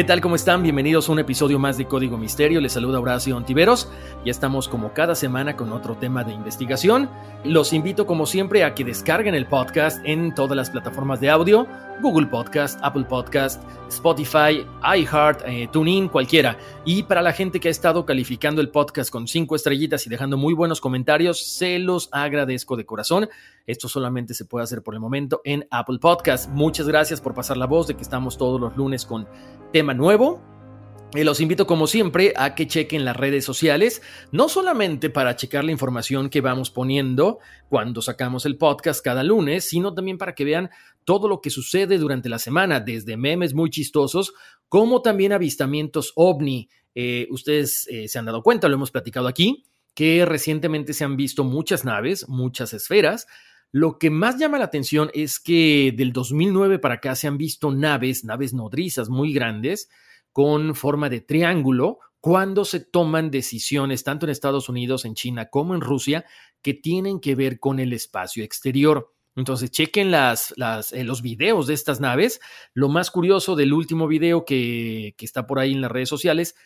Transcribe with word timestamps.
¿Qué 0.00 0.04
tal? 0.04 0.22
¿Cómo 0.22 0.34
están? 0.34 0.62
Bienvenidos 0.62 1.10
a 1.10 1.12
un 1.12 1.18
episodio 1.18 1.58
más 1.58 1.76
de 1.76 1.84
Código 1.84 2.16
Misterio. 2.16 2.62
Les 2.62 2.72
saluda 2.72 2.98
Horacio 2.98 3.36
Ontiveros. 3.36 3.92
Ya 4.24 4.30
estamos 4.30 4.66
como 4.66 4.94
cada 4.94 5.14
semana 5.14 5.56
con 5.56 5.74
otro 5.74 5.94
tema 5.94 6.24
de 6.24 6.32
investigación. 6.32 7.10
Los 7.44 7.74
invito 7.74 8.06
como 8.06 8.24
siempre 8.24 8.64
a 8.64 8.74
que 8.74 8.82
descarguen 8.82 9.34
el 9.34 9.44
podcast 9.44 10.02
en 10.06 10.34
todas 10.34 10.56
las 10.56 10.70
plataformas 10.70 11.20
de 11.20 11.28
audio, 11.28 11.66
Google 12.00 12.28
Podcast, 12.28 12.80
Apple 12.82 13.04
Podcast, 13.04 13.62
Spotify, 13.88 14.66
iHeart, 14.82 15.42
eh, 15.44 15.68
TuneIn, 15.70 16.08
cualquiera. 16.08 16.56
Y 16.86 17.02
para 17.02 17.20
la 17.20 17.34
gente 17.34 17.60
que 17.60 17.68
ha 17.68 17.70
estado 17.70 18.06
calificando 18.06 18.62
el 18.62 18.70
podcast 18.70 19.10
con 19.10 19.28
cinco 19.28 19.54
estrellitas 19.54 20.06
y 20.06 20.08
dejando 20.08 20.38
muy 20.38 20.54
buenos 20.54 20.80
comentarios, 20.80 21.46
se 21.46 21.78
los 21.78 22.08
agradezco 22.10 22.74
de 22.76 22.86
corazón. 22.86 23.28
Esto 23.66 23.88
solamente 23.88 24.34
se 24.34 24.44
puede 24.44 24.64
hacer 24.64 24.82
por 24.82 24.94
el 24.94 25.00
momento 25.00 25.40
en 25.44 25.66
Apple 25.70 25.98
Podcast. 26.00 26.50
Muchas 26.50 26.86
gracias 26.86 27.20
por 27.20 27.34
pasar 27.34 27.56
la 27.56 27.66
voz 27.66 27.86
de 27.86 27.94
que 27.94 28.02
estamos 28.02 28.38
todos 28.38 28.60
los 28.60 28.76
lunes 28.76 29.06
con 29.06 29.26
tema 29.72 29.94
nuevo. 29.94 30.42
Eh, 31.14 31.24
los 31.24 31.40
invito 31.40 31.66
como 31.66 31.88
siempre 31.88 32.32
a 32.36 32.54
que 32.54 32.68
chequen 32.68 33.04
las 33.04 33.16
redes 33.16 33.44
sociales, 33.44 34.00
no 34.30 34.48
solamente 34.48 35.10
para 35.10 35.34
checar 35.34 35.64
la 35.64 35.72
información 35.72 36.30
que 36.30 36.40
vamos 36.40 36.70
poniendo 36.70 37.40
cuando 37.68 38.00
sacamos 38.00 38.46
el 38.46 38.56
podcast 38.56 39.04
cada 39.04 39.24
lunes, 39.24 39.68
sino 39.68 39.92
también 39.92 40.18
para 40.18 40.36
que 40.36 40.44
vean 40.44 40.70
todo 41.04 41.26
lo 41.26 41.40
que 41.40 41.50
sucede 41.50 41.98
durante 41.98 42.28
la 42.28 42.38
semana, 42.38 42.78
desde 42.78 43.16
memes 43.16 43.54
muy 43.54 43.70
chistosos 43.70 44.34
como 44.68 45.02
también 45.02 45.32
avistamientos 45.32 46.12
ovni. 46.14 46.68
Eh, 46.94 47.26
ustedes 47.30 47.88
eh, 47.90 48.06
se 48.06 48.18
han 48.20 48.26
dado 48.26 48.44
cuenta, 48.44 48.68
lo 48.68 48.76
hemos 48.76 48.92
platicado 48.92 49.26
aquí, 49.26 49.64
que 49.94 50.24
recientemente 50.24 50.92
se 50.92 51.02
han 51.02 51.16
visto 51.16 51.42
muchas 51.42 51.84
naves, 51.84 52.28
muchas 52.28 52.72
esferas, 52.72 53.26
lo 53.72 53.98
que 53.98 54.10
más 54.10 54.38
llama 54.38 54.58
la 54.58 54.64
atención 54.64 55.10
es 55.14 55.38
que 55.38 55.94
del 55.96 56.12
2009 56.12 56.78
para 56.78 56.94
acá 56.94 57.14
se 57.14 57.28
han 57.28 57.38
visto 57.38 57.70
naves, 57.70 58.24
naves 58.24 58.52
nodrizas 58.52 59.08
muy 59.08 59.32
grandes, 59.32 59.88
con 60.32 60.74
forma 60.74 61.08
de 61.08 61.20
triángulo, 61.20 61.98
cuando 62.20 62.64
se 62.64 62.80
toman 62.80 63.30
decisiones 63.30 64.04
tanto 64.04 64.26
en 64.26 64.30
Estados 64.30 64.68
Unidos, 64.68 65.04
en 65.04 65.14
China 65.14 65.46
como 65.46 65.74
en 65.74 65.80
Rusia, 65.80 66.24
que 66.62 66.74
tienen 66.74 67.20
que 67.20 67.34
ver 67.34 67.58
con 67.58 67.80
el 67.80 67.92
espacio 67.92 68.44
exterior. 68.44 69.14
Entonces, 69.36 69.70
chequen 69.70 70.10
las, 70.10 70.52
eh, 70.92 71.04
los 71.04 71.22
videos 71.22 71.66
de 71.68 71.74
estas 71.74 72.00
naves. 72.00 72.40
Lo 72.74 72.88
más 72.88 73.10
curioso 73.10 73.54
del 73.56 73.72
último 73.72 74.08
video 74.08 74.44
que, 74.44 75.14
que 75.16 75.24
está 75.24 75.46
por 75.46 75.60
ahí 75.60 75.72
en 75.72 75.80
las 75.80 75.92
redes 75.92 76.08
sociales 76.08 76.56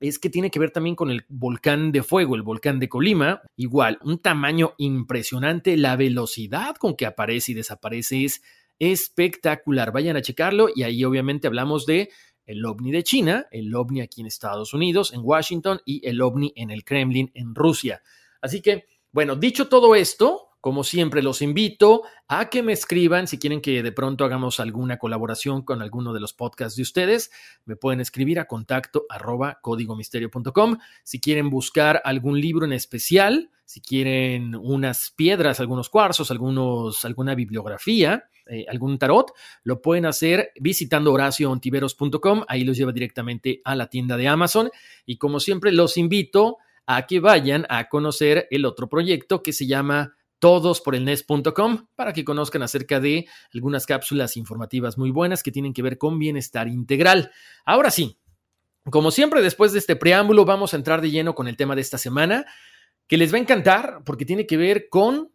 es 0.00 0.18
que 0.18 0.30
tiene 0.30 0.50
que 0.50 0.58
ver 0.58 0.70
también 0.70 0.96
con 0.96 1.10
el 1.10 1.24
volcán 1.28 1.92
de 1.92 2.02
fuego, 2.02 2.34
el 2.34 2.42
volcán 2.42 2.80
de 2.80 2.88
Colima. 2.88 3.42
Igual, 3.56 3.98
un 4.02 4.18
tamaño 4.18 4.72
impresionante, 4.78 5.76
la 5.76 5.96
velocidad 5.96 6.76
con 6.76 6.96
que 6.96 7.06
aparece 7.06 7.52
y 7.52 7.54
desaparece 7.54 8.24
es 8.24 8.42
espectacular. 8.78 9.92
Vayan 9.92 10.16
a 10.16 10.22
checarlo 10.22 10.68
y 10.74 10.82
ahí 10.84 11.04
obviamente 11.04 11.46
hablamos 11.46 11.84
de 11.84 12.10
el 12.46 12.64
ovni 12.64 12.90
de 12.90 13.04
China, 13.04 13.46
el 13.52 13.74
ovni 13.74 14.00
aquí 14.00 14.22
en 14.22 14.26
Estados 14.26 14.74
Unidos, 14.74 15.12
en 15.12 15.20
Washington 15.22 15.80
y 15.84 16.06
el 16.08 16.20
ovni 16.22 16.52
en 16.56 16.70
el 16.70 16.82
Kremlin 16.82 17.30
en 17.34 17.54
Rusia. 17.54 18.02
Así 18.40 18.62
que, 18.62 18.86
bueno, 19.12 19.36
dicho 19.36 19.68
todo 19.68 19.94
esto, 19.94 20.49
como 20.60 20.84
siempre, 20.84 21.22
los 21.22 21.40
invito 21.40 22.02
a 22.28 22.50
que 22.50 22.62
me 22.62 22.72
escriban 22.72 23.26
si 23.26 23.38
quieren 23.38 23.62
que 23.62 23.82
de 23.82 23.92
pronto 23.92 24.24
hagamos 24.24 24.60
alguna 24.60 24.98
colaboración 24.98 25.62
con 25.62 25.80
alguno 25.80 26.12
de 26.12 26.20
los 26.20 26.34
podcasts 26.34 26.76
de 26.76 26.82
ustedes. 26.82 27.30
Me 27.64 27.76
pueden 27.76 28.00
escribir 28.00 28.38
a 28.38 28.46
contacto 28.46 29.06
arroba 29.08 29.58
códigomisterio.com. 29.62 30.78
Si 31.02 31.18
quieren 31.18 31.48
buscar 31.48 32.02
algún 32.04 32.40
libro 32.40 32.66
en 32.66 32.74
especial, 32.74 33.50
si 33.64 33.80
quieren 33.80 34.54
unas 34.54 35.12
piedras, 35.16 35.60
algunos 35.60 35.88
cuarzos, 35.88 36.30
algunos, 36.30 37.04
alguna 37.06 37.34
bibliografía, 37.34 38.24
eh, 38.46 38.66
algún 38.68 38.98
tarot, 38.98 39.32
lo 39.62 39.80
pueden 39.80 40.04
hacer 40.04 40.52
visitando 40.60 41.12
horacioontiveros.com. 41.12 42.44
Ahí 42.48 42.64
los 42.64 42.76
lleva 42.76 42.92
directamente 42.92 43.62
a 43.64 43.74
la 43.74 43.86
tienda 43.86 44.18
de 44.18 44.28
Amazon. 44.28 44.70
Y 45.06 45.16
como 45.16 45.40
siempre, 45.40 45.72
los 45.72 45.96
invito 45.96 46.58
a 46.84 47.06
que 47.06 47.20
vayan 47.20 47.64
a 47.68 47.88
conocer 47.88 48.48
el 48.50 48.64
otro 48.64 48.88
proyecto 48.88 49.42
que 49.42 49.52
se 49.52 49.66
llama 49.66 50.16
todos 50.40 50.80
por 50.80 50.96
el 50.96 51.04
nes.com 51.04 51.86
para 51.94 52.12
que 52.12 52.24
conozcan 52.24 52.62
acerca 52.62 52.98
de 52.98 53.28
algunas 53.54 53.86
cápsulas 53.86 54.36
informativas 54.36 54.98
muy 54.98 55.12
buenas 55.12 55.44
que 55.44 55.52
tienen 55.52 55.72
que 55.72 55.82
ver 55.82 55.98
con 55.98 56.18
bienestar 56.18 56.66
integral. 56.66 57.30
Ahora 57.64 57.92
sí, 57.92 58.18
como 58.84 59.10
siempre, 59.10 59.42
después 59.42 59.72
de 59.72 59.78
este 59.78 59.94
preámbulo, 59.94 60.44
vamos 60.44 60.72
a 60.72 60.76
entrar 60.76 61.02
de 61.02 61.10
lleno 61.10 61.34
con 61.34 61.46
el 61.46 61.56
tema 61.56 61.76
de 61.76 61.82
esta 61.82 61.98
semana, 61.98 62.46
que 63.06 63.18
les 63.18 63.32
va 63.32 63.36
a 63.36 63.42
encantar 63.42 64.02
porque 64.04 64.24
tiene 64.24 64.46
que 64.46 64.56
ver 64.56 64.88
con 64.88 65.32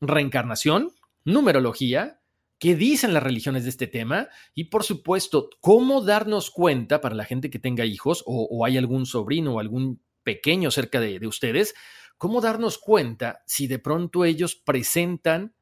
reencarnación, 0.00 0.92
numerología, 1.24 2.20
qué 2.58 2.74
dicen 2.74 3.12
las 3.12 3.22
religiones 3.22 3.64
de 3.64 3.70
este 3.70 3.86
tema 3.86 4.28
y, 4.54 4.64
por 4.64 4.82
supuesto, 4.82 5.50
cómo 5.60 6.00
darnos 6.00 6.50
cuenta 6.50 7.02
para 7.02 7.14
la 7.14 7.26
gente 7.26 7.50
que 7.50 7.58
tenga 7.58 7.84
hijos 7.84 8.24
o, 8.26 8.64
hay 8.64 8.78
algún 8.78 9.04
sobrino 9.04 9.54
o 9.54 9.60
algún 9.60 10.02
pequeño 10.22 10.70
cerca 10.70 10.98
de 10.98 11.24
ustedes, 11.26 11.74
¿Cómo 12.18 12.40
darnos 12.40 12.78
cuenta 12.78 13.42
si 13.46 13.66
de 13.66 13.78
pronto 13.78 14.24
ellos 14.24 14.54
presentan 14.54 15.54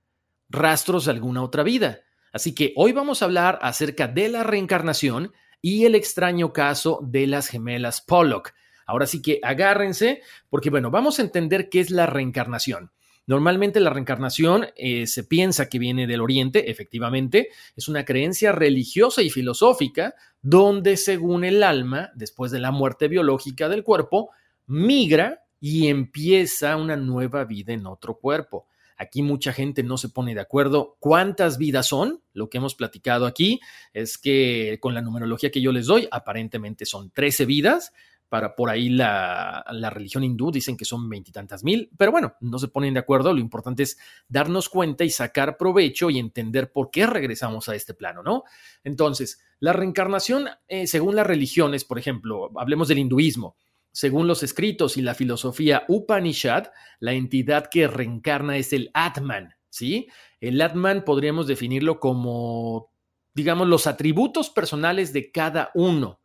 rastros 0.48 1.06
de 1.06 1.10
alguna 1.10 1.42
otra 1.42 1.64
vida? 1.64 2.00
Así 2.32 2.54
que 2.54 2.72
hoy 2.76 2.92
vamos 2.92 3.20
a 3.20 3.24
hablar 3.24 3.58
acerca 3.60 4.06
de 4.06 4.28
la 4.28 4.44
reencarnación 4.44 5.32
y 5.60 5.84
el 5.84 5.96
extraño 5.96 6.52
caso 6.52 7.00
de 7.02 7.26
las 7.26 7.48
gemelas 7.48 8.00
Pollock. 8.02 8.52
Ahora 8.86 9.06
sí 9.06 9.20
que 9.20 9.40
agárrense, 9.42 10.22
porque 10.48 10.70
bueno, 10.70 10.92
vamos 10.92 11.18
a 11.18 11.22
entender 11.22 11.68
qué 11.70 11.80
es 11.80 11.90
la 11.90 12.06
reencarnación. 12.06 12.92
Normalmente 13.26 13.80
la 13.80 13.90
reencarnación 13.90 14.66
eh, 14.76 15.06
se 15.06 15.24
piensa 15.24 15.68
que 15.68 15.78
viene 15.78 16.06
del 16.06 16.20
Oriente, 16.20 16.70
efectivamente, 16.70 17.48
es 17.74 17.88
una 17.88 18.04
creencia 18.04 18.52
religiosa 18.52 19.22
y 19.22 19.30
filosófica 19.30 20.14
donde 20.42 20.96
según 20.98 21.44
el 21.44 21.62
alma, 21.62 22.10
después 22.14 22.52
de 22.52 22.60
la 22.60 22.70
muerte 22.70 23.08
biológica 23.08 23.68
del 23.68 23.82
cuerpo, 23.82 24.30
migra 24.66 25.43
y 25.66 25.88
empieza 25.88 26.76
una 26.76 26.94
nueva 26.94 27.46
vida 27.46 27.72
en 27.72 27.86
otro 27.86 28.18
cuerpo. 28.18 28.66
Aquí 28.98 29.22
mucha 29.22 29.50
gente 29.50 29.82
no 29.82 29.96
se 29.96 30.10
pone 30.10 30.34
de 30.34 30.42
acuerdo 30.42 30.98
cuántas 31.00 31.56
vidas 31.56 31.86
son. 31.86 32.20
Lo 32.34 32.50
que 32.50 32.58
hemos 32.58 32.74
platicado 32.74 33.24
aquí 33.24 33.60
es 33.94 34.18
que 34.18 34.76
con 34.78 34.92
la 34.92 35.00
numerología 35.00 35.50
que 35.50 35.62
yo 35.62 35.72
les 35.72 35.86
doy, 35.86 36.06
aparentemente 36.10 36.84
son 36.84 37.08
13 37.08 37.46
vidas. 37.46 37.94
Para 38.28 38.54
por 38.54 38.68
ahí 38.68 38.90
la, 38.90 39.64
religión 39.90 40.22
hindú 40.22 40.50
dicen 40.50 40.76
que 40.76 40.84
son 40.84 41.08
veintitantas 41.08 41.64
mil, 41.64 41.88
pero 41.96 42.12
bueno, 42.12 42.34
no 42.40 42.58
se 42.58 42.68
ponen 42.68 42.92
de 42.92 43.00
acuerdo. 43.00 43.32
Lo 43.32 43.40
importante 43.40 43.84
es 43.84 43.96
darnos 44.28 44.68
cuenta 44.68 45.02
y 45.04 45.08
sacar 45.08 45.56
provecho 45.56 46.10
y 46.10 46.18
entender 46.18 46.72
por 46.72 46.90
qué 46.90 47.06
regresamos 47.06 47.70
a 47.70 47.74
este 47.74 47.94
plano, 47.94 48.22
¿no? 48.22 48.44
Entonces, 48.82 49.40
la 49.60 49.72
reencarnación, 49.72 50.46
eh, 50.68 50.86
según 50.86 51.16
las 51.16 51.26
religiones, 51.26 51.86
por 51.86 51.98
ejemplo, 51.98 52.50
hablemos 52.54 52.86
del 52.88 52.98
hinduismo. 52.98 53.56
Según 53.94 54.26
los 54.26 54.42
escritos 54.42 54.96
y 54.96 55.02
la 55.02 55.14
filosofía 55.14 55.84
Upanishad, 55.86 56.66
la 56.98 57.12
entidad 57.12 57.68
que 57.70 57.86
reencarna 57.86 58.56
es 58.56 58.72
el 58.72 58.90
Atman, 58.92 59.54
¿sí? 59.70 60.08
El 60.40 60.60
Atman 60.60 61.04
podríamos 61.04 61.46
definirlo 61.46 62.00
como, 62.00 62.90
digamos, 63.34 63.68
los 63.68 63.86
atributos 63.86 64.50
personales 64.50 65.12
de 65.12 65.30
cada 65.30 65.70
uno. 65.74 66.20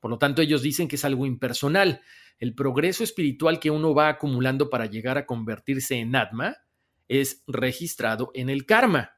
Por 0.00 0.10
lo 0.10 0.16
tanto, 0.16 0.40
ellos 0.40 0.62
dicen 0.62 0.88
que 0.88 0.96
es 0.96 1.04
algo 1.04 1.26
impersonal. 1.26 2.00
El 2.38 2.54
progreso 2.54 3.04
espiritual 3.04 3.60
que 3.60 3.70
uno 3.70 3.94
va 3.94 4.08
acumulando 4.08 4.70
para 4.70 4.86
llegar 4.86 5.18
a 5.18 5.26
convertirse 5.26 5.96
en 5.96 6.16
Atma 6.16 6.56
es 7.06 7.44
registrado 7.46 8.30
en 8.32 8.48
el 8.48 8.64
karma. 8.64 9.10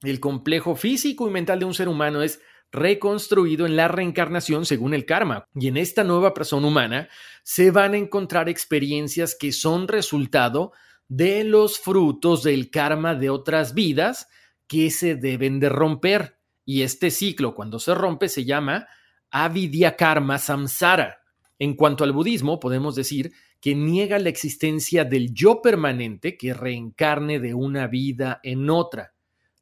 El 0.00 0.18
complejo 0.18 0.76
físico 0.76 1.28
y 1.28 1.30
mental 1.30 1.58
de 1.58 1.66
un 1.66 1.74
ser 1.74 1.90
humano 1.90 2.22
es 2.22 2.40
reconstruido 2.72 3.66
en 3.66 3.76
la 3.76 3.88
reencarnación 3.88 4.66
según 4.66 4.94
el 4.94 5.04
karma. 5.04 5.46
Y 5.54 5.68
en 5.68 5.76
esta 5.76 6.04
nueva 6.04 6.34
persona 6.34 6.66
humana 6.66 7.08
se 7.42 7.70
van 7.70 7.94
a 7.94 7.98
encontrar 7.98 8.48
experiencias 8.48 9.36
que 9.38 9.52
son 9.52 9.88
resultado 9.88 10.72
de 11.08 11.44
los 11.44 11.78
frutos 11.78 12.42
del 12.42 12.70
karma 12.70 13.14
de 13.14 13.30
otras 13.30 13.74
vidas 13.74 14.28
que 14.66 14.90
se 14.90 15.16
deben 15.16 15.58
de 15.58 15.68
romper. 15.68 16.38
Y 16.64 16.82
este 16.82 17.10
ciclo, 17.10 17.54
cuando 17.54 17.78
se 17.80 17.94
rompe, 17.94 18.28
se 18.28 18.44
llama 18.44 18.86
avidya 19.30 19.96
karma 19.96 20.38
samsara. 20.38 21.18
En 21.58 21.74
cuanto 21.74 22.04
al 22.04 22.12
budismo, 22.12 22.60
podemos 22.60 22.94
decir 22.94 23.32
que 23.60 23.74
niega 23.74 24.18
la 24.18 24.28
existencia 24.28 25.04
del 25.04 25.34
yo 25.34 25.60
permanente 25.60 26.36
que 26.36 26.54
reencarne 26.54 27.38
de 27.40 27.54
una 27.54 27.86
vida 27.86 28.40
en 28.42 28.70
otra. 28.70 29.12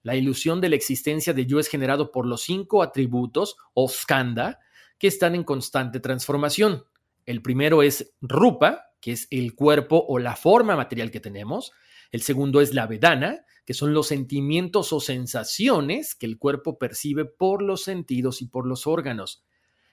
La 0.03 0.17
ilusión 0.17 0.61
de 0.61 0.69
la 0.69 0.77
existencia 0.77 1.33
de 1.33 1.47
yo 1.47 1.59
es 1.59 1.69
generado 1.69 2.13
por 2.13 2.27
los 2.27 2.43
cinco 2.43 2.83
atributos 2.83 3.57
o 3.75 3.89
skanda 3.89 4.61
que 4.99 5.09
están 5.09 5.35
en 5.35 5.45
constante 5.45 6.01
transformación. 6.01 6.85
El 7.27 7.43
primero 7.43 7.83
es 7.83 8.15
rupa, 8.21 8.93
que 9.01 9.13
es 9.13 9.29
el 9.31 9.55
cuerpo 9.55 10.05
o 10.09 10.19
la 10.19 10.37
forma 10.37 10.77
material 10.77 11.11
que 11.11 11.21
tenemos. 11.21 11.73
El 12.11 12.23
segundo 12.23 12.61
es 12.61 12.75
la 12.75 12.87
vedana, 12.87 13.45
que 13.65 13.75
son 13.75 13.93
los 13.93 14.07
sentimientos 14.07 14.93
o 14.95 15.01
sensaciones 15.01 16.15
que 16.15 16.27
el 16.27 16.39
cuerpo 16.39 16.79
percibe 16.79 17.27
por 17.27 17.63
los 17.63 17.83
sentidos 17.83 18.41
y 18.41 18.47
por 18.47 18.67
los 18.67 18.87
órganos. 18.87 19.45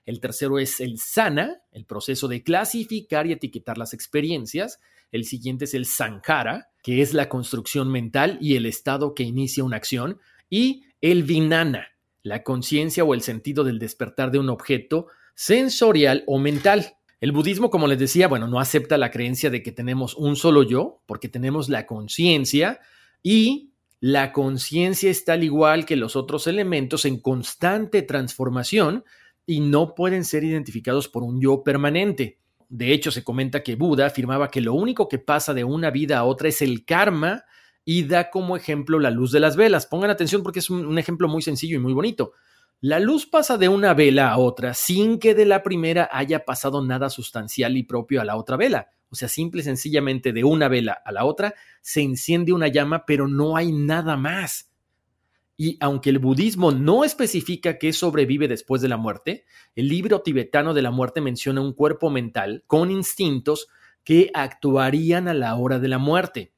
El 0.05 0.19
tercero 0.19 0.59
es 0.59 0.79
el 0.79 0.99
sana, 0.99 1.61
el 1.71 1.85
proceso 1.85 2.27
de 2.27 2.43
clasificar 2.43 3.27
y 3.27 3.33
etiquetar 3.33 3.77
las 3.77 3.93
experiencias. 3.93 4.79
El 5.15 5.23
siguiente 5.23 5.63
es 5.63 5.73
el 5.73 5.85
sankhara, 5.85 6.67
que 6.83 7.01
es 7.01 7.13
la 7.13 7.29
construcción 7.29 7.89
mental 7.89 8.37
y 8.41 8.57
el 8.57 8.65
estado 8.65 9.15
que 9.15 9.23
inicia 9.23 9.63
una 9.63 9.77
acción. 9.77 10.19
Y 10.49 10.83
el 10.99 11.23
vinana, 11.23 11.87
la 12.21 12.43
conciencia 12.43 13.05
o 13.05 13.13
el 13.13 13.21
sentido 13.21 13.63
del 13.63 13.79
despertar 13.79 14.29
de 14.29 14.39
un 14.39 14.49
objeto 14.49 15.07
sensorial 15.33 16.25
o 16.27 16.37
mental. 16.37 16.97
El 17.21 17.31
budismo, 17.31 17.69
como 17.69 17.87
les 17.87 17.97
decía, 17.97 18.27
bueno, 18.27 18.47
no 18.47 18.59
acepta 18.59 18.97
la 18.97 19.09
creencia 19.09 19.49
de 19.49 19.63
que 19.63 19.71
tenemos 19.71 20.15
un 20.15 20.35
solo 20.35 20.63
yo, 20.63 21.01
porque 21.05 21.29
tenemos 21.29 21.69
la 21.69 21.85
conciencia 21.85 22.81
y 23.23 23.71
la 24.01 24.33
conciencia 24.33 25.09
está 25.09 25.33
al 25.33 25.45
igual 25.45 25.85
que 25.85 25.95
los 25.95 26.17
otros 26.17 26.45
elementos 26.45 27.05
en 27.05 27.21
constante 27.21 28.01
transformación 28.01 29.05
y 29.45 29.61
no 29.61 29.95
pueden 29.95 30.25
ser 30.25 30.43
identificados 30.43 31.07
por 31.07 31.23
un 31.23 31.39
yo 31.39 31.63
permanente. 31.63 32.37
De 32.75 32.91
hecho, 32.91 33.09
se 33.09 33.23
comenta 33.23 33.63
que 33.63 33.77
Buda 33.77 34.07
afirmaba 34.07 34.51
que 34.51 34.59
lo 34.59 34.73
único 34.73 35.07
que 35.07 35.17
pasa 35.17 35.53
de 35.53 35.63
una 35.63 35.91
vida 35.91 36.17
a 36.17 36.25
otra 36.25 36.49
es 36.49 36.61
el 36.61 36.83
karma 36.83 37.45
y 37.85 38.03
da 38.03 38.29
como 38.29 38.57
ejemplo 38.57 38.99
la 38.99 39.11
luz 39.11 39.31
de 39.31 39.39
las 39.39 39.55
velas. 39.55 39.85
Pongan 39.85 40.09
atención 40.09 40.43
porque 40.43 40.59
es 40.59 40.69
un, 40.69 40.99
ejemplo 40.99 41.29
muy 41.29 41.41
sencillo 41.41 41.77
y 41.77 41.79
muy 41.79 41.93
bonito. 41.93 42.33
La 42.81 42.99
luz 42.99 43.27
pasa 43.27 43.57
de 43.57 43.69
una 43.69 43.93
vela 43.93 44.29
a 44.29 44.37
otra 44.37 44.73
sin 44.73 45.19
que 45.19 45.33
de 45.33 45.45
la 45.45 45.63
primera 45.63 46.09
haya 46.11 46.43
pasado 46.43 46.83
nada 46.83 47.09
sustancial 47.09 47.77
y 47.77 47.83
propio 47.83 48.19
a 48.19 48.25
la 48.25 48.35
otra 48.35 48.57
vela. 48.57 48.89
O 49.07 49.15
sea, 49.15 49.29
simple 49.29 49.61
y 49.61 49.63
sencillamente 49.63 50.33
de 50.33 50.43
una 50.43 50.67
vela 50.67 51.01
a 51.05 51.13
la 51.13 51.23
otra 51.23 51.53
se 51.81 52.01
enciende 52.01 52.51
una 52.51 52.67
llama, 52.67 53.05
pero 53.05 53.29
no 53.29 53.55
hay 53.55 53.71
nada 53.71 54.17
más. 54.17 54.74
Y 55.57 55.77
aunque 55.79 56.09
el 56.09 56.19
budismo 56.19 56.71
no 56.71 57.03
especifica 57.03 57.77
qué 57.77 57.93
sobrevive 57.93 58.47
después 58.47 58.81
de 58.81 58.89
la 58.89 58.97
muerte, 58.97 59.45
el 59.75 59.87
libro 59.87 60.21
tibetano 60.21 60.73
de 60.73 60.81
la 60.81 60.91
muerte 60.91 61.21
menciona 61.21 61.61
un 61.61 61.73
cuerpo 61.73 62.09
mental 62.09 62.63
con 62.67 62.91
instintos 62.91 63.67
que 64.03 64.31
actuarían 64.33 65.27
a 65.27 65.33
la 65.33 65.55
hora 65.55 65.79
de 65.79 65.87
la 65.87 65.97
muerte. 65.97 66.53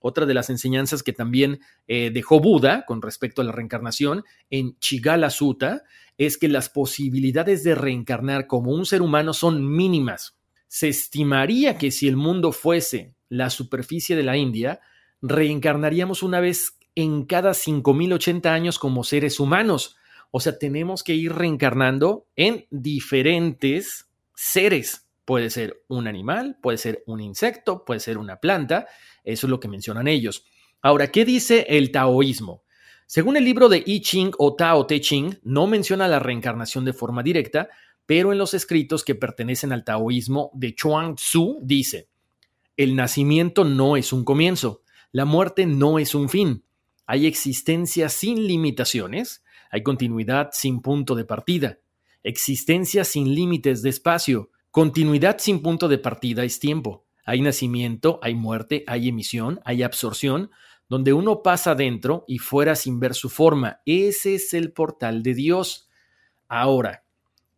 Otra 0.00 0.26
de 0.26 0.34
las 0.34 0.48
enseñanzas 0.48 1.02
que 1.02 1.12
también 1.12 1.60
eh, 1.86 2.10
dejó 2.12 2.40
Buda 2.40 2.84
con 2.86 3.02
respecto 3.02 3.42
a 3.42 3.44
la 3.44 3.52
reencarnación 3.52 4.24
en 4.48 4.78
Chigala 4.78 5.30
Sutta 5.30 5.82
es 6.16 6.38
que 6.38 6.48
las 6.48 6.68
posibilidades 6.68 7.64
de 7.64 7.74
reencarnar 7.74 8.46
como 8.46 8.72
un 8.72 8.86
ser 8.86 9.02
humano 9.02 9.34
son 9.34 9.68
mínimas. 9.68 10.38
Se 10.68 10.88
estimaría 10.88 11.78
que 11.78 11.90
si 11.90 12.08
el 12.08 12.16
mundo 12.16 12.52
fuese 12.52 13.14
la 13.28 13.50
superficie 13.50 14.16
de 14.16 14.22
la 14.22 14.36
India, 14.36 14.80
reencarnaríamos 15.20 16.22
una 16.22 16.40
vez 16.40 16.77
en 16.94 17.24
cada 17.24 17.50
5.080 17.50 18.46
años 18.46 18.78
como 18.78 19.04
seres 19.04 19.40
humanos. 19.40 19.96
O 20.30 20.40
sea, 20.40 20.58
tenemos 20.58 21.02
que 21.02 21.14
ir 21.14 21.32
reencarnando 21.32 22.26
en 22.36 22.66
diferentes 22.70 24.08
seres. 24.34 25.06
Puede 25.24 25.50
ser 25.50 25.82
un 25.88 26.06
animal, 26.06 26.58
puede 26.62 26.78
ser 26.78 27.02
un 27.06 27.20
insecto, 27.20 27.84
puede 27.84 28.00
ser 28.00 28.18
una 28.18 28.40
planta. 28.40 28.86
Eso 29.24 29.46
es 29.46 29.50
lo 29.50 29.60
que 29.60 29.68
mencionan 29.68 30.08
ellos. 30.08 30.44
Ahora, 30.80 31.10
¿qué 31.10 31.24
dice 31.24 31.66
el 31.68 31.90
taoísmo? 31.90 32.62
Según 33.06 33.36
el 33.36 33.44
libro 33.44 33.68
de 33.68 33.82
I 33.86 34.02
Ching 34.02 34.32
o 34.38 34.54
Tao 34.54 34.86
Te 34.86 35.00
Ching, 35.00 35.38
no 35.42 35.66
menciona 35.66 36.08
la 36.08 36.18
reencarnación 36.18 36.84
de 36.84 36.92
forma 36.92 37.22
directa, 37.22 37.68
pero 38.04 38.32
en 38.32 38.38
los 38.38 38.54
escritos 38.54 39.02
que 39.02 39.14
pertenecen 39.14 39.72
al 39.72 39.84
taoísmo 39.84 40.50
de 40.54 40.74
Chuang 40.74 41.16
Tzu 41.16 41.58
dice, 41.62 42.08
el 42.76 42.96
nacimiento 42.96 43.64
no 43.64 43.96
es 43.96 44.12
un 44.12 44.24
comienzo, 44.24 44.82
la 45.10 45.24
muerte 45.24 45.66
no 45.66 45.98
es 45.98 46.14
un 46.14 46.28
fin, 46.28 46.64
hay 47.08 47.26
existencia 47.26 48.10
sin 48.10 48.46
limitaciones, 48.46 49.42
hay 49.70 49.82
continuidad 49.82 50.50
sin 50.52 50.82
punto 50.82 51.14
de 51.14 51.24
partida, 51.24 51.78
existencia 52.22 53.02
sin 53.02 53.34
límites 53.34 53.80
de 53.80 53.88
espacio, 53.88 54.50
continuidad 54.70 55.38
sin 55.38 55.62
punto 55.62 55.88
de 55.88 55.96
partida 55.96 56.44
es 56.44 56.60
tiempo. 56.60 57.06
Hay 57.24 57.40
nacimiento, 57.40 58.20
hay 58.22 58.34
muerte, 58.34 58.84
hay 58.86 59.08
emisión, 59.08 59.58
hay 59.64 59.82
absorción, 59.82 60.50
donde 60.90 61.14
uno 61.14 61.42
pasa 61.42 61.74
dentro 61.74 62.26
y 62.28 62.38
fuera 62.40 62.76
sin 62.76 63.00
ver 63.00 63.14
su 63.14 63.30
forma. 63.30 63.80
Ese 63.86 64.34
es 64.34 64.52
el 64.52 64.72
portal 64.72 65.22
de 65.22 65.32
Dios. 65.32 65.88
Ahora, 66.46 67.04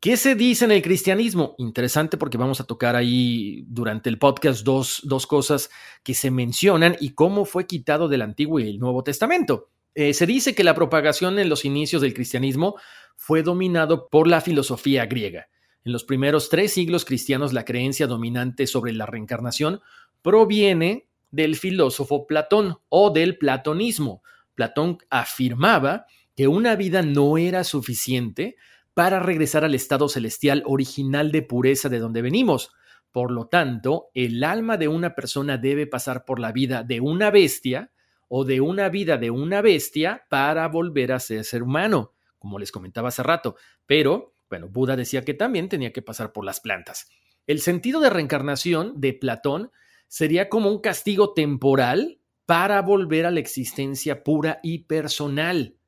¿Qué 0.00 0.17
se 0.17 0.35
dice 0.35 0.64
en 0.64 0.70
el 0.70 0.81
cristianismo? 0.81 1.55
Interesante 1.58 2.17
porque 2.17 2.38
vamos 2.38 2.58
a 2.58 2.64
tocar 2.64 2.97
ahí 2.97 3.67
durante 3.69 4.08
el 4.08 4.19
podcast 4.19 4.64
dos, 4.64 5.02
cosas 5.29 5.69
que 6.02 6.14
se 6.14 6.31
mencionan 6.31 6.97
y 7.00 7.11
cómo 7.11 7.44
fue 7.44 7.67
quitado 7.67 8.08
del 8.08 8.23
Antiguo 8.23 8.61
y 8.61 8.70
el 8.70 8.79
Nuevo 8.79 9.05
Testamento. 9.05 9.69
Eh, 9.94 10.14
se 10.14 10.25
dice 10.25 10.55
que 10.55 10.64
la 10.64 10.75
propagación 10.75 11.38
en 11.38 11.50
los 11.50 11.67
inicios 11.67 12.00
del 12.00 12.14
cristianismo 12.14 12.76
fue 13.14 13.43
dominado 13.43 14.08
por 14.08 14.26
la 14.26 14.41
filosofía 14.41 15.05
griega. 15.05 15.49
En 15.85 15.93
los 15.93 16.05
primeros 16.05 16.49
tres 16.49 16.73
siglos 16.73 17.05
cristianos 17.05 17.53
la 17.53 17.67
creencia 17.67 18.06
dominante 18.06 18.67
sobre 18.67 18.94
la 18.94 19.05
reencarnación 19.05 19.82
proviene 20.23 21.08
del 21.31 21.56
filósofo 21.56 22.26
Platón 22.26 22.79
o 22.88 23.11
del 23.11 23.37
platonismo. 23.37 24.23
Platón 24.55 24.96
afirmaba 25.11 26.06
que 26.35 26.49
una 26.49 26.75
vida 26.75 27.03
no 27.03 27.37
era 27.37 27.64
suficiente 27.64 28.56
para 29.00 29.19
regresar 29.19 29.64
al 29.64 29.75
estado 29.75 30.11
celestial 30.11 30.62
original 30.67 31.32
de 31.32 31.41
pureza 31.41 31.89
de 31.89 32.01
donde 32.01 32.20
venimos. 32.20 32.70
Por 33.10 33.31
lo 33.31 33.46
tanto, 33.46 34.10
el 34.13 34.44
alma 34.44 34.77
de 34.77 34.89
una 34.89 35.15
persona 35.15 35.56
debe 35.56 35.86
pasar 35.86 36.27
por 36.27 36.39
la 36.39 36.53
vida 36.53 36.82
de 36.82 37.01
una 37.01 37.31
bestia 37.31 37.93
o 38.29 38.44
de 38.44 38.60
una 38.60 38.91
vida 38.91 39.17
de 39.17 39.31
una 39.31 39.63
bestia 39.63 40.27
para 40.29 40.69
volver 40.69 41.13
a 41.13 41.19
ser 41.19 41.44
ser 41.44 41.63
humano, 41.63 42.13
como 42.39 42.58
les 42.58 42.70
comentaba 42.70 43.08
hace 43.08 43.22
rato. 43.22 43.56
Pero, 43.86 44.34
bueno, 44.51 44.69
Buda 44.69 44.96
decía 44.96 45.24
que 45.24 45.32
también 45.32 45.70
tenía 45.70 45.94
que 45.94 46.03
pasar 46.03 46.31
por 46.31 46.44
las 46.44 46.60
plantas. 46.60 47.08
El 47.46 47.60
sentido 47.60 48.01
de 48.01 48.10
reencarnación 48.10 49.01
de 49.01 49.15
Platón 49.15 49.70
sería 50.08 50.51
como 50.51 50.69
un 50.69 50.82
castigo 50.82 51.32
temporal 51.32 52.20
para 52.44 52.82
volver 52.82 53.24
a 53.24 53.31
la 53.31 53.41
existencia 53.41 54.22
pura 54.22 54.60
y 54.63 54.81
personal 54.81 55.80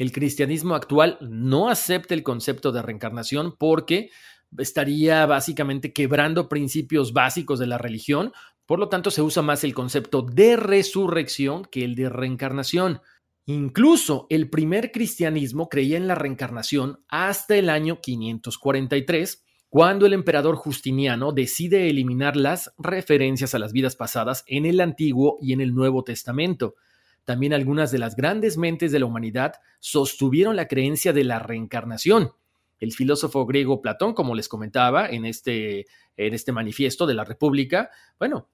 el 0.00 0.12
cristianismo 0.12 0.74
actual 0.74 1.18
no 1.20 1.68
acepta 1.68 2.14
el 2.14 2.22
concepto 2.22 2.72
de 2.72 2.80
reencarnación 2.80 3.54
porque 3.58 4.08
estaría 4.56 5.26
básicamente 5.26 5.92
quebrando 5.92 6.48
principios 6.48 7.12
básicos 7.12 7.58
de 7.58 7.66
la 7.66 7.76
religión, 7.76 8.32
por 8.64 8.78
lo 8.78 8.88
tanto 8.88 9.10
se 9.10 9.20
usa 9.20 9.42
más 9.42 9.62
el 9.62 9.74
concepto 9.74 10.22
de 10.22 10.56
resurrección 10.56 11.66
que 11.66 11.84
el 11.84 11.96
de 11.96 12.08
reencarnación. 12.08 13.02
Incluso 13.44 14.26
el 14.30 14.48
primer 14.48 14.90
cristianismo 14.90 15.68
creía 15.68 15.98
en 15.98 16.08
la 16.08 16.14
reencarnación 16.14 17.04
hasta 17.06 17.56
el 17.56 17.68
año 17.68 18.00
543, 18.00 19.44
cuando 19.68 20.06
el 20.06 20.14
emperador 20.14 20.56
Justiniano 20.56 21.32
decide 21.32 21.90
eliminar 21.90 22.36
las 22.36 22.72
referencias 22.78 23.54
a 23.54 23.58
las 23.58 23.74
vidas 23.74 23.96
pasadas 23.96 24.44
en 24.46 24.64
el 24.64 24.80
Antiguo 24.80 25.36
y 25.42 25.52
en 25.52 25.60
el 25.60 25.74
Nuevo 25.74 26.04
Testamento. 26.04 26.76
También 27.30 27.54
algunas 27.54 27.92
de 27.92 27.98
las 28.00 28.16
grandes 28.16 28.58
mentes 28.58 28.90
de 28.90 28.98
la 28.98 29.06
humanidad 29.06 29.52
sostuvieron 29.78 30.56
la 30.56 30.66
creencia 30.66 31.12
de 31.12 31.22
la 31.22 31.38
reencarnación. 31.38 32.32
El 32.80 32.90
filósofo 32.90 33.46
griego 33.46 33.80
Platón, 33.80 34.14
como 34.14 34.34
les 34.34 34.48
comentaba 34.48 35.08
en 35.08 35.24
este, 35.24 35.86
en 36.16 36.34
este 36.34 36.50
manifiesto 36.50 37.06
de 37.06 37.14
la 37.14 37.22
República, 37.22 37.88
bueno, 38.18 38.48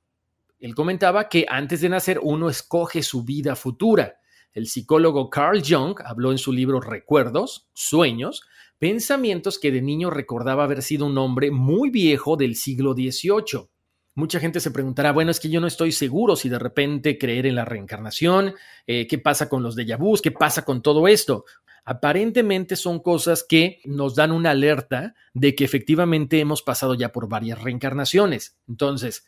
él 0.60 0.74
comentaba 0.74 1.30
que 1.30 1.46
antes 1.48 1.80
de 1.80 1.88
nacer 1.88 2.20
uno 2.22 2.50
escoge 2.50 3.02
su 3.02 3.24
vida 3.24 3.56
futura. 3.56 4.18
El 4.52 4.66
psicólogo 4.66 5.30
Carl 5.30 5.62
Jung 5.66 5.98
habló 6.04 6.30
en 6.30 6.36
su 6.36 6.52
libro 6.52 6.78
Recuerdos, 6.82 7.70
Sueños, 7.72 8.42
pensamientos 8.78 9.58
que 9.58 9.72
de 9.72 9.80
niño 9.80 10.10
recordaba 10.10 10.64
haber 10.64 10.82
sido 10.82 11.06
un 11.06 11.16
hombre 11.16 11.50
muy 11.50 11.88
viejo 11.88 12.36
del 12.36 12.56
siglo 12.56 12.92
XVIII. 12.92 13.70
Mucha 14.16 14.40
gente 14.40 14.60
se 14.60 14.70
preguntará, 14.70 15.12
bueno, 15.12 15.30
es 15.30 15.38
que 15.38 15.50
yo 15.50 15.60
no 15.60 15.66
estoy 15.66 15.92
seguro 15.92 16.36
si 16.36 16.48
de 16.48 16.58
repente 16.58 17.18
creer 17.18 17.44
en 17.44 17.54
la 17.54 17.66
reencarnación, 17.66 18.54
eh, 18.86 19.06
qué 19.06 19.18
pasa 19.18 19.50
con 19.50 19.62
los 19.62 19.76
déjà 19.76 19.98
vus, 19.98 20.22
qué 20.22 20.30
pasa 20.30 20.64
con 20.64 20.80
todo 20.80 21.06
esto. 21.06 21.44
Aparentemente 21.84 22.76
son 22.76 23.00
cosas 23.00 23.44
que 23.46 23.78
nos 23.84 24.14
dan 24.14 24.32
una 24.32 24.52
alerta 24.52 25.14
de 25.34 25.54
que 25.54 25.66
efectivamente 25.66 26.40
hemos 26.40 26.62
pasado 26.62 26.94
ya 26.94 27.12
por 27.12 27.28
varias 27.28 27.60
reencarnaciones. 27.60 28.56
Entonces, 28.66 29.26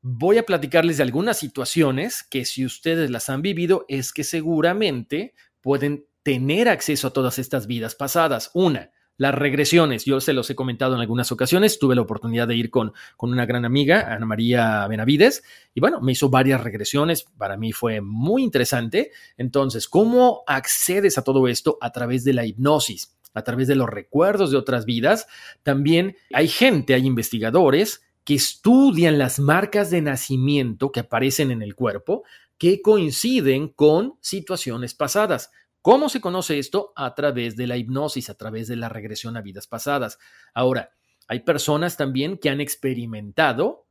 voy 0.00 0.38
a 0.38 0.46
platicarles 0.46 0.96
de 0.96 1.02
algunas 1.02 1.38
situaciones 1.38 2.22
que 2.22 2.46
si 2.46 2.64
ustedes 2.64 3.10
las 3.10 3.28
han 3.28 3.42
vivido 3.42 3.84
es 3.86 4.14
que 4.14 4.24
seguramente 4.24 5.34
pueden 5.60 6.06
tener 6.22 6.70
acceso 6.70 7.08
a 7.08 7.12
todas 7.12 7.38
estas 7.38 7.66
vidas 7.66 7.94
pasadas. 7.94 8.50
Una, 8.54 8.92
las 9.16 9.34
regresiones, 9.34 10.04
yo 10.04 10.20
se 10.20 10.32
los 10.32 10.50
he 10.50 10.54
comentado 10.54 10.94
en 10.94 11.00
algunas 11.00 11.32
ocasiones, 11.32 11.78
tuve 11.78 11.94
la 11.94 12.02
oportunidad 12.02 12.46
de 12.48 12.56
ir 12.56 12.70
con, 12.70 12.92
con 13.16 13.32
una 13.32 13.46
gran 13.46 13.64
amiga, 13.64 14.12
Ana 14.12 14.26
María 14.26 14.86
Benavides, 14.88 15.42
y 15.74 15.80
bueno, 15.80 16.00
me 16.00 16.12
hizo 16.12 16.28
varias 16.28 16.62
regresiones, 16.62 17.24
para 17.36 17.56
mí 17.56 17.72
fue 17.72 18.00
muy 18.00 18.42
interesante. 18.42 19.12
Entonces, 19.36 19.88
¿cómo 19.88 20.42
accedes 20.46 21.18
a 21.18 21.24
todo 21.24 21.48
esto? 21.48 21.78
A 21.80 21.92
través 21.92 22.24
de 22.24 22.32
la 22.32 22.44
hipnosis 22.46 23.12
a 23.36 23.44
través 23.44 23.68
de 23.68 23.74
los 23.74 23.90
recuerdos 23.90 24.50
de 24.50 24.56
otras 24.56 24.86
vidas. 24.86 25.26
También 25.62 26.16
hay 26.32 26.48
gente, 26.48 26.94
hay 26.94 27.06
investigadores 27.06 28.02
que 28.24 28.34
estudian 28.34 29.18
las 29.18 29.38
marcas 29.38 29.90
de 29.90 30.00
nacimiento 30.00 30.90
que 30.90 31.00
aparecen 31.00 31.50
en 31.50 31.60
el 31.60 31.74
cuerpo 31.74 32.24
que 32.58 32.80
coinciden 32.80 33.68
con 33.68 34.14
situaciones 34.20 34.94
pasadas. 34.94 35.50
¿Cómo 35.86 36.08
se 36.08 36.20
conoce 36.20 36.58
esto? 36.58 36.92
A 36.96 37.14
través 37.14 37.54
de 37.54 37.68
la 37.68 37.76
hipnosis, 37.76 38.28
a 38.28 38.34
través 38.34 38.66
de 38.66 38.74
la 38.74 38.88
regresión 38.88 39.36
a 39.36 39.40
vidas 39.40 39.68
pasadas. 39.68 40.18
Ahora, 40.52 40.90
hay 41.28 41.44
personas 41.44 41.96
también 41.96 42.38
que 42.38 42.50
han 42.50 42.60
experimentado, 42.60 43.86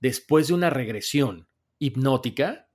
después 0.00 0.48
de 0.48 0.54
una 0.54 0.68
regresión 0.68 1.46
hipnótica, 1.78 2.66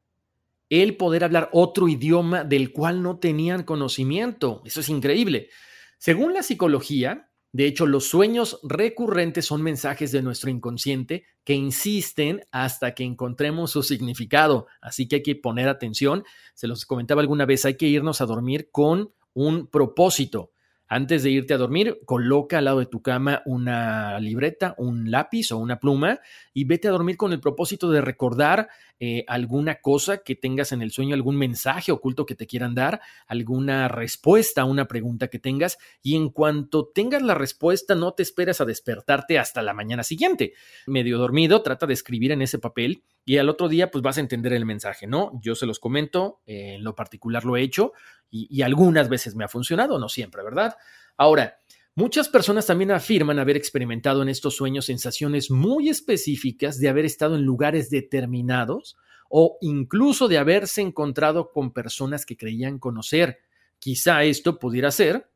el 0.69 0.95
poder 0.95 1.25
hablar 1.25 1.49
otro 1.51 1.89
idioma 1.89 2.45
del 2.45 2.71
cual 2.71 3.03
no 3.03 3.19
tenían 3.19 3.63
conocimiento. 3.63 4.61
Eso 4.63 4.79
es 4.79 4.87
increíble. 4.87 5.49
Según 5.97 6.33
la 6.33 6.41
psicología, 6.41 7.32
de 7.53 7.67
hecho, 7.67 7.85
los 7.85 8.09
sueños 8.09 8.59
recurrentes 8.63 9.45
son 9.45 9.61
mensajes 9.61 10.11
de 10.11 10.23
nuestro 10.23 10.49
inconsciente 10.49 11.23
que 11.43 11.53
insisten 11.53 12.43
hasta 12.51 12.95
que 12.95 13.03
encontremos 13.03 13.69
su 13.69 13.83
significado. 13.83 14.65
Así 14.81 15.07
que 15.07 15.17
hay 15.17 15.23
que 15.23 15.35
poner 15.35 15.69
atención. 15.69 16.23
Se 16.55 16.67
los 16.67 16.87
comentaba 16.87 17.21
alguna 17.21 17.45
vez, 17.45 17.63
hay 17.65 17.75
que 17.75 17.85
irnos 17.85 18.21
a 18.21 18.25
dormir 18.25 18.69
con 18.71 19.13
un 19.35 19.67
propósito. 19.67 20.52
Antes 20.93 21.23
de 21.23 21.31
irte 21.31 21.55
a 21.55 21.57
dormir, 21.57 22.01
coloca 22.05 22.59
al 22.59 22.65
lado 22.65 22.77
de 22.77 22.85
tu 22.85 23.01
cama 23.01 23.41
una 23.47 24.19
libreta, 24.19 24.75
un 24.77 25.09
lápiz 25.09 25.51
o 25.51 25.57
una 25.57 25.79
pluma 25.79 26.19
y 26.53 26.65
vete 26.65 26.87
a 26.87 26.91
dormir 26.91 27.17
con 27.17 27.33
el 27.33 27.39
propósito 27.39 27.89
de 27.89 27.99
recordar 27.99 28.69
eh, 28.99 29.25
alguna 29.27 29.81
cosa 29.81 30.19
que 30.19 30.35
tengas 30.35 30.71
en 30.71 30.83
el 30.83 30.91
sueño, 30.91 31.15
algún 31.15 31.35
mensaje 31.35 31.91
oculto 31.91 32.27
que 32.27 32.35
te 32.35 32.45
quieran 32.45 32.75
dar, 32.75 33.01
alguna 33.25 33.87
respuesta 33.87 34.61
a 34.61 34.65
una 34.65 34.85
pregunta 34.87 35.29
que 35.29 35.39
tengas 35.39 35.79
y 36.03 36.15
en 36.15 36.29
cuanto 36.29 36.91
tengas 36.93 37.23
la 37.23 37.33
respuesta 37.33 37.95
no 37.95 38.13
te 38.13 38.21
esperes 38.21 38.61
a 38.61 38.65
despertarte 38.65 39.39
hasta 39.39 39.63
la 39.63 39.73
mañana 39.73 40.03
siguiente. 40.03 40.53
Medio 40.85 41.17
dormido, 41.17 41.63
trata 41.63 41.87
de 41.87 41.95
escribir 41.95 42.33
en 42.33 42.43
ese 42.43 42.59
papel 42.59 43.01
y 43.25 43.37
al 43.37 43.49
otro 43.49 43.69
día 43.69 43.89
pues 43.89 44.01
vas 44.01 44.17
a 44.17 44.21
entender 44.21 44.53
el 44.53 44.65
mensaje, 44.65 45.07
¿no? 45.07 45.31
Yo 45.41 45.55
se 45.55 45.65
los 45.65 45.79
comento, 45.79 46.41
en 46.45 46.83
lo 46.83 46.95
particular 46.95 47.45
lo 47.45 47.55
he 47.55 47.61
hecho 47.61 47.93
y, 48.29 48.61
algunas 48.63 49.09
veces 49.09 49.35
me 49.35 49.43
ha 49.43 49.47
funcionado, 49.47 49.99
no 49.99 50.09
siempre, 50.09 50.43
¿verdad? 50.43 50.75
Ahora, 51.17 51.57
Muchas 51.95 52.27
personas 52.27 52.65
también 52.65 52.89
afirman 52.89 53.37
haber 53.37 53.55
experimentado 53.55 54.23
en 54.23 54.29
estos 54.29 54.55
sueños 54.55 54.85
sensaciones 54.85 55.51
muy 55.51 55.89
específicas 55.89 56.79
de 56.79 56.89
haber 56.89 57.05
estado 57.05 57.35
en 57.35 57.43
lugares 57.43 57.91
determinados 57.91 58.97
o 59.29 59.59
incluso 59.61 60.27
de 60.27 60.39
haberse 60.39 60.81
encontrado 60.81 61.51
con 61.51 61.71
personas 61.71 62.25
que 62.25 62.35
creían 62.35 62.79
conocer. 62.79 63.41
Quizá 63.77 64.23
esto 64.23 64.57
pudiera 64.57 64.89
ser, 64.89 65.29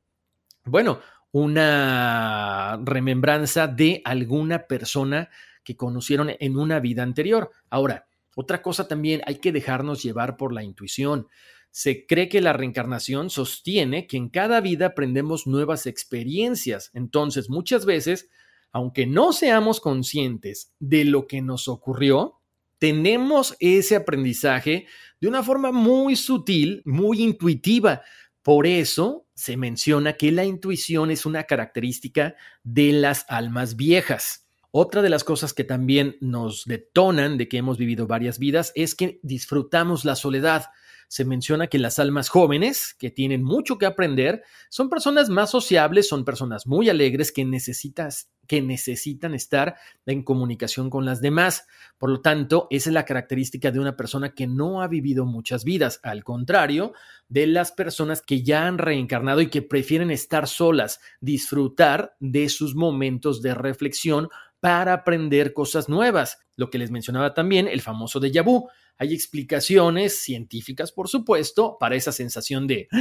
bueno, 0.65 0.99
una 1.31 2.79
remembranza 2.83 3.67
de 3.67 4.01
alguna 4.03 4.65
persona 4.65 5.29
que 5.67 5.75
conocieron 5.75 6.31
en 6.39 6.55
una 6.55 6.79
vida 6.79 7.03
anterior. 7.03 7.51
Ahora, 7.69 8.07
otra 8.37 8.61
cosa 8.61 8.87
también, 8.87 9.21
hay 9.25 9.39
que 9.39 9.51
dejarnos 9.51 10.01
llevar 10.01 10.37
por 10.37 10.53
la 10.53 10.63
intuición. 10.63 11.27
Se 11.71 12.05
cree 12.05 12.29
que 12.29 12.39
la 12.39 12.53
reencarnación 12.53 13.29
sostiene 13.29 14.07
que 14.07 14.15
en 14.15 14.29
cada 14.29 14.61
vida 14.61 14.85
aprendemos 14.85 15.45
nuevas 15.45 15.85
experiencias. 15.85 16.89
Entonces, 16.93 17.49
muchas 17.49 17.85
veces, 17.85 18.29
aunque 18.71 19.05
no 19.05 19.33
seamos 19.33 19.81
conscientes 19.81 20.71
de 20.79 21.03
lo 21.03 21.27
que 21.27 21.41
nos 21.41 21.67
ocurrió, 21.67 22.35
tenemos 22.77 23.57
ese 23.59 23.97
aprendizaje 23.97 24.87
de 25.19 25.27
una 25.27 25.43
forma 25.43 25.73
muy 25.73 26.15
sutil, 26.15 26.81
muy 26.85 27.21
intuitiva. 27.21 28.03
Por 28.41 28.67
eso 28.67 29.27
se 29.35 29.57
menciona 29.57 30.13
que 30.13 30.31
la 30.31 30.45
intuición 30.45 31.11
es 31.11 31.25
una 31.25 31.43
característica 31.43 32.35
de 32.63 32.93
las 32.93 33.25
almas 33.27 33.75
viejas. 33.75 34.46
Otra 34.79 35.01
de 35.01 35.09
las 35.09 35.23
cosas 35.23 35.55
que 35.55 35.63
también 35.63 36.17
nos 36.21 36.65
detonan 36.65 37.39
de 37.39 37.47
que 37.47 37.57
hemos 37.57 37.79
vivido 37.79 38.05
varias 38.05 38.37
vidas 38.37 38.71
es 38.75 38.93
que 38.93 39.19
disfrutamos 39.23 40.05
la 40.05 40.15
soledad 40.15 40.65
se 41.07 41.25
menciona 41.25 41.67
que 41.67 41.79
las 41.79 41.99
almas 41.99 42.29
jóvenes, 42.29 42.93
que 42.97 43.09
tienen 43.09 43.43
mucho 43.43 43.77
que 43.77 43.85
aprender, 43.85 44.43
son 44.69 44.89
personas 44.89 45.29
más 45.29 45.51
sociables, 45.51 46.07
son 46.07 46.25
personas 46.25 46.67
muy 46.67 46.89
alegres 46.89 47.31
que, 47.31 47.45
necesitas, 47.45 48.29
que 48.45 48.61
necesitan 48.61 49.33
estar 49.33 49.77
en 50.05 50.23
comunicación 50.23 50.89
con 50.89 51.05
las 51.05 51.21
demás. 51.21 51.65
Por 51.97 52.09
lo 52.09 52.21
tanto, 52.21 52.67
esa 52.71 52.89
es 52.89 52.93
la 52.93 53.05
característica 53.05 53.71
de 53.71 53.79
una 53.79 53.95
persona 53.95 54.33
que 54.33 54.47
no 54.47 54.81
ha 54.81 54.87
vivido 54.87 55.25
muchas 55.25 55.63
vidas, 55.63 56.01
al 56.03 56.23
contrario 56.23 56.93
de 57.29 57.47
las 57.47 57.71
personas 57.71 58.21
que 58.21 58.43
ya 58.43 58.67
han 58.67 58.77
reencarnado 58.77 59.41
y 59.41 59.49
que 59.49 59.61
prefieren 59.61 60.11
estar 60.11 60.47
solas, 60.47 60.99
disfrutar 61.21 62.15
de 62.19 62.49
sus 62.49 62.75
momentos 62.75 63.41
de 63.41 63.53
reflexión 63.53 64.29
para 64.59 64.93
aprender 64.93 65.53
cosas 65.53 65.89
nuevas. 65.89 66.39
Lo 66.55 66.69
que 66.69 66.77
les 66.77 66.91
mencionaba 66.91 67.33
también, 67.33 67.67
el 67.67 67.81
famoso 67.81 68.19
déjà 68.19 68.43
vu. 68.43 68.67
Hay 68.97 69.13
explicaciones 69.13 70.19
científicas, 70.19 70.91
por 70.91 71.07
supuesto, 71.07 71.77
para 71.79 71.95
esa 71.95 72.11
sensación 72.11 72.65
de 72.65 72.87
¡Ah! 72.91 72.97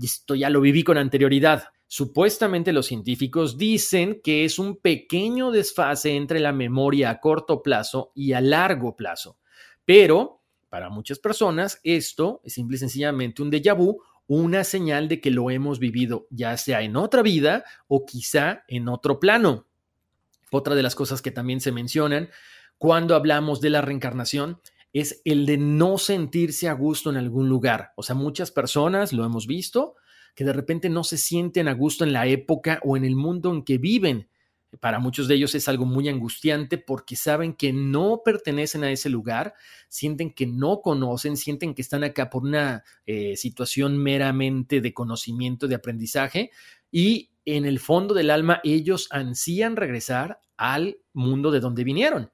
esto 0.00 0.34
ya 0.34 0.48
lo 0.50 0.60
viví 0.60 0.84
con 0.84 0.96
anterioridad. 0.96 1.64
Supuestamente 1.86 2.72
los 2.72 2.86
científicos 2.86 3.58
dicen 3.58 4.20
que 4.22 4.44
es 4.44 4.58
un 4.58 4.76
pequeño 4.76 5.50
desfase 5.50 6.14
entre 6.16 6.40
la 6.40 6.52
memoria 6.52 7.10
a 7.10 7.20
corto 7.20 7.62
plazo 7.62 8.12
y 8.14 8.32
a 8.32 8.40
largo 8.40 8.96
plazo. 8.96 9.38
Pero 9.84 10.42
para 10.70 10.90
muchas 10.90 11.18
personas 11.18 11.80
esto 11.84 12.40
es 12.42 12.54
simple 12.54 12.76
y 12.76 12.78
sencillamente 12.78 13.42
un 13.42 13.50
déjà 13.50 13.76
vu, 13.76 14.02
una 14.26 14.64
señal 14.64 15.06
de 15.08 15.20
que 15.20 15.30
lo 15.30 15.50
hemos 15.50 15.78
vivido 15.78 16.26
ya 16.30 16.56
sea 16.56 16.82
en 16.82 16.96
otra 16.96 17.22
vida 17.22 17.64
o 17.86 18.04
quizá 18.04 18.64
en 18.66 18.88
otro 18.88 19.20
plano. 19.20 19.66
Otra 20.54 20.76
de 20.76 20.84
las 20.84 20.94
cosas 20.94 21.20
que 21.20 21.32
también 21.32 21.60
se 21.60 21.72
mencionan 21.72 22.28
cuando 22.78 23.16
hablamos 23.16 23.60
de 23.60 23.70
la 23.70 23.80
reencarnación 23.80 24.60
es 24.92 25.20
el 25.24 25.46
de 25.46 25.58
no 25.58 25.98
sentirse 25.98 26.68
a 26.68 26.74
gusto 26.74 27.10
en 27.10 27.16
algún 27.16 27.48
lugar. 27.48 27.92
O 27.96 28.04
sea, 28.04 28.14
muchas 28.14 28.52
personas, 28.52 29.12
lo 29.12 29.24
hemos 29.24 29.48
visto, 29.48 29.96
que 30.36 30.44
de 30.44 30.52
repente 30.52 30.88
no 30.88 31.02
se 31.02 31.18
sienten 31.18 31.66
a 31.66 31.74
gusto 31.74 32.04
en 32.04 32.12
la 32.12 32.28
época 32.28 32.78
o 32.84 32.96
en 32.96 33.04
el 33.04 33.16
mundo 33.16 33.52
en 33.52 33.64
que 33.64 33.78
viven. 33.78 34.28
Para 34.78 35.00
muchos 35.00 35.26
de 35.26 35.34
ellos 35.34 35.56
es 35.56 35.66
algo 35.66 35.86
muy 35.86 36.08
angustiante 36.08 36.78
porque 36.78 37.16
saben 37.16 37.54
que 37.54 37.72
no 37.72 38.22
pertenecen 38.24 38.84
a 38.84 38.92
ese 38.92 39.10
lugar, 39.10 39.54
sienten 39.88 40.32
que 40.32 40.46
no 40.46 40.82
conocen, 40.82 41.36
sienten 41.36 41.74
que 41.74 41.82
están 41.82 42.04
acá 42.04 42.30
por 42.30 42.44
una 42.44 42.84
eh, 43.06 43.34
situación 43.36 43.98
meramente 43.98 44.80
de 44.80 44.94
conocimiento, 44.94 45.66
de 45.66 45.74
aprendizaje 45.74 46.52
y 46.92 47.33
en 47.44 47.64
el 47.64 47.78
fondo 47.78 48.14
del 48.14 48.30
alma 48.30 48.60
ellos 48.64 49.08
ansían 49.10 49.76
regresar 49.76 50.40
al 50.56 50.98
mundo 51.12 51.50
de 51.50 51.60
donde 51.60 51.84
vinieron. 51.84 52.30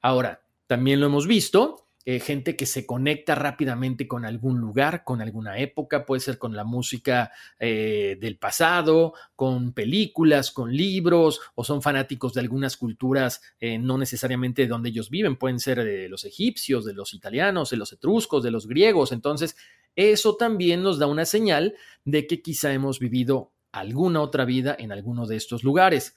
Ahora, 0.00 0.42
también 0.66 1.00
lo 1.00 1.06
hemos 1.06 1.26
visto, 1.26 1.84
eh, 2.06 2.20
gente 2.20 2.54
que 2.54 2.66
se 2.66 2.84
conecta 2.84 3.34
rápidamente 3.34 4.06
con 4.06 4.26
algún 4.26 4.60
lugar, 4.60 5.04
con 5.04 5.22
alguna 5.22 5.56
época, 5.58 6.04
puede 6.04 6.20
ser 6.20 6.36
con 6.36 6.54
la 6.54 6.62
música 6.62 7.32
eh, 7.58 8.18
del 8.20 8.36
pasado, 8.36 9.14
con 9.34 9.72
películas, 9.72 10.50
con 10.50 10.70
libros, 10.76 11.40
o 11.54 11.64
son 11.64 11.80
fanáticos 11.80 12.34
de 12.34 12.42
algunas 12.42 12.76
culturas, 12.76 13.40
eh, 13.58 13.78
no 13.78 13.96
necesariamente 13.96 14.62
de 14.62 14.68
donde 14.68 14.90
ellos 14.90 15.08
viven, 15.08 15.36
pueden 15.36 15.58
ser 15.58 15.82
de 15.82 16.10
los 16.10 16.26
egipcios, 16.26 16.84
de 16.84 16.92
los 16.92 17.14
italianos, 17.14 17.70
de 17.70 17.78
los 17.78 17.90
etruscos, 17.94 18.42
de 18.42 18.50
los 18.50 18.66
griegos. 18.66 19.10
Entonces, 19.10 19.56
eso 19.96 20.36
también 20.36 20.82
nos 20.82 20.98
da 20.98 21.06
una 21.06 21.24
señal 21.24 21.74
de 22.04 22.26
que 22.26 22.42
quizá 22.42 22.74
hemos 22.74 22.98
vivido 22.98 23.53
alguna 23.80 24.20
otra 24.20 24.44
vida 24.44 24.76
en 24.78 24.92
alguno 24.92 25.26
de 25.26 25.36
estos 25.36 25.64
lugares. 25.64 26.16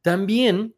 También 0.00 0.74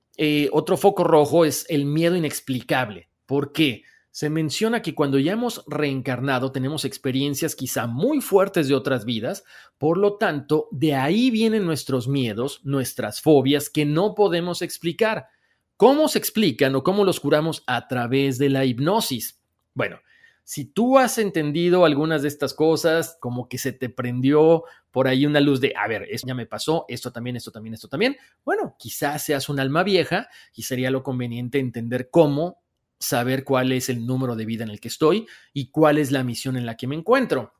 otro 0.52 0.76
foco 0.76 1.04
rojo 1.04 1.44
es 1.44 1.66
el 1.68 1.86
miedo 1.86 2.16
inexplicable. 2.16 3.10
¿Por 3.26 3.52
qué? 3.52 3.82
se 4.14 4.30
menciona 4.30 4.80
que 4.80 4.94
cuando 4.94 5.18
ya 5.18 5.32
hemos 5.32 5.64
reencarnado 5.66 6.52
tenemos 6.52 6.84
experiencias 6.84 7.56
quizá 7.56 7.88
muy 7.88 8.20
fuertes 8.20 8.68
de 8.68 8.76
otras 8.76 9.04
vidas, 9.04 9.42
por 9.76 9.98
lo 9.98 10.18
tanto, 10.18 10.68
de 10.70 10.94
ahí 10.94 11.32
vienen 11.32 11.66
nuestros 11.66 12.06
miedos, 12.06 12.60
nuestras 12.62 13.20
fobias 13.20 13.68
que 13.68 13.84
no 13.84 14.14
podemos 14.14 14.62
explicar. 14.62 15.26
¿Cómo 15.76 16.06
se 16.06 16.20
explican 16.20 16.76
o 16.76 16.84
cómo 16.84 17.04
los 17.04 17.18
curamos 17.18 17.64
a 17.66 17.88
través 17.88 18.38
de 18.38 18.50
la 18.50 18.64
hipnosis? 18.64 19.42
Bueno, 19.74 19.98
si 20.44 20.66
tú 20.66 20.98
has 20.98 21.16
entendido 21.16 21.86
algunas 21.86 22.22
de 22.22 22.28
estas 22.28 22.52
cosas, 22.52 23.16
como 23.18 23.48
que 23.48 23.56
se 23.56 23.72
te 23.72 23.88
prendió 23.88 24.64
por 24.90 25.08
ahí 25.08 25.24
una 25.24 25.40
luz 25.40 25.60
de, 25.60 25.72
a 25.76 25.88
ver, 25.88 26.06
esto 26.10 26.28
ya 26.28 26.34
me 26.34 26.46
pasó, 26.46 26.84
esto 26.88 27.10
también, 27.10 27.36
esto 27.36 27.50
también, 27.50 27.74
esto 27.74 27.88
también, 27.88 28.16
bueno, 28.44 28.76
quizás 28.78 29.22
seas 29.22 29.48
un 29.48 29.58
alma 29.58 29.82
vieja 29.82 30.28
y 30.54 30.62
sería 30.62 30.90
lo 30.90 31.02
conveniente 31.02 31.58
entender 31.58 32.10
cómo 32.10 32.62
saber 32.98 33.42
cuál 33.42 33.72
es 33.72 33.88
el 33.88 34.06
número 34.06 34.36
de 34.36 34.44
vida 34.44 34.64
en 34.64 34.70
el 34.70 34.80
que 34.80 34.88
estoy 34.88 35.26
y 35.52 35.70
cuál 35.70 35.98
es 35.98 36.12
la 36.12 36.22
misión 36.22 36.56
en 36.56 36.66
la 36.66 36.76
que 36.76 36.86
me 36.86 36.94
encuentro. 36.94 37.54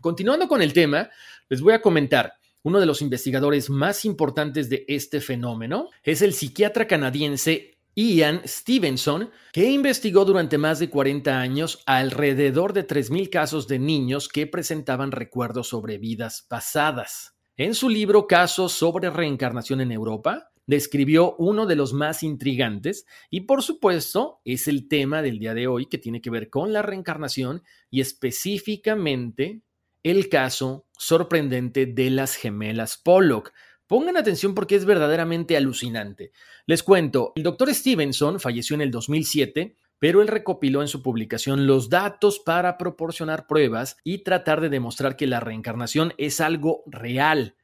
Continuando 0.00 0.48
con 0.48 0.62
el 0.62 0.72
tema, 0.72 1.10
les 1.48 1.60
voy 1.60 1.72
a 1.72 1.82
comentar, 1.82 2.34
uno 2.62 2.78
de 2.78 2.86
los 2.86 3.02
investigadores 3.02 3.70
más 3.70 4.04
importantes 4.04 4.68
de 4.68 4.84
este 4.86 5.20
fenómeno 5.20 5.88
es 6.04 6.22
el 6.22 6.32
psiquiatra 6.32 6.86
canadiense 6.86 7.71
Ian 7.94 8.40
Stevenson, 8.46 9.30
que 9.52 9.70
investigó 9.70 10.24
durante 10.24 10.56
más 10.56 10.78
de 10.78 10.88
40 10.88 11.38
años 11.38 11.82
alrededor 11.86 12.72
de 12.72 12.86
3.000 12.86 13.28
casos 13.28 13.68
de 13.68 13.78
niños 13.78 14.28
que 14.28 14.46
presentaban 14.46 15.12
recuerdos 15.12 15.68
sobre 15.68 15.98
vidas 15.98 16.46
pasadas. 16.48 17.36
En 17.56 17.74
su 17.74 17.90
libro 17.90 18.26
Casos 18.26 18.72
sobre 18.72 19.10
reencarnación 19.10 19.82
en 19.82 19.92
Europa, 19.92 20.52
describió 20.66 21.34
uno 21.36 21.66
de 21.66 21.76
los 21.76 21.92
más 21.92 22.22
intrigantes 22.22 23.04
y 23.30 23.42
por 23.42 23.62
supuesto 23.62 24.40
es 24.44 24.68
el 24.68 24.88
tema 24.88 25.20
del 25.20 25.38
día 25.38 25.54
de 25.54 25.66
hoy 25.66 25.86
que 25.86 25.98
tiene 25.98 26.20
que 26.20 26.30
ver 26.30 26.48
con 26.48 26.72
la 26.72 26.82
reencarnación 26.82 27.62
y 27.90 28.00
específicamente 28.00 29.60
el 30.02 30.28
caso 30.28 30.86
sorprendente 30.96 31.86
de 31.86 32.10
las 32.10 32.36
gemelas 32.36 32.96
Pollock, 32.96 33.52
Pongan 33.92 34.16
atención 34.16 34.54
porque 34.54 34.74
es 34.74 34.86
verdaderamente 34.86 35.54
alucinante. 35.54 36.32
Les 36.64 36.82
cuento, 36.82 37.34
el 37.36 37.42
doctor 37.42 37.74
Stevenson 37.74 38.40
falleció 38.40 38.72
en 38.72 38.80
el 38.80 38.90
2007, 38.90 39.76
pero 39.98 40.22
él 40.22 40.28
recopiló 40.28 40.80
en 40.80 40.88
su 40.88 41.02
publicación 41.02 41.66
los 41.66 41.90
datos 41.90 42.38
para 42.38 42.78
proporcionar 42.78 43.46
pruebas 43.46 43.98
y 44.02 44.24
tratar 44.24 44.62
de 44.62 44.70
demostrar 44.70 45.14
que 45.14 45.26
la 45.26 45.40
reencarnación 45.40 46.14
es 46.16 46.40
algo 46.40 46.84
real. 46.86 47.56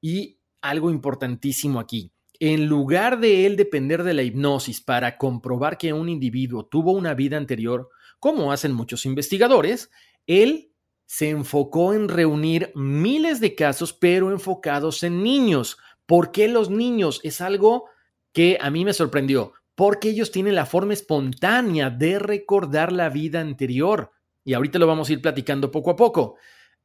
Y 0.00 0.40
algo 0.60 0.90
importantísimo 0.90 1.78
aquí. 1.78 2.10
En 2.40 2.66
lugar 2.66 3.20
de 3.20 3.46
él 3.46 3.54
depender 3.54 4.02
de 4.02 4.14
la 4.14 4.24
hipnosis 4.24 4.80
para 4.80 5.18
comprobar 5.18 5.78
que 5.78 5.92
un 5.92 6.08
individuo 6.08 6.66
tuvo 6.66 6.90
una 6.90 7.14
vida 7.14 7.36
anterior, 7.36 7.90
como 8.18 8.50
hacen 8.50 8.72
muchos 8.72 9.06
investigadores, 9.06 9.88
él 10.26 10.69
se 11.10 11.28
enfocó 11.28 11.92
en 11.92 12.08
reunir 12.08 12.70
miles 12.76 13.40
de 13.40 13.56
casos, 13.56 13.92
pero 13.92 14.30
enfocados 14.30 15.02
en 15.02 15.24
niños. 15.24 15.76
¿Por 16.06 16.30
qué 16.30 16.46
los 16.46 16.70
niños? 16.70 17.18
Es 17.24 17.40
algo 17.40 17.86
que 18.32 18.58
a 18.60 18.70
mí 18.70 18.84
me 18.84 18.92
sorprendió, 18.92 19.52
porque 19.74 20.10
ellos 20.10 20.30
tienen 20.30 20.54
la 20.54 20.66
forma 20.66 20.92
espontánea 20.92 21.90
de 21.90 22.20
recordar 22.20 22.92
la 22.92 23.08
vida 23.08 23.40
anterior. 23.40 24.12
Y 24.44 24.54
ahorita 24.54 24.78
lo 24.78 24.86
vamos 24.86 25.08
a 25.08 25.14
ir 25.14 25.20
platicando 25.20 25.72
poco 25.72 25.90
a 25.90 25.96
poco. 25.96 26.36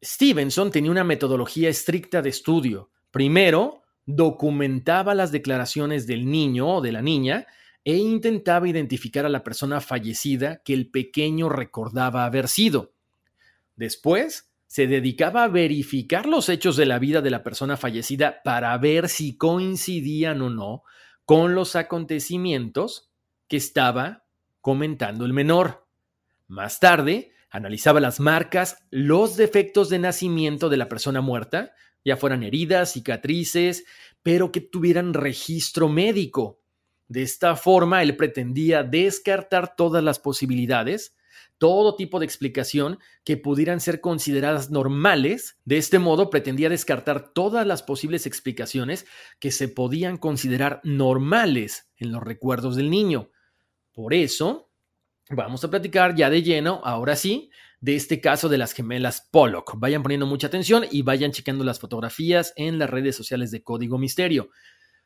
Stevenson 0.03 0.71
tenía 0.71 0.89
una 0.89 1.03
metodología 1.03 1.69
estricta 1.69 2.23
de 2.23 2.29
estudio. 2.29 2.89
Primero, 3.11 3.83
documentaba 4.07 5.13
las 5.13 5.31
declaraciones 5.31 6.07
del 6.07 6.25
niño 6.25 6.77
o 6.77 6.81
de 6.81 6.93
la 6.93 7.03
niña 7.03 7.45
e 7.83 7.97
intentaba 7.97 8.67
identificar 8.67 9.27
a 9.27 9.29
la 9.29 9.43
persona 9.43 9.81
fallecida 9.81 10.63
que 10.65 10.73
el 10.73 10.89
pequeño 10.89 11.47
recordaba 11.47 12.25
haber 12.25 12.47
sido. 12.47 12.94
Después, 13.75 14.51
se 14.67 14.87
dedicaba 14.87 15.43
a 15.43 15.47
verificar 15.47 16.25
los 16.25 16.49
hechos 16.49 16.75
de 16.75 16.85
la 16.85 16.99
vida 16.99 17.21
de 17.21 17.29
la 17.29 17.43
persona 17.43 17.77
fallecida 17.77 18.41
para 18.43 18.77
ver 18.77 19.09
si 19.09 19.37
coincidían 19.37 20.41
o 20.41 20.49
no 20.49 20.83
con 21.23 21.55
los 21.55 21.75
acontecimientos 21.75 23.11
que 23.47 23.57
estaba 23.57 24.25
comentando 24.61 25.25
el 25.25 25.33
menor. 25.33 25.87
Más 26.47 26.79
tarde, 26.79 27.31
analizaba 27.49 27.99
las 27.99 28.19
marcas, 28.19 28.77
los 28.91 29.37
defectos 29.37 29.89
de 29.89 29.99
nacimiento 29.99 30.69
de 30.69 30.77
la 30.77 30.89
persona 30.89 31.21
muerta, 31.21 31.73
ya 32.03 32.17
fueran 32.17 32.43
heridas, 32.43 32.93
cicatrices, 32.93 33.85
pero 34.21 34.51
que 34.51 34.61
tuvieran 34.61 35.13
registro 35.13 35.87
médico. 35.87 36.61
De 37.07 37.23
esta 37.23 37.55
forma, 37.55 38.03
él 38.03 38.15
pretendía 38.17 38.83
descartar 38.83 39.75
todas 39.75 40.03
las 40.03 40.19
posibilidades 40.19 41.14
todo 41.57 41.95
tipo 41.95 42.19
de 42.19 42.25
explicación 42.25 42.99
que 43.23 43.37
pudieran 43.37 43.79
ser 43.79 44.01
consideradas 44.01 44.71
normales. 44.71 45.57
De 45.65 45.77
este 45.77 45.99
modo, 45.99 46.29
pretendía 46.29 46.69
descartar 46.69 47.33
todas 47.33 47.65
las 47.65 47.83
posibles 47.83 48.25
explicaciones 48.25 49.05
que 49.39 49.51
se 49.51 49.67
podían 49.67 50.17
considerar 50.17 50.81
normales 50.83 51.89
en 51.97 52.11
los 52.11 52.23
recuerdos 52.23 52.75
del 52.75 52.89
niño. 52.89 53.31
Por 53.93 54.13
eso, 54.13 54.69
vamos 55.29 55.63
a 55.63 55.69
platicar 55.69 56.15
ya 56.15 56.29
de 56.29 56.43
lleno, 56.43 56.81
ahora 56.83 57.15
sí, 57.15 57.49
de 57.79 57.95
este 57.95 58.19
caso 58.19 58.49
de 58.49 58.57
las 58.57 58.73
gemelas 58.73 59.27
Pollock. 59.31 59.73
Vayan 59.77 60.03
poniendo 60.03 60.25
mucha 60.25 60.47
atención 60.47 60.85
y 60.89 61.03
vayan 61.03 61.31
checando 61.31 61.63
las 61.63 61.79
fotografías 61.79 62.53
en 62.55 62.79
las 62.79 62.89
redes 62.89 63.15
sociales 63.15 63.51
de 63.51 63.63
Código 63.63 63.97
Misterio. 63.97 64.49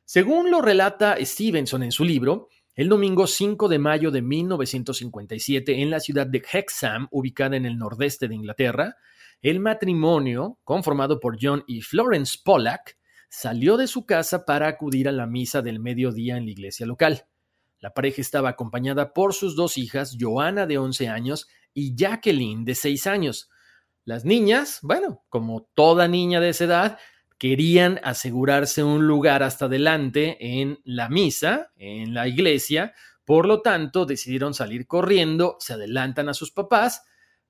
Según 0.06 0.50
lo 0.50 0.62
relata 0.62 1.18
Stevenson 1.20 1.84
en 1.84 1.92
su 1.92 2.04
libro, 2.04 2.50
el 2.80 2.88
domingo 2.88 3.28
5 3.28 3.68
de 3.68 3.78
mayo 3.78 4.10
de 4.10 4.22
1957, 4.22 5.82
en 5.82 5.90
la 5.90 6.00
ciudad 6.00 6.26
de 6.26 6.42
Hexham, 6.50 7.10
ubicada 7.12 7.58
en 7.58 7.66
el 7.66 7.78
nordeste 7.78 8.30
de 8.30 8.36
Inglaterra, 8.36 8.96
el 9.42 9.60
matrimonio, 9.60 10.60
conformado 10.64 11.20
por 11.20 11.38
John 11.42 11.66
y 11.68 11.82
Florence 11.82 12.40
Pollack, 12.42 12.98
salió 13.28 13.76
de 13.76 13.86
su 13.86 14.06
casa 14.06 14.46
para 14.46 14.70
acudir 14.70 15.10
a 15.10 15.12
la 15.12 15.26
misa 15.26 15.62
del 15.62 15.82
mediodía 15.82 16.38
en 16.38 16.46
la 16.46 16.52
iglesia 16.52 16.86
local. 16.86 17.26
La 17.82 17.94
pareja 17.94 18.22
estaba 18.22 18.48
acompañada 18.48 19.12
por 19.12 19.34
sus 19.34 19.58
dos 19.58 19.78
hijas, 19.78 20.16
Joanna 20.18 20.66
de 20.66 20.78
11 20.78 21.10
años 21.10 21.50
y 21.74 21.98
Jacqueline 21.98 22.64
de 22.64 22.76
6 22.76 23.08
años. 23.08 23.50
Las 24.06 24.24
niñas, 24.24 24.80
bueno, 24.84 25.26
como 25.28 25.68
toda 25.76 26.08
niña 26.08 26.40
de 26.40 26.48
esa 26.48 26.64
edad, 26.64 27.00
querían 27.40 28.00
asegurarse 28.04 28.84
un 28.84 29.08
lugar 29.08 29.42
hasta 29.42 29.66
adelante 29.66 30.38
en 30.40 30.80
la 30.84 31.10
misa, 31.10 31.72
en 31.78 32.14
la 32.14 32.28
iglesia, 32.28 32.94
por 33.24 33.48
lo 33.48 33.62
tanto 33.62 34.06
decidieron 34.06 34.54
salir 34.54 34.86
corriendo, 34.86 35.56
se 35.60 35.74
adelantan 35.74 36.30
a 36.30 36.34
sus 36.34 36.52
papás, 36.52 37.04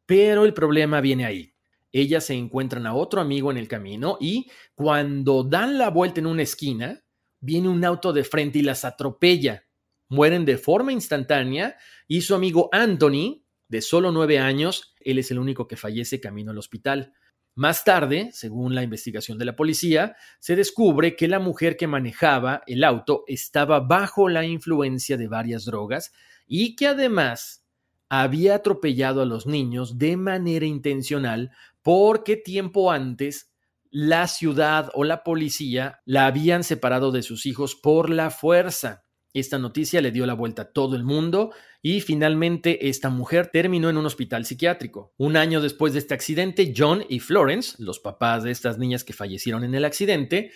pero 0.06 0.46
el 0.46 0.54
problema 0.54 1.02
viene 1.02 1.26
ahí. 1.26 1.56
Ellas 1.92 2.26
se 2.26 2.36
encuentran 2.36 2.86
a 2.86 2.94
otro 2.94 3.20
amigo 3.20 3.50
en 3.50 3.58
el 3.58 3.68
camino 3.68 4.18
y 4.22 4.52
cuando 4.76 5.44
dan 5.44 5.80
la 5.80 5.90
vuelta 5.90 6.20
en 6.20 6.28
una 6.28 6.44
esquina, 6.44 7.04
viene 7.40 7.68
un 7.68 7.84
auto 7.84 8.14
de 8.14 8.24
frente 8.24 8.60
y 8.60 8.62
las 8.62 8.86
atropella. 8.86 9.66
Mueren 10.08 10.46
de 10.46 10.58
forma 10.58 10.92
instantánea 10.92 11.78
y 12.08 12.22
su 12.22 12.36
amigo 12.36 12.70
Anthony, 12.72 13.44
de 13.68 13.82
solo 13.82 14.12
nueve 14.12 14.38
años, 14.38 14.94
él 15.00 15.18
es 15.18 15.32
el 15.32 15.40
único 15.40 15.68
que 15.68 15.78
fallece 15.78 16.20
camino 16.20 16.52
al 16.52 16.58
hospital. 16.60 17.14
Más 17.60 17.84
tarde, 17.84 18.30
según 18.32 18.74
la 18.74 18.84
investigación 18.84 19.38
de 19.38 19.44
la 19.44 19.58
policía, 19.58 20.16
se 20.40 20.56
descubre 20.56 21.18
que 21.18 21.28
la 21.28 21.40
mujer 21.40 21.76
que 21.76 21.88
manejaba 21.88 22.64
el 22.68 22.86
auto 22.86 23.26
estaba 23.28 23.82
bajo 23.82 24.30
la 24.30 24.46
influencia 24.46 25.18
de 25.18 25.28
varias 25.28 25.66
drogas 25.66 26.14
y 26.48 26.78
que 26.78 26.88
además 26.88 27.66
había 28.08 28.56
atropellado 28.56 29.22
a 29.22 29.26
los 29.26 29.46
niños 29.46 29.98
de 29.98 30.16
manera 30.16 30.66
intencional 30.66 31.52
porque 31.82 32.38
tiempo 32.38 32.94
antes 32.94 33.52
la 33.92 34.30
ciudad 34.30 34.90
o 34.94 35.04
la 35.04 35.26
policía 35.26 36.00
la 36.06 36.28
habían 36.28 36.64
separado 36.64 37.12
de 37.12 37.24
sus 37.24 37.46
hijos 37.46 37.76
por 37.76 38.10
la 38.10 38.30
fuerza. 38.30 39.04
Esta 39.34 39.60
noticia 39.60 40.02
le 40.02 40.12
dio 40.12 40.26
la 40.26 40.34
vuelta 40.34 40.64
a 40.64 40.72
todo 40.72 40.96
el 40.96 41.04
mundo 41.04 41.54
y 41.84 42.02
finalmente 42.02 42.90
esta 42.90 43.10
mujer 43.10 43.52
terminó 43.54 43.90
en 43.90 43.98
un 43.98 44.06
hospital 44.08 44.46
psiquiátrico. 44.46 45.14
Un 45.18 45.38
año 45.38 45.62
después 45.62 45.94
de 45.94 46.00
este 46.00 46.16
accidente, 46.16 46.74
John 46.76 47.06
y 47.08 47.20
Florence, 47.20 47.76
los 47.78 48.00
papás 48.00 48.44
de 48.44 48.52
estas 48.52 48.80
niñas 48.80 49.04
que 49.04 49.14
fallecieron 49.14 49.64
en 49.64 49.76
el 49.76 49.86
accidente, 49.86 50.52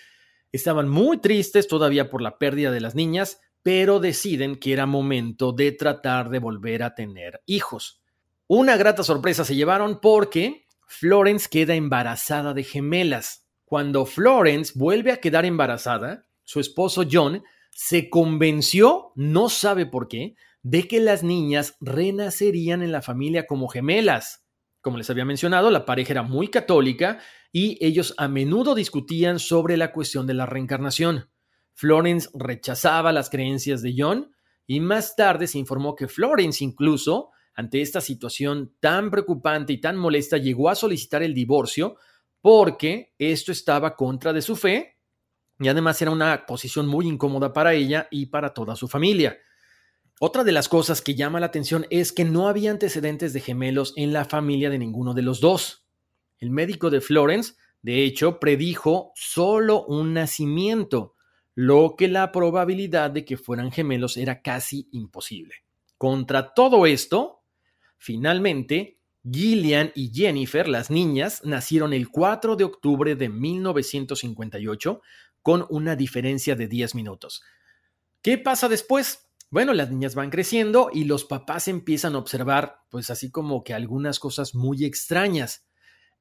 estaban 0.52 0.90
muy 0.90 1.20
tristes 1.20 1.68
todavía 1.68 2.10
por 2.10 2.22
la 2.22 2.40
pérdida 2.40 2.72
de 2.72 2.82
las 2.82 2.96
niñas, 2.96 3.40
pero 3.62 4.00
deciden 4.00 4.56
que 4.56 4.74
era 4.74 4.88
momento 4.88 5.52
de 5.52 5.72
tratar 5.72 6.30
de 6.30 6.40
volver 6.40 6.82
a 6.82 6.96
tener 6.96 7.42
hijos. 7.46 8.02
Una 8.48 8.76
grata 8.76 9.04
sorpresa 9.04 9.46
se 9.46 9.56
llevaron 9.56 10.00
porque 10.02 10.66
Florence 10.88 11.48
queda 11.50 11.76
embarazada 11.76 12.54
de 12.54 12.64
gemelas. 12.64 13.48
Cuando 13.66 14.06
Florence 14.06 14.74
vuelve 14.76 15.12
a 15.12 15.18
quedar 15.18 15.46
embarazada, 15.46 16.28
su 16.44 16.60
esposo 16.60 17.04
John 17.10 17.44
se 17.74 18.10
convenció, 18.10 19.12
no 19.16 19.50
sabe 19.50 19.86
por 19.86 20.08
qué, 20.08 20.36
de 20.62 20.88
que 20.88 21.00
las 21.00 21.24
niñas 21.24 21.76
renacerían 21.82 22.82
en 22.82 22.92
la 22.92 23.02
familia 23.02 23.46
como 23.48 23.68
gemelas. 23.68 24.46
Como 24.82 24.98
les 24.98 25.10
había 25.10 25.26
mencionado, 25.26 25.72
la 25.72 25.86
pareja 25.86 26.14
era 26.14 26.24
muy 26.24 26.50
católica 26.50 27.20
y 27.52 27.78
ellos 27.86 28.14
a 28.18 28.28
menudo 28.28 28.76
discutían 28.76 29.40
sobre 29.40 29.76
la 29.78 29.92
cuestión 29.92 30.28
de 30.28 30.34
la 30.34 30.46
reencarnación. 30.46 31.30
Florence 31.74 32.30
rechazaba 32.34 33.12
las 33.12 33.30
creencias 33.30 33.82
de 33.82 33.96
John 33.98 34.32
y 34.68 34.80
más 34.80 35.16
tarde 35.16 35.48
se 35.48 35.58
informó 35.58 35.96
que 35.96 36.08
Florence 36.08 36.64
incluso, 36.64 37.32
ante 37.56 37.82
esta 37.82 38.02
situación 38.02 38.76
tan 38.80 39.10
preocupante 39.10 39.74
y 39.74 39.82
tan 39.82 39.98
molesta, 39.98 40.38
llegó 40.38 40.70
a 40.70 40.76
solicitar 40.76 41.24
el 41.24 41.34
divorcio 41.34 41.98
porque 42.42 43.14
esto 43.18 43.52
estaba 43.52 43.96
contra 43.96 44.32
de 44.32 44.42
su 44.42 44.56
fe 44.56 44.93
y 45.64 45.70
además 45.70 46.02
era 46.02 46.12
una 46.12 46.46
posición 46.46 46.88
muy 46.88 47.08
incómoda 47.08 47.54
para 47.54 47.74
ella 47.74 48.08
y 48.12 48.28
para 48.28 48.54
toda 48.54 48.76
su 48.76 48.88
familia. 48.88 49.38
Otra 50.20 50.44
de 50.44 50.52
las 50.52 50.70
cosas 50.70 51.02
que 51.02 51.16
llama 51.16 51.40
la 51.40 51.48
atención 51.48 51.86
es 51.90 52.12
que 52.12 52.26
no 52.26 52.48
había 52.48 52.72
antecedentes 52.72 53.34
de 53.34 53.42
gemelos 53.42 53.94
en 53.96 54.14
la 54.14 54.26
familia 54.26 54.70
de 54.70 54.80
ninguno 54.80 55.14
de 55.14 55.22
los 55.22 55.40
dos. 55.40 55.86
El 56.40 56.50
médico 56.50 56.90
de 56.90 57.02
Florence, 57.02 57.56
de 57.82 58.04
hecho, 58.04 58.40
predijo 58.40 59.12
solo 59.16 59.86
un 59.86 60.14
nacimiento, 60.14 61.16
lo 61.56 61.96
que 61.98 62.08
la 62.08 62.32
probabilidad 62.32 63.12
de 63.12 63.26
que 63.26 63.38
fueran 63.38 63.72
gemelos 63.72 64.18
era 64.18 64.42
casi 64.42 64.88
imposible. 64.92 65.56
Contra 65.98 66.54
todo 66.54 66.86
esto, 66.86 67.44
finalmente, 67.98 69.00
Gillian 69.30 69.92
y 69.96 70.12
Jennifer, 70.14 70.68
las 70.68 70.90
niñas, 70.90 71.42
nacieron 71.46 71.94
el 71.94 72.10
4 72.10 72.56
de 72.58 72.66
octubre 72.66 73.16
de 73.16 73.30
1958 73.30 75.02
con 75.44 75.68
una 75.70 75.96
diferencia 75.96 76.56
de 76.56 76.68
10 76.68 76.96
minutos. 76.96 77.44
¿Qué 78.24 78.40
pasa 78.40 78.70
después? 78.70 79.30
Bueno, 79.52 79.74
las 79.74 79.92
niñas 79.92 80.16
van 80.16 80.32
creciendo 80.32 80.90
y 80.92 81.04
los 81.04 81.26
papás 81.26 81.68
empiezan 81.68 82.16
a 82.16 82.18
observar, 82.18 82.80
pues 82.90 83.12
así 83.12 83.30
como 83.30 83.64
que 83.64 83.76
algunas 83.76 84.18
cosas 84.18 84.56
muy 84.56 84.84
extrañas. 84.86 85.68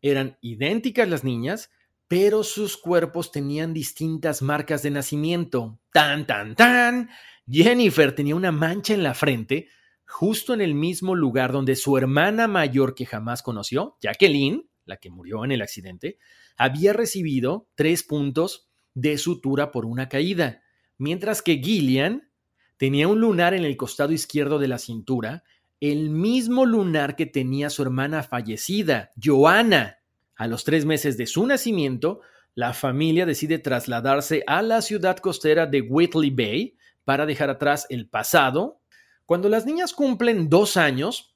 Eran 0.02 0.36
idénticas 0.42 1.08
las 1.08 1.24
niñas, 1.24 1.70
pero 2.08 2.42
sus 2.42 2.76
cuerpos 2.76 3.32
tenían 3.32 3.72
distintas 3.72 4.42
marcas 4.42 4.82
de 4.82 4.90
nacimiento. 4.90 5.80
Tan, 5.92 6.26
tan, 6.26 6.54
tan. 6.56 7.08
Jennifer 7.48 8.14
tenía 8.14 8.34
una 8.34 8.52
mancha 8.52 8.92
en 8.92 9.02
la 9.02 9.14
frente, 9.14 9.68
justo 10.04 10.52
en 10.52 10.60
el 10.60 10.74
mismo 10.74 11.14
lugar 11.14 11.52
donde 11.52 11.76
su 11.76 11.96
hermana 11.96 12.48
mayor 12.48 12.94
que 12.94 13.06
jamás 13.06 13.42
conoció, 13.42 13.96
Jacqueline, 14.02 14.68
la 14.84 14.98
que 14.98 15.10
murió 15.10 15.44
en 15.44 15.52
el 15.52 15.62
accidente, 15.62 16.18
había 16.56 16.92
recibido 16.92 17.68
tres 17.76 18.02
puntos 18.02 18.71
de 18.94 19.18
sutura 19.18 19.72
por 19.72 19.84
una 19.84 20.08
caída, 20.08 20.62
mientras 20.98 21.42
que 21.42 21.58
Gillian 21.58 22.30
tenía 22.76 23.08
un 23.08 23.20
lunar 23.20 23.54
en 23.54 23.64
el 23.64 23.76
costado 23.76 24.12
izquierdo 24.12 24.58
de 24.58 24.68
la 24.68 24.78
cintura, 24.78 25.44
el 25.80 26.10
mismo 26.10 26.64
lunar 26.64 27.16
que 27.16 27.26
tenía 27.26 27.70
su 27.70 27.82
hermana 27.82 28.22
fallecida, 28.22 29.10
Joanna. 29.22 29.98
A 30.36 30.46
los 30.46 30.64
tres 30.64 30.84
meses 30.84 31.16
de 31.16 31.26
su 31.26 31.46
nacimiento, 31.46 32.20
la 32.54 32.72
familia 32.72 33.26
decide 33.26 33.58
trasladarse 33.58 34.44
a 34.46 34.62
la 34.62 34.82
ciudad 34.82 35.16
costera 35.16 35.66
de 35.66 35.80
Whitley 35.80 36.30
Bay 36.30 36.76
para 37.04 37.26
dejar 37.26 37.50
atrás 37.50 37.86
el 37.88 38.08
pasado. 38.08 38.80
Cuando 39.26 39.48
las 39.48 39.66
niñas 39.66 39.92
cumplen 39.92 40.48
dos 40.48 40.76
años, 40.76 41.34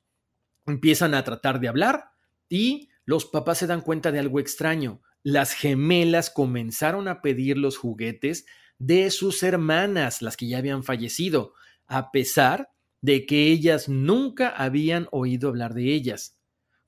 empiezan 0.66 1.14
a 1.14 1.24
tratar 1.24 1.60
de 1.60 1.68
hablar 1.68 2.10
y 2.48 2.88
los 3.04 3.24
papás 3.24 3.58
se 3.58 3.66
dan 3.66 3.80
cuenta 3.80 4.12
de 4.12 4.18
algo 4.18 4.40
extraño. 4.40 5.00
Las 5.28 5.54
gemelas 5.54 6.30
comenzaron 6.30 7.08
a 7.08 7.20
pedir 7.20 7.58
los 7.58 7.76
juguetes 7.76 8.46
de 8.78 9.10
sus 9.10 9.42
hermanas, 9.42 10.22
las 10.22 10.36
que 10.36 10.46
ya 10.46 10.58
habían 10.58 10.84
fallecido, 10.84 11.52
a 11.88 12.12
pesar 12.12 12.70
de 13.00 13.26
que 13.26 13.48
ellas 13.48 13.88
nunca 13.88 14.50
habían 14.50 15.08
oído 15.10 15.48
hablar 15.48 15.74
de 15.74 15.92
ellas. 15.92 16.38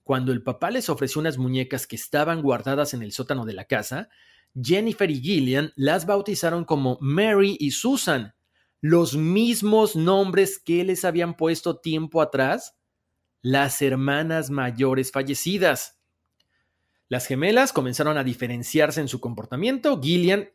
Cuando 0.04 0.30
el 0.30 0.44
papá 0.44 0.70
les 0.70 0.88
ofreció 0.88 1.20
unas 1.20 1.36
muñecas 1.36 1.88
que 1.88 1.96
estaban 1.96 2.40
guardadas 2.40 2.94
en 2.94 3.02
el 3.02 3.10
sótano 3.10 3.44
de 3.44 3.54
la 3.54 3.64
casa, 3.64 4.08
Jennifer 4.54 5.10
y 5.10 5.20
Gillian 5.20 5.72
las 5.74 6.06
bautizaron 6.06 6.64
como 6.64 6.96
Mary 7.00 7.56
y 7.58 7.72
Susan, 7.72 8.36
los 8.80 9.16
mismos 9.16 9.96
nombres 9.96 10.60
que 10.60 10.84
les 10.84 11.04
habían 11.04 11.36
puesto 11.36 11.80
tiempo 11.80 12.22
atrás 12.22 12.76
las 13.42 13.82
hermanas 13.82 14.48
mayores 14.48 15.10
fallecidas. 15.10 15.97
Las 17.08 17.26
gemelas 17.26 17.72
comenzaron 17.72 18.18
a 18.18 18.24
diferenciarse 18.24 19.00
en 19.00 19.08
su 19.08 19.20
comportamiento. 19.20 20.00
Gillian 20.00 20.50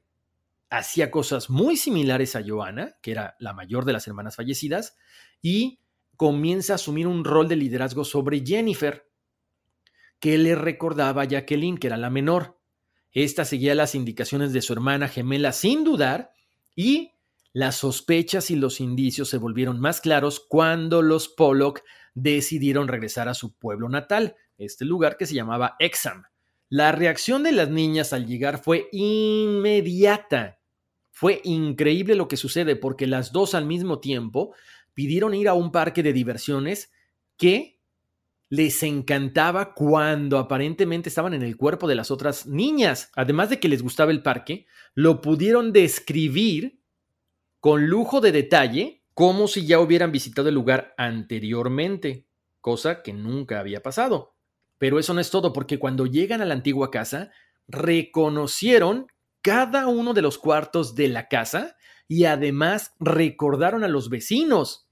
hacía 0.69 1.09
cosas 1.09 1.49
muy 1.49 1.77
similares 1.77 2.35
a 2.35 2.43
Joanna, 2.45 2.95
que 3.01 3.11
era 3.11 3.35
la 3.39 3.53
mayor 3.53 3.85
de 3.85 3.93
las 3.93 4.07
hermanas 4.07 4.35
fallecidas, 4.35 4.95
y 5.41 5.79
comienza 6.15 6.73
a 6.73 6.75
asumir 6.75 7.07
un 7.07 7.23
rol 7.23 7.47
de 7.47 7.55
liderazgo 7.55 8.05
sobre 8.05 8.45
Jennifer, 8.45 9.07
que 10.19 10.37
le 10.37 10.55
recordaba 10.55 11.23
a 11.23 11.25
Jacqueline, 11.25 11.77
que 11.77 11.87
era 11.87 11.97
la 11.97 12.09
menor. 12.09 12.59
Esta 13.11 13.45
seguía 13.45 13.75
las 13.75 13.95
indicaciones 13.95 14.53
de 14.53 14.61
su 14.61 14.73
hermana 14.73 15.07
gemela 15.07 15.51
sin 15.51 15.83
dudar 15.83 16.31
y 16.75 17.11
las 17.51 17.75
sospechas 17.75 18.49
y 18.49 18.55
los 18.55 18.79
indicios 18.79 19.29
se 19.29 19.37
volvieron 19.37 19.79
más 19.79 20.01
claros 20.01 20.39
cuando 20.39 21.01
los 21.01 21.29
Pollock 21.29 21.81
decidieron 22.15 22.87
regresar 22.87 23.27
a 23.27 23.35
su 23.35 23.53
pueblo 23.53 23.89
natal, 23.89 24.35
este 24.57 24.85
lugar 24.85 25.17
que 25.17 25.27
se 25.27 25.35
llamaba 25.35 25.75
Exham. 25.77 26.23
La 26.75 26.91
reacción 26.91 27.43
de 27.43 27.51
las 27.51 27.69
niñas 27.69 28.13
al 28.13 28.25
llegar 28.25 28.57
fue 28.57 28.89
inmediata. 28.91 30.59
Fue 31.12 31.39
increíble 31.43 32.15
lo 32.15 32.27
que 32.27 32.36
sucede 32.36 32.75
porque 32.75 33.05
las 33.05 33.31
dos 33.31 33.53
al 33.53 33.67
mismo 33.67 33.99
tiempo 33.99 34.55
pidieron 34.95 35.36
ir 35.36 35.49
a 35.49 35.53
un 35.53 35.71
parque 35.71 36.01
de 36.01 36.13
diversiones 36.13 36.91
que 37.38 37.79
les 38.49 38.81
encantaba 38.81 39.75
cuando 39.75 40.39
aparentemente 40.39 41.09
estaban 41.09 41.36
en 41.36 41.43
el 41.43 41.57
cuerpo 41.57 41.88
de 41.88 41.93
las 41.93 42.09
otras 42.09 42.47
niñas. 42.47 43.12
Además 43.15 43.51
de 43.51 43.59
que 43.59 43.69
les 43.69 43.83
gustaba 43.83 44.09
el 44.09 44.23
parque, 44.23 44.65
lo 44.95 45.21
pudieron 45.21 45.73
describir 45.73 46.79
con 47.59 47.86
lujo 47.86 48.19
de 48.19 48.31
detalle 48.31 49.03
como 49.13 49.47
si 49.47 49.67
ya 49.67 49.79
hubieran 49.79 50.12
visitado 50.12 50.49
el 50.49 50.55
lugar 50.55 50.95
anteriormente, 50.97 52.25
cosa 52.62 53.03
que 53.03 53.13
nunca 53.13 53.59
había 53.59 53.83
pasado. 53.83 54.32
Pero 54.83 54.99
eso 54.99 55.13
no 55.13 55.21
es 55.21 55.29
todo, 55.29 55.53
porque 55.53 55.79
cuando 55.79 56.05
llegan 56.07 56.41
a 56.41 56.45
la 56.45 56.55
antigua 56.55 56.91
casa, 56.91 57.31
reconocieron 57.69 59.07
cada 59.41 59.87
uno 59.87 60.13
de 60.13 60.21
los 60.21 60.37
cuartos 60.37 60.93
de 60.93 61.07
la 61.07 61.29
casa 61.29 61.77
y 62.09 62.25
además 62.25 62.93
recordaron 62.99 63.85
a 63.85 63.87
los 63.87 64.09
vecinos. 64.09 64.89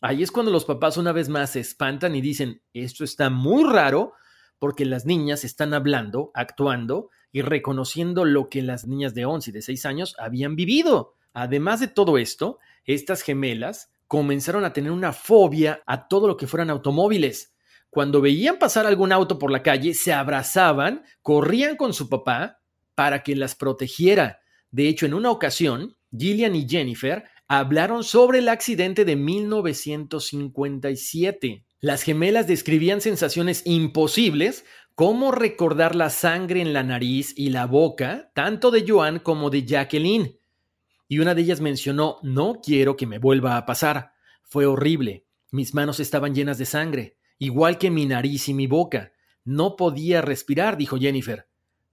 Ahí 0.00 0.22
es 0.22 0.30
cuando 0.30 0.50
los 0.50 0.64
papás 0.64 0.96
una 0.96 1.12
vez 1.12 1.28
más 1.28 1.50
se 1.50 1.60
espantan 1.60 2.16
y 2.16 2.22
dicen, 2.22 2.62
esto 2.72 3.04
está 3.04 3.28
muy 3.28 3.70
raro 3.70 4.14
porque 4.58 4.86
las 4.86 5.04
niñas 5.04 5.44
están 5.44 5.74
hablando, 5.74 6.30
actuando 6.32 7.10
y 7.30 7.42
reconociendo 7.42 8.24
lo 8.24 8.48
que 8.48 8.62
las 8.62 8.86
niñas 8.86 9.12
de 9.12 9.26
11 9.26 9.50
y 9.50 9.52
de 9.52 9.60
6 9.60 9.84
años 9.84 10.16
habían 10.18 10.56
vivido. 10.56 11.16
Además 11.34 11.80
de 11.80 11.88
todo 11.88 12.16
esto, 12.16 12.60
estas 12.86 13.20
gemelas 13.20 13.92
comenzaron 14.06 14.64
a 14.64 14.72
tener 14.72 14.90
una 14.90 15.12
fobia 15.12 15.82
a 15.84 16.08
todo 16.08 16.28
lo 16.28 16.38
que 16.38 16.46
fueran 16.46 16.70
automóviles. 16.70 17.53
Cuando 17.94 18.20
veían 18.20 18.58
pasar 18.58 18.84
algún 18.86 19.12
auto 19.12 19.38
por 19.38 19.50
la 19.52 19.62
calle, 19.62 19.94
se 19.94 20.12
abrazaban, 20.12 21.04
corrían 21.22 21.76
con 21.76 21.94
su 21.94 22.08
papá 22.08 22.60
para 22.96 23.22
que 23.22 23.36
las 23.36 23.54
protegiera. 23.54 24.40
De 24.72 24.88
hecho, 24.88 25.06
en 25.06 25.14
una 25.14 25.30
ocasión, 25.30 25.96
Gillian 26.10 26.56
y 26.56 26.68
Jennifer 26.68 27.22
hablaron 27.46 28.02
sobre 28.02 28.40
el 28.40 28.48
accidente 28.48 29.04
de 29.04 29.14
1957. 29.14 31.64
Las 31.78 32.02
gemelas 32.02 32.48
describían 32.48 33.00
sensaciones 33.00 33.62
imposibles 33.64 34.64
como 34.96 35.30
recordar 35.30 35.94
la 35.94 36.10
sangre 36.10 36.62
en 36.62 36.72
la 36.72 36.82
nariz 36.82 37.32
y 37.36 37.50
la 37.50 37.66
boca, 37.66 38.32
tanto 38.34 38.72
de 38.72 38.84
Joan 38.84 39.20
como 39.20 39.50
de 39.50 39.64
Jacqueline. 39.64 40.40
Y 41.06 41.20
una 41.20 41.36
de 41.36 41.42
ellas 41.42 41.60
mencionó, 41.60 42.18
no 42.24 42.60
quiero 42.60 42.96
que 42.96 43.06
me 43.06 43.20
vuelva 43.20 43.56
a 43.56 43.66
pasar. 43.66 44.14
Fue 44.42 44.66
horrible. 44.66 45.26
Mis 45.52 45.74
manos 45.74 46.00
estaban 46.00 46.34
llenas 46.34 46.58
de 46.58 46.66
sangre, 46.66 47.18
igual 47.38 47.78
que 47.78 47.90
mi 47.90 48.06
nariz 48.06 48.48
y 48.48 48.54
mi 48.54 48.66
boca. 48.66 49.12
No 49.44 49.76
podía 49.76 50.22
respirar, 50.22 50.76
dijo 50.76 50.98
Jennifer. 50.98 51.48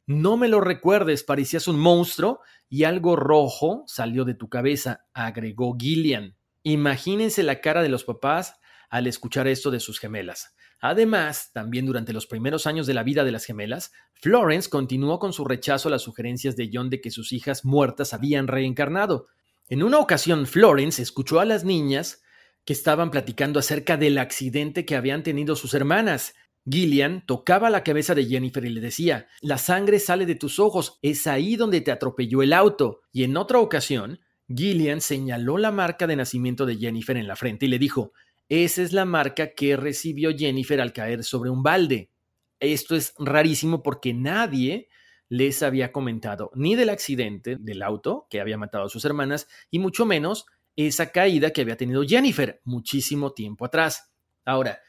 No 0.07 0.35
me 0.35 0.47
lo 0.47 0.61
recuerdes, 0.61 1.23
parecías 1.23 1.67
un 1.67 1.79
monstruo 1.79 2.41
y 2.69 2.83
algo 2.85 3.15
rojo 3.15 3.83
salió 3.87 4.25
de 4.25 4.33
tu 4.33 4.49
cabeza, 4.49 5.05
agregó 5.13 5.77
Gillian. 5.79 6.35
Imagínense 6.63 7.43
la 7.43 7.61
cara 7.61 7.81
de 7.81 7.89
los 7.89 8.03
papás 8.03 8.59
al 8.89 9.07
escuchar 9.07 9.47
esto 9.47 9.71
de 9.71 9.79
sus 9.79 9.99
gemelas. 9.99 10.55
Además, 10.79 11.51
también 11.53 11.85
durante 11.85 12.11
los 12.11 12.25
primeros 12.25 12.65
años 12.65 12.87
de 12.87 12.95
la 12.95 13.03
vida 13.03 13.23
de 13.23 13.31
las 13.31 13.45
gemelas, 13.45 13.91
Florence 14.15 14.69
continuó 14.69 15.19
con 15.19 15.31
su 15.31 15.45
rechazo 15.45 15.87
a 15.87 15.91
las 15.91 16.01
sugerencias 16.01 16.55
de 16.55 16.71
John 16.73 16.89
de 16.89 17.01
que 17.01 17.11
sus 17.11 17.31
hijas 17.31 17.63
muertas 17.63 18.13
habían 18.13 18.47
reencarnado. 18.47 19.27
En 19.69 19.83
una 19.83 19.99
ocasión, 19.99 20.47
Florence 20.47 21.01
escuchó 21.01 21.39
a 21.39 21.45
las 21.45 21.63
niñas 21.63 22.23
que 22.65 22.73
estaban 22.73 23.11
platicando 23.11 23.59
acerca 23.59 23.97
del 23.97 24.17
accidente 24.17 24.85
que 24.85 24.95
habían 24.95 25.23
tenido 25.23 25.55
sus 25.55 25.73
hermanas 25.73 26.33
Gillian 26.69 27.25
tocaba 27.25 27.69
la 27.69 27.83
cabeza 27.83 28.13
de 28.13 28.25
Jennifer 28.25 28.63
y 28.63 28.69
le 28.69 28.81
decía, 28.81 29.27
la 29.41 29.57
sangre 29.57 29.99
sale 29.99 30.25
de 30.25 30.35
tus 30.35 30.59
ojos, 30.59 30.99
es 31.01 31.25
ahí 31.27 31.55
donde 31.55 31.81
te 31.81 31.91
atropelló 31.91 32.43
el 32.43 32.53
auto. 32.53 33.01
Y 33.11 33.23
en 33.23 33.35
otra 33.37 33.59
ocasión, 33.59 34.19
Gillian 34.47 35.01
señaló 35.01 35.57
la 35.57 35.71
marca 35.71 36.07
de 36.07 36.15
nacimiento 36.15 36.65
de 36.65 36.77
Jennifer 36.77 37.17
en 37.17 37.27
la 37.27 37.35
frente 37.35 37.65
y 37.65 37.69
le 37.69 37.79
dijo, 37.79 38.13
esa 38.47 38.81
es 38.81 38.93
la 38.93 39.05
marca 39.05 39.53
que 39.53 39.75
recibió 39.75 40.35
Jennifer 40.37 40.79
al 40.81 40.93
caer 40.93 41.23
sobre 41.23 41.49
un 41.49 41.63
balde. 41.63 42.11
Esto 42.59 42.95
es 42.95 43.13
rarísimo 43.17 43.81
porque 43.81 44.13
nadie 44.13 44.87
les 45.29 45.63
había 45.63 45.91
comentado 45.91 46.51
ni 46.53 46.75
del 46.75 46.89
accidente 46.89 47.55
del 47.57 47.81
auto 47.81 48.27
que 48.29 48.41
había 48.41 48.57
matado 48.57 48.85
a 48.85 48.89
sus 48.89 49.05
hermanas 49.05 49.47
y 49.71 49.79
mucho 49.79 50.05
menos 50.05 50.45
esa 50.75 51.11
caída 51.11 51.51
que 51.51 51.61
había 51.61 51.77
tenido 51.77 52.03
Jennifer 52.03 52.61
muchísimo 52.63 53.33
tiempo 53.33 53.65
atrás. 53.65 54.11
Ahora, 54.45 54.79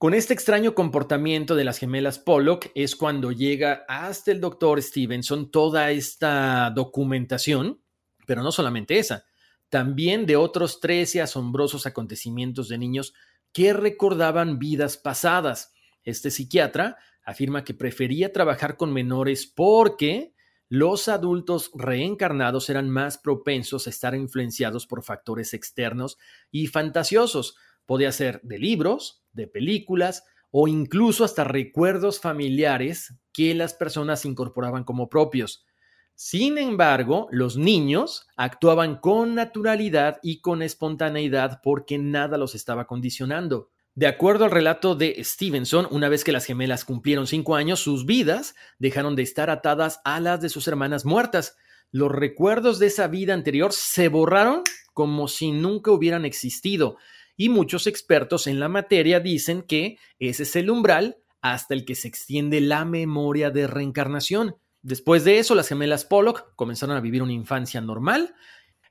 Con 0.00 0.14
este 0.14 0.32
extraño 0.32 0.74
comportamiento 0.74 1.54
de 1.54 1.64
las 1.64 1.76
gemelas 1.76 2.18
Pollock 2.18 2.68
es 2.74 2.96
cuando 2.96 3.32
llega 3.32 3.84
hasta 3.86 4.30
el 4.30 4.40
doctor 4.40 4.80
Stevenson 4.80 5.50
toda 5.50 5.90
esta 5.90 6.70
documentación, 6.70 7.82
pero 8.24 8.42
no 8.42 8.50
solamente 8.50 8.98
esa, 8.98 9.26
también 9.68 10.24
de 10.24 10.36
otros 10.36 10.80
13 10.80 11.20
asombrosos 11.20 11.84
acontecimientos 11.84 12.68
de 12.68 12.78
niños 12.78 13.12
que 13.52 13.74
recordaban 13.74 14.58
vidas 14.58 14.96
pasadas. 14.96 15.74
Este 16.02 16.30
psiquiatra 16.30 16.96
afirma 17.22 17.62
que 17.62 17.74
prefería 17.74 18.32
trabajar 18.32 18.78
con 18.78 18.94
menores 18.94 19.46
porque 19.46 20.32
los 20.70 21.08
adultos 21.08 21.72
reencarnados 21.74 22.70
eran 22.70 22.88
más 22.88 23.18
propensos 23.18 23.86
a 23.86 23.90
estar 23.90 24.14
influenciados 24.14 24.86
por 24.86 25.02
factores 25.02 25.52
externos 25.52 26.16
y 26.52 26.68
fantasiosos. 26.68 27.56
Podía 27.86 28.12
ser 28.12 28.40
de 28.44 28.60
libros, 28.60 29.24
de 29.32 29.48
películas 29.48 30.24
o 30.52 30.68
incluso 30.68 31.24
hasta 31.24 31.42
recuerdos 31.42 32.20
familiares 32.20 33.16
que 33.32 33.52
las 33.56 33.74
personas 33.74 34.24
incorporaban 34.24 34.84
como 34.84 35.08
propios. 35.08 35.66
Sin 36.14 36.56
embargo, 36.56 37.26
los 37.32 37.56
niños 37.56 38.28
actuaban 38.36 39.00
con 39.00 39.34
naturalidad 39.34 40.20
y 40.22 40.40
con 40.40 40.62
espontaneidad 40.62 41.60
porque 41.64 41.98
nada 41.98 42.38
los 42.38 42.54
estaba 42.54 42.86
condicionando. 42.86 43.70
De 43.94 44.06
acuerdo 44.06 44.44
al 44.44 44.52
relato 44.52 44.94
de 44.94 45.22
Stevenson, 45.24 45.88
una 45.90 46.08
vez 46.08 46.22
que 46.22 46.32
las 46.32 46.44
gemelas 46.44 46.84
cumplieron 46.84 47.26
cinco 47.26 47.56
años, 47.56 47.80
sus 47.80 48.06
vidas 48.06 48.54
dejaron 48.78 49.16
de 49.16 49.22
estar 49.22 49.50
atadas 49.50 50.00
a 50.04 50.20
las 50.20 50.40
de 50.40 50.48
sus 50.48 50.68
hermanas 50.68 51.04
muertas. 51.04 51.56
Los 51.90 52.12
recuerdos 52.12 52.78
de 52.78 52.86
esa 52.86 53.08
vida 53.08 53.34
anterior 53.34 53.72
se 53.72 54.08
borraron 54.08 54.62
como 54.94 55.26
si 55.26 55.50
nunca 55.50 55.90
hubieran 55.90 56.24
existido. 56.24 56.98
Y 57.36 57.48
muchos 57.48 57.86
expertos 57.88 58.46
en 58.46 58.60
la 58.60 58.68
materia 58.68 59.18
dicen 59.18 59.62
que 59.62 59.98
ese 60.18 60.44
es 60.44 60.54
el 60.54 60.70
umbral 60.70 61.16
hasta 61.40 61.74
el 61.74 61.84
que 61.84 61.96
se 61.96 62.06
extiende 62.06 62.60
la 62.60 62.84
memoria 62.84 63.50
de 63.50 63.66
reencarnación. 63.66 64.56
Después 64.82 65.24
de 65.24 65.38
eso, 65.38 65.54
las 65.54 65.68
gemelas 65.68 66.04
Pollock 66.04 66.54
comenzaron 66.54 66.96
a 66.96 67.00
vivir 67.00 67.22
una 67.22 67.32
infancia 67.32 67.80
normal 67.80 68.34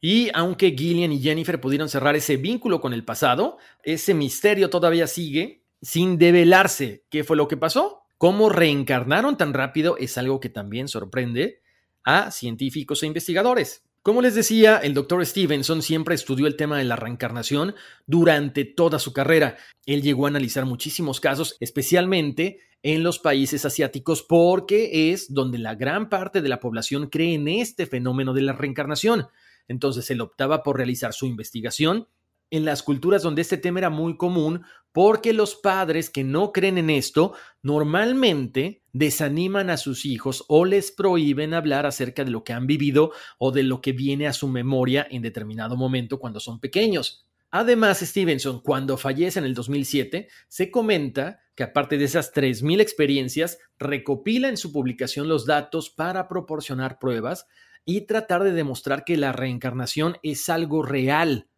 y 0.02 0.30
aunque 0.34 0.76
Gillian 0.78 1.12
y 1.12 1.20
Jennifer 1.20 1.60
pudieron 1.60 1.90
cerrar 1.90 2.16
ese 2.16 2.38
vínculo 2.38 2.80
con 2.80 2.94
el 2.94 3.04
pasado, 3.04 3.58
ese 3.84 4.14
misterio 4.14 4.70
todavía 4.70 5.08
sigue 5.08 5.64
sin 5.82 6.18
develarse. 6.18 7.04
¿Qué 7.10 7.24
fue 7.24 7.38
lo 7.38 7.48
que 7.48 7.58
pasó? 7.58 8.04
¿Cómo 8.18 8.50
reencarnaron 8.50 9.38
tan 9.38 9.54
rápido? 9.54 9.98
Es 9.98 10.18
algo 10.18 10.40
que 10.40 10.50
también 10.50 10.88
sorprende 10.88 11.62
a 12.04 12.32
científicos 12.32 13.04
e 13.04 13.08
investigadores. 13.08 13.84
Como 14.02 14.22
les 14.22 14.34
decía, 14.34 14.78
el 14.78 14.94
doctor 14.94 15.26
Stevenson 15.26 15.82
siempre 15.82 16.16
estudió 16.16 16.48
el 16.48 16.56
tema 16.56 16.78
de 16.78 16.86
la 16.86 16.96
reencarnación 16.96 17.76
durante 18.08 18.64
toda 18.64 18.98
su 18.98 19.12
carrera. 19.12 19.58
Él 19.86 20.02
llegó 20.02 20.26
a 20.26 20.30
analizar 20.30 20.66
muchísimos 20.66 21.20
casos, 21.20 21.58
especialmente 21.60 22.60
en 22.82 23.04
los 23.04 23.20
países 23.20 23.66
asiáticos 23.66 24.24
porque 24.24 25.12
es 25.12 25.34
donde 25.34 25.58
la 25.58 25.76
gran 25.76 26.08
parte 26.08 26.42
de 26.42 26.48
la 26.48 26.62
población 26.62 27.10
cree 27.10 27.34
en 27.34 27.50
este 27.50 27.86
fenómeno 27.86 28.34
de 28.34 28.42
la 28.42 28.54
reencarnación. 28.54 29.28
Entonces 29.70 30.12
él 30.12 30.20
optaba 30.20 30.64
por 30.64 30.76
realizar 30.76 31.14
su 31.14 31.26
investigación 31.26 32.10
en 32.52 32.66
las 32.66 32.84
culturas 32.84 33.24
donde 33.24 33.42
este 33.42 33.58
tema 33.58 33.80
era 33.80 33.90
muy 33.90 34.18
común 34.18 34.64
porque 34.92 35.34
los 35.34 35.56
padres 35.56 36.10
que 36.10 36.24
no 36.24 36.52
creen 36.52 36.78
en 36.78 36.90
esto 36.90 37.34
normalmente 37.62 38.82
desaniman 38.92 39.70
a 39.70 39.78
sus 39.78 40.06
hijos 40.06 40.44
o 40.48 40.66
les 40.66 40.92
prohíben 40.92 41.54
hablar 41.54 41.86
acerca 41.86 42.26
de 42.26 42.32
lo 42.32 42.44
que 42.44 42.54
han 42.54 42.66
vivido 42.66 43.12
o 43.38 43.52
de 43.52 43.64
lo 43.64 43.82
que 43.82 43.94
viene 43.94 44.28
a 44.28 44.34
su 44.34 44.48
memoria 44.48 45.08
en 45.10 45.22
determinado 45.22 45.78
momento 45.78 46.20
cuando 46.20 46.40
son 46.40 46.60
pequeños. 46.60 47.28
Además, 47.52 48.00
Stevenson, 48.00 48.62
cuando 48.62 48.98
fallece 48.98 49.40
en 49.40 49.46
el 49.46 49.56
2007, 49.56 50.28
se 50.48 50.72
comenta 50.72 51.42
que 51.56 51.64
aparte 51.64 51.98
de 51.98 52.06
esas 52.06 52.34
3.000 52.34 52.80
experiencias, 52.80 53.58
recopila 53.80 54.50
en 54.50 54.58
su 54.58 54.72
publicación 54.72 55.28
los 55.28 55.46
datos 55.46 55.90
para 55.90 56.28
proporcionar 56.28 57.00
pruebas 57.00 57.48
y 57.90 58.02
tratar 58.02 58.44
de 58.44 58.52
demostrar 58.52 59.04
que 59.04 59.18
la 59.18 59.32
reencarnación 59.32 60.18
es 60.22 60.48
algo 60.48 60.84
real. 60.84 61.50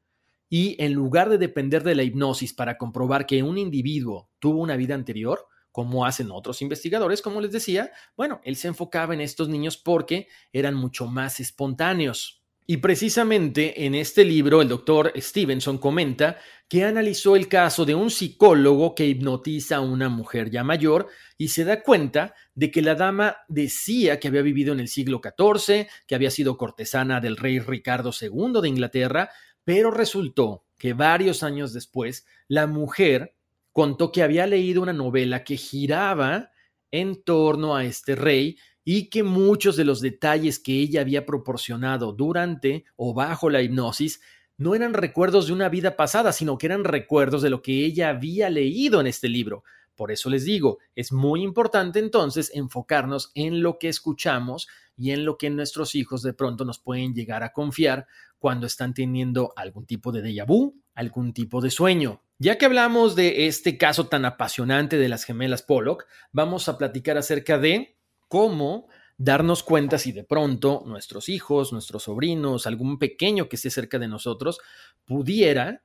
Y 0.48 0.82
en 0.82 0.94
lugar 0.94 1.30
de 1.30 1.38
depender 1.38 1.84
de 1.84 1.94
la 1.94 2.04
hipnosis 2.04 2.54
para 2.54 2.78
comprobar 2.78 3.26
que 3.26 3.44
un 3.44 3.58
individuo 3.58 4.30
tuvo 4.39 4.62
una 4.62 4.78
vida 4.78 4.96
anterior, 4.96 5.46
como 5.74 6.06
hacen 6.06 6.32
otros 6.32 6.62
investigadores, 6.62 7.22
como 7.22 7.41
les 7.41 7.52
decía, 7.52 7.91
bueno, 8.15 8.39
él 8.46 8.56
se 8.56 8.70
enfocaba 8.70 9.13
en 9.13 9.20
estos 9.20 9.50
niños 9.50 9.76
porque 9.76 10.30
eran 10.54 10.74
mucho 10.74 11.06
más 11.06 11.41
espontáneos. 11.41 12.40
Y 12.67 12.78
precisamente 12.78 13.86
en 13.86 13.95
este 13.95 14.24
libro 14.24 14.62
el 14.62 14.69
doctor 14.69 15.12
Stevenson 15.15 15.78
comenta 15.78 16.38
que 16.69 16.86
analizó 16.86 17.36
el 17.36 17.47
caso 17.50 17.86
de 17.86 17.95
un 17.95 18.10
psicólogo 18.10 18.95
que 18.95 19.06
hipnotiza 19.06 19.78
a 19.78 19.82
una 19.82 20.08
mujer 20.10 20.50
ya 20.50 20.63
mayor 20.63 21.08
y 21.38 21.50
se 21.50 21.65
da 21.65 21.82
cuenta 21.82 22.34
de 22.54 22.71
que 22.71 22.82
la 22.82 22.95
dama 22.95 23.38
decía 23.50 24.19
que 24.19 24.30
había 24.30 24.41
vivido 24.41 24.71
en 24.71 24.80
el 24.80 24.88
siglo 24.88 25.19
XIV, 25.21 25.88
que 26.08 26.15
había 26.15 26.32
sido 26.32 26.56
cortesana 26.56 27.19
del 27.19 27.36
rey 27.36 27.60
Ricardo 27.60 28.12
II 28.19 28.62
de 28.62 28.69
Inglaterra, 28.69 29.32
pero 29.65 29.91
resultó 29.91 30.63
que 30.78 30.93
varios 30.93 31.43
años 31.43 31.74
después 31.74 32.26
la 32.47 32.67
mujer 32.67 33.36
contó 33.71 34.12
que 34.12 34.24
había 34.24 34.47
leído 34.47 34.82
una 34.82 34.93
novela 34.93 35.43
que 35.43 35.58
giraba 35.58 36.52
en 36.91 37.24
torno 37.24 37.76
a 37.76 37.86
este 37.86 38.15
rey 38.15 38.58
y 38.84 39.10
que 39.10 39.24
muchos 39.24 39.76
de 39.76 39.86
los 39.86 40.02
detalles 40.02 40.60
que 40.60 40.74
ella 40.74 41.02
había 41.02 41.26
proporcionado 41.26 42.13
durante 42.13 42.86
o 42.96 43.13
bajo 43.13 43.50
la 43.50 43.62
hipnosis 43.62 44.22
no 44.58 44.76
eran 44.76 44.94
recuerdos 44.94 45.48
de 45.48 45.54
una 45.54 45.70
vida 45.70 45.96
pasada, 45.96 46.32
sino 46.34 46.58
que 46.58 46.67
eran 46.67 46.84
recuerdos 46.84 47.41
de 47.41 47.50
lo 47.50 47.62
que 47.62 47.86
ella 47.86 48.10
había 48.10 48.50
leído 48.50 49.02
en 49.02 49.08
este 49.08 49.28
libro. 49.28 49.63
Por 49.96 50.12
eso 50.12 50.30
les 50.30 50.46
digo, 50.46 50.80
es 50.96 51.12
muy 51.12 51.44
importante 51.44 52.00
entonces 52.00 52.52
enfocarnos 52.54 53.32
en 53.36 53.62
lo 53.62 53.78
que 53.78 53.89
escuchamos 53.89 54.67
y 54.98 55.12
en 55.12 55.26
lo 55.26 55.38
que 55.38 55.50
nuestros 55.50 55.96
hijos 55.96 56.22
de 56.22 56.34
pronto 56.34 56.65
nos 56.65 56.80
pueden 56.80 57.13
llegar 57.13 57.44
a 57.44 57.52
confiar 57.52 58.08
cuando 58.39 58.67
están 58.67 58.94
teniendo 58.94 59.54
algún 59.56 59.86
tipo 59.86 60.12
de 60.12 60.24
déjà 60.24 60.46
vu, 60.46 60.82
algún 60.96 61.34
tipo 61.34 61.62
de 61.62 61.70
sueño. 61.70 62.24
Ya 62.39 62.58
que 62.58 62.65
hablamos 62.65 63.15
de 63.15 63.46
este 63.48 63.78
caso 63.78 64.08
tan 64.08 64.26
apasionante 64.26 64.98
de 64.98 65.10
las 65.10 65.24
gemelas 65.24 65.62
Pollock, 65.62 66.06
vamos 66.32 66.67
a 66.67 66.78
platicar 66.78 67.17
acerca 67.17 67.60
de 67.60 67.98
cómo 68.32 68.88
darnos 69.17 69.62
cuenta 69.62 69.98
si 69.98 70.13
de 70.13 70.24
pronto 70.24 70.84
nuestros 70.86 71.28
hijos, 71.28 71.74
nuestros 71.74 72.04
sobrinos, 72.04 72.65
algún 72.65 72.98
pequeño 72.98 73.50
que 73.50 73.58
esté 73.58 73.70
cerca 73.70 74.00
de 74.00 74.08
nosotros, 74.08 74.60
pudiera 75.04 75.84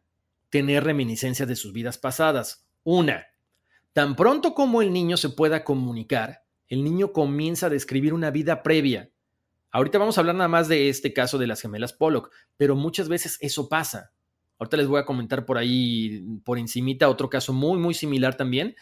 tener 0.48 0.84
reminiscencias 0.84 1.48
de 1.48 1.56
sus 1.56 1.72
vidas 1.72 1.98
pasadas. 1.98 2.64
Una, 2.84 3.26
tan 3.92 4.14
pronto 4.14 4.54
como 4.54 4.80
el 4.80 4.92
niño 4.92 5.16
se 5.16 5.30
pueda 5.30 5.64
comunicar, 5.64 6.44
el 6.68 6.84
niño 6.84 7.12
comienza 7.12 7.66
a 7.66 7.70
describir 7.70 8.14
una 8.14 8.30
vida 8.30 8.62
previa. 8.62 9.10
Ahorita 9.72 9.98
vamos 9.98 10.16
a 10.16 10.20
hablar 10.20 10.36
nada 10.36 10.46
más 10.46 10.68
de 10.68 10.88
este 10.88 11.12
caso 11.12 11.38
de 11.38 11.48
las 11.48 11.60
gemelas 11.60 11.92
Pollock, 11.92 12.30
pero 12.56 12.76
muchas 12.76 13.08
veces 13.08 13.38
eso 13.40 13.68
pasa. 13.68 14.12
Ahorita 14.60 14.76
les 14.76 14.86
voy 14.86 15.00
a 15.00 15.04
comentar 15.04 15.44
por 15.46 15.58
ahí, 15.58 16.24
por 16.44 16.60
encimita, 16.60 17.08
otro 17.08 17.28
caso 17.28 17.52
muy, 17.52 17.76
muy 17.76 17.92
similar 17.92 18.36
también. 18.36 18.76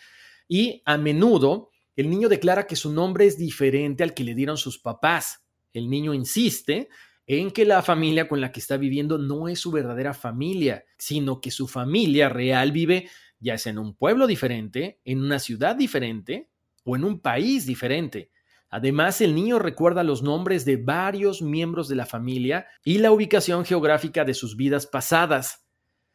Y 0.48 0.82
a 0.84 0.98
menudo 0.98 1.70
el 1.96 2.10
niño 2.10 2.28
declara 2.28 2.66
que 2.66 2.76
su 2.76 2.92
nombre 2.92 3.26
es 3.26 3.38
diferente 3.38 4.02
al 4.02 4.14
que 4.14 4.24
le 4.24 4.34
dieron 4.34 4.56
sus 4.56 4.78
papás. 4.78 5.44
El 5.72 5.88
niño 5.88 6.14
insiste 6.14 6.88
en 7.26 7.50
que 7.50 7.64
la 7.64 7.82
familia 7.82 8.28
con 8.28 8.40
la 8.40 8.52
que 8.52 8.60
está 8.60 8.76
viviendo 8.76 9.18
no 9.18 9.48
es 9.48 9.60
su 9.60 9.70
verdadera 9.70 10.12
familia, 10.12 10.84
sino 10.98 11.40
que 11.40 11.50
su 11.50 11.66
familia 11.66 12.28
real 12.28 12.72
vive 12.72 13.08
ya 13.44 13.58
sea 13.58 13.72
en 13.72 13.78
un 13.78 13.94
pueblo 13.94 14.26
diferente, 14.26 15.00
en 15.04 15.20
una 15.20 15.38
ciudad 15.38 15.76
diferente 15.76 16.48
o 16.84 16.96
en 16.96 17.04
un 17.04 17.20
país 17.20 17.66
diferente. 17.66 18.30
Además, 18.70 19.20
el 19.20 19.34
niño 19.34 19.58
recuerda 19.58 20.02
los 20.02 20.22
nombres 20.22 20.64
de 20.64 20.76
varios 20.78 21.42
miembros 21.42 21.86
de 21.88 21.94
la 21.94 22.06
familia 22.06 22.66
y 22.82 22.98
la 22.98 23.12
ubicación 23.12 23.64
geográfica 23.64 24.24
de 24.24 24.34
sus 24.34 24.56
vidas 24.56 24.86
pasadas. 24.86 25.66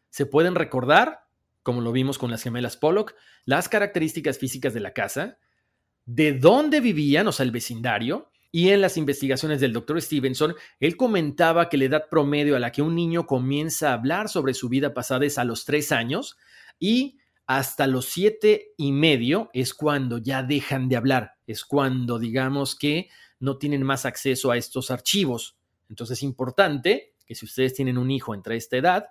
Se 0.10 0.26
pueden 0.26 0.56
recordar, 0.56 1.28
como 1.64 1.82
lo 1.82 1.92
vimos 1.92 2.18
con 2.18 2.32
las 2.32 2.42
gemelas 2.44 2.76
Pollock, 2.76 3.14
las 3.46 3.70
características 3.70 4.40
físicas 4.40 4.74
de 4.74 4.80
la 4.80 4.94
casa, 4.94 5.38
de 6.06 6.34
dónde 6.34 6.80
vivían, 6.80 7.28
o 7.28 7.32
sea, 7.32 7.46
el 7.46 7.52
vecindario, 7.52 8.30
y 8.52 8.70
en 8.70 8.82
las 8.82 8.98
investigaciones 8.98 9.60
del 9.60 9.74
doctor 9.74 10.02
Stevenson, 10.02 10.56
él 10.80 10.98
comentaba 10.98 11.70
que 11.70 11.78
la 11.78 11.86
edad 11.86 12.04
promedio 12.10 12.56
a 12.56 12.60
la 12.60 12.72
que 12.72 12.82
un 12.82 12.96
niño 12.96 13.28
comienza 13.28 13.90
a 13.90 13.94
hablar 13.94 14.28
sobre 14.28 14.54
su 14.54 14.70
vida 14.70 14.94
pasada 14.94 15.26
es 15.26 15.38
a 15.38 15.44
los 15.44 15.66
tres 15.66 15.92
años 15.92 16.38
y 16.80 17.20
hasta 17.46 17.86
los 17.88 18.06
siete 18.06 18.74
y 18.78 18.92
medio 18.92 19.50
es 19.54 19.74
cuando 19.74 20.18
ya 20.18 20.42
dejan 20.44 20.90
de 20.90 20.96
hablar, 20.96 21.34
es 21.46 21.64
cuando 21.64 22.18
digamos 22.18 22.76
que 22.76 23.10
no 23.40 23.58
tienen 23.58 23.84
más 23.84 24.06
acceso 24.06 24.52
a 24.52 24.58
estos 24.58 24.92
archivos. 24.92 25.58
Entonces 25.90 26.20
es 26.20 26.24
importante 26.24 27.14
que 27.26 27.36
si 27.36 27.46
ustedes 27.46 27.74
tienen 27.74 27.98
un 27.98 28.10
hijo 28.10 28.34
entre 28.34 28.56
esta 28.56 28.78
edad, 28.78 29.06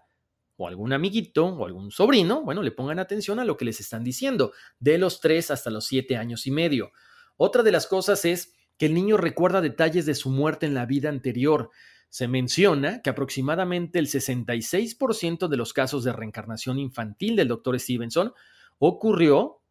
o 0.59 0.66
algún 0.66 0.92
amiguito 0.92 1.47
o 1.47 1.64
algún 1.64 1.90
sobrino, 1.92 2.42
bueno, 2.42 2.62
le 2.62 2.73
pongan 2.73 2.99
atención 2.99 3.38
a 3.38 3.44
lo 3.44 3.57
que 3.57 3.64
les 3.64 3.79
están 3.81 4.03
diciendo, 4.03 4.53
de 4.81 4.99
los 4.99 5.21
3 5.21 5.53
hasta 5.53 5.71
los 5.71 5.87
7 5.87 6.16
años 6.16 6.47
y 6.47 6.51
medio. 6.51 6.90
Otra 7.37 7.62
de 7.62 7.71
las 7.71 7.87
cosas 7.87 8.25
es 8.25 8.55
que 8.77 8.87
el 8.87 8.94
niño 8.94 9.16
recuerda 9.16 9.61
detalles 9.61 10.05
de 10.05 10.16
su 10.16 10.31
muerte 10.31 10.66
en 10.66 10.75
la 10.75 10.85
vida 10.85 11.09
anterior. 11.09 11.71
Se 12.09 12.27
menciona 12.27 13.03
que 13.03 13.11
aproximadamente 13.11 14.01
el 14.01 14.09
66% 14.09 15.47
de 15.47 15.57
los 15.57 15.73
casos 15.73 16.03
de 16.03 16.12
reencarnación 16.12 16.81
infantil 16.81 17.37
del 17.37 17.49
Dr. 17.49 17.79
Stevenson 17.79 18.33
ocurrió 18.79 19.62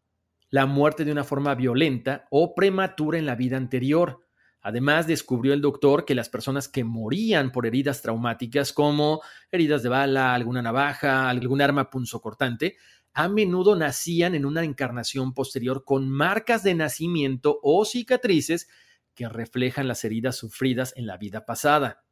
la 0.49 0.65
muerte 0.65 1.03
de 1.03 1.11
una 1.11 1.25
forma 1.25 1.53
violenta 1.55 2.27
o 2.31 2.55
prematura 2.55 3.19
en 3.19 3.25
la 3.25 3.35
vida 3.35 3.57
anterior. 3.57 4.25
Además, 4.61 5.07
descubrió 5.07 5.53
el 5.53 5.61
doctor 5.61 6.03
que 6.03 6.15
las 6.15 6.29
personas 6.29 6.67
que 6.67 6.83
morían 6.83 7.51
por 7.51 7.65
heridas 7.65 8.01
traumáticas 8.01 8.73
como 8.73 9.21
heridas 9.51 9.83
de 9.83 9.89
bala, 9.89 10.33
alguna 10.33 10.61
navaja, 10.61 11.29
algún 11.29 11.61
arma 11.61 11.89
punzocortante, 11.89 12.75
a 13.13 13.29
menudo 13.29 13.75
nacían 13.75 14.35
en 14.35 14.45
una 14.45 14.63
encarnación 14.63 15.33
posterior 15.33 15.83
con 15.85 16.09
marcas 16.09 16.63
de 16.63 16.75
nacimiento 16.75 17.59
o 17.63 17.83
cicatrices 17.85 18.67
que 19.15 19.27
reflejan 19.27 19.87
las 19.87 20.03
heridas 20.03 20.35
sufridas 20.35 20.93
en 20.95 21.07
la 21.07 21.17
vida 21.17 21.45
pasada. 21.45 22.03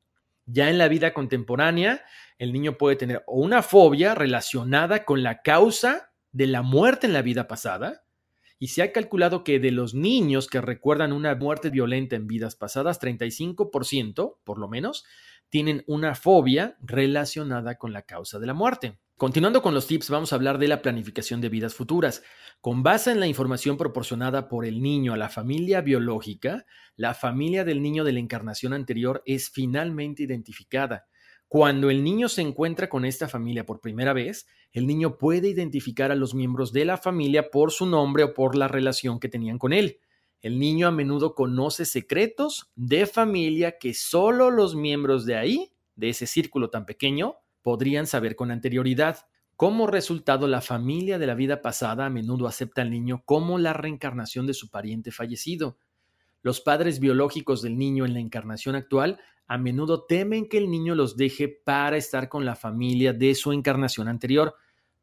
Ya 0.47 0.69
en 0.69 0.77
la 0.77 0.87
vida 0.87 1.13
contemporánea, 1.13 2.03
el 2.37 2.53
niño 2.53 2.77
puede 2.77 2.95
tener 2.95 3.23
una 3.27 3.61
fobia 3.61 4.15
relacionada 4.15 5.05
con 5.05 5.23
la 5.23 5.41
causa 5.41 6.11
de 6.31 6.47
la 6.47 6.61
muerte 6.61 7.07
en 7.07 7.13
la 7.13 7.21
vida 7.21 7.47
pasada, 7.47 8.04
y 8.65 8.69
se 8.69 8.81
ha 8.81 8.91
calculado 8.91 9.43
que 9.43 9.59
de 9.59 9.69
los 9.69 9.93
niños 9.93 10.47
que 10.47 10.59
recuerdan 10.59 11.13
una 11.13 11.35
muerte 11.35 11.69
violenta 11.69 12.15
en 12.15 12.25
vidas 12.25 12.55
pasadas, 12.55 12.99
35%, 12.99 14.37
por 14.43 14.57
lo 14.57 14.67
menos, 14.67 15.05
tienen 15.49 15.83
una 15.85 16.15
fobia 16.15 16.75
relacionada 16.81 17.75
con 17.75 17.93
la 17.93 18.01
causa 18.01 18.39
de 18.39 18.47
la 18.47 18.55
muerte. 18.55 18.97
Continuando 19.17 19.61
con 19.61 19.75
los 19.75 19.85
tips, 19.85 20.09
vamos 20.09 20.33
a 20.33 20.37
hablar 20.37 20.57
de 20.57 20.67
la 20.67 20.81
planificación 20.81 21.41
de 21.41 21.49
vidas 21.49 21.75
futuras. 21.75 22.23
Con 22.59 22.81
base 22.81 23.11
en 23.11 23.19
la 23.19 23.27
información 23.27 23.77
proporcionada 23.77 24.47
por 24.49 24.65
el 24.65 24.81
niño 24.81 25.13
a 25.13 25.17
la 25.17 25.29
familia 25.29 25.81
biológica, 25.81 26.65
la 26.95 27.13
familia 27.13 27.65
del 27.65 27.83
niño 27.83 28.03
de 28.03 28.13
la 28.13 28.19
encarnación 28.19 28.73
anterior 28.73 29.21
es 29.27 29.51
finalmente 29.51 30.23
identificada. 30.23 31.05
Cuando 31.55 31.89
el 31.89 32.03
niño 32.03 32.27
se 32.27 32.41
encuentra 32.41 32.89
con 32.89 33.05
esta 33.05 33.29
familia 33.29 33.65
por 33.65 33.79
primera 33.79 34.11
vez, 34.11 34.45
el 34.73 34.85
niño 34.85 35.17
puede 35.17 35.47
identificar 35.47 36.11
a 36.11 36.15
los 36.15 36.35
miembros 36.35 36.73
de 36.73 36.83
la 36.83 36.97
familia 36.97 37.49
por 37.49 37.71
su 37.71 37.85
nombre 37.85 38.25
o 38.25 38.33
por 38.33 38.57
la 38.57 38.67
relación 38.67 39.21
que 39.21 39.29
tenían 39.29 39.57
con 39.57 39.71
él. 39.71 40.01
El 40.41 40.59
niño 40.59 40.85
a 40.85 40.91
menudo 40.91 41.33
conoce 41.33 41.85
secretos 41.85 42.73
de 42.75 43.05
familia 43.05 43.77
que 43.79 43.93
solo 43.93 44.51
los 44.51 44.75
miembros 44.75 45.25
de 45.25 45.37
ahí, 45.37 45.71
de 45.95 46.09
ese 46.09 46.27
círculo 46.27 46.69
tan 46.69 46.85
pequeño, 46.85 47.37
podrían 47.61 48.05
saber 48.05 48.35
con 48.35 48.51
anterioridad. 48.51 49.19
Como 49.55 49.87
resultado, 49.87 50.49
la 50.49 50.59
familia 50.59 51.19
de 51.19 51.27
la 51.27 51.35
vida 51.35 51.61
pasada 51.61 52.05
a 52.05 52.09
menudo 52.09 52.47
acepta 52.47 52.81
al 52.81 52.91
niño 52.91 53.23
como 53.23 53.59
la 53.59 53.71
reencarnación 53.71 54.45
de 54.45 54.55
su 54.55 54.69
pariente 54.69 55.09
fallecido. 55.09 55.77
Los 56.45 56.61
padres 56.61 56.99
biológicos 56.99 57.63
del 57.63 57.75
niño 57.75 58.05
en 58.05 58.13
la 58.13 58.19
encarnación 58.19 58.75
actual 58.75 59.19
a 59.47 59.57
menudo 59.57 60.03
temen 60.03 60.47
que 60.47 60.59
el 60.59 60.69
niño 60.69 60.93
los 60.93 61.17
deje 61.17 61.47
para 61.47 61.97
estar 61.97 62.29
con 62.29 62.45
la 62.45 62.55
familia 62.55 63.13
de 63.13 63.33
su 63.33 63.51
encarnación 63.51 64.07
anterior, 64.07 64.53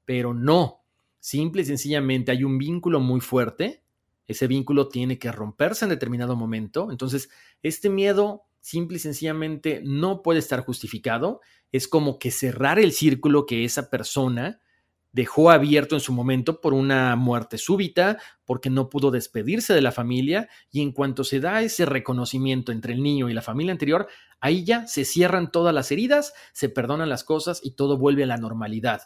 pero 0.05 0.35
no. 0.35 0.85
Simple 1.19 1.63
y 1.63 1.65
sencillamente 1.65 2.31
hay 2.31 2.45
un 2.45 2.59
vínculo 2.59 3.01
muy 3.01 3.21
fuerte. 3.21 3.83
Ese 4.25 4.47
vínculo 4.47 4.89
tiene 4.89 5.19
que 5.19 5.33
romperse 5.33 5.85
en 5.85 5.89
determinado 5.89 6.37
momento. 6.37 6.93
Entonces, 6.93 7.29
este 7.61 7.91
miedo 7.91 8.45
simple 8.61 8.99
y 8.99 9.01
sencillamente 9.01 9.83
no 9.85 10.23
puede 10.23 10.39
estar 10.39 10.61
justificado. 10.61 11.41
Es 11.73 11.89
como 11.89 12.21
que 12.21 12.31
cerrar 12.31 12.79
el 12.79 12.93
círculo 12.93 13.47
que 13.47 13.65
esa 13.65 13.91
persona 13.91 14.61
dejó 15.13 15.51
abierto 15.51 15.95
en 15.95 16.01
su 16.01 16.13
momento 16.13 16.61
por 16.61 16.75
una 16.75 17.15
muerte 17.17 17.59
súbita, 17.59 18.19
porque 18.45 18.71
no 18.71 18.89
pudo 18.89 19.11
despedirse 19.11 19.75
de 19.75 19.83
la 19.83 19.93
familia 19.93 20.49
y 20.71 20.83
en 20.83 20.93
cuanto 20.93 21.25
se 21.25 21.41
da 21.41 21.63
ese 21.63 21.87
reconocimiento 21.87 22.73
entre 22.73 22.95
el 22.95 23.03
niño 23.03 23.29
y 23.29 23.35
la 23.35 23.43
familia 23.43 23.73
anterior, 23.73 24.09
ahí 24.41 24.65
ya 24.65 24.87
se 24.87 25.05
cierran 25.05 25.51
todas 25.51 25.75
las 25.75 25.93
heridas, 25.93 26.33
se 26.53 26.69
perdonan 26.69 27.09
las 27.09 27.25
cosas 27.25 27.61
y 27.63 27.73
todo 27.73 27.99
vuelve 27.99 28.25
a 28.25 28.27
la 28.27 28.39
normalidad. 28.39 29.03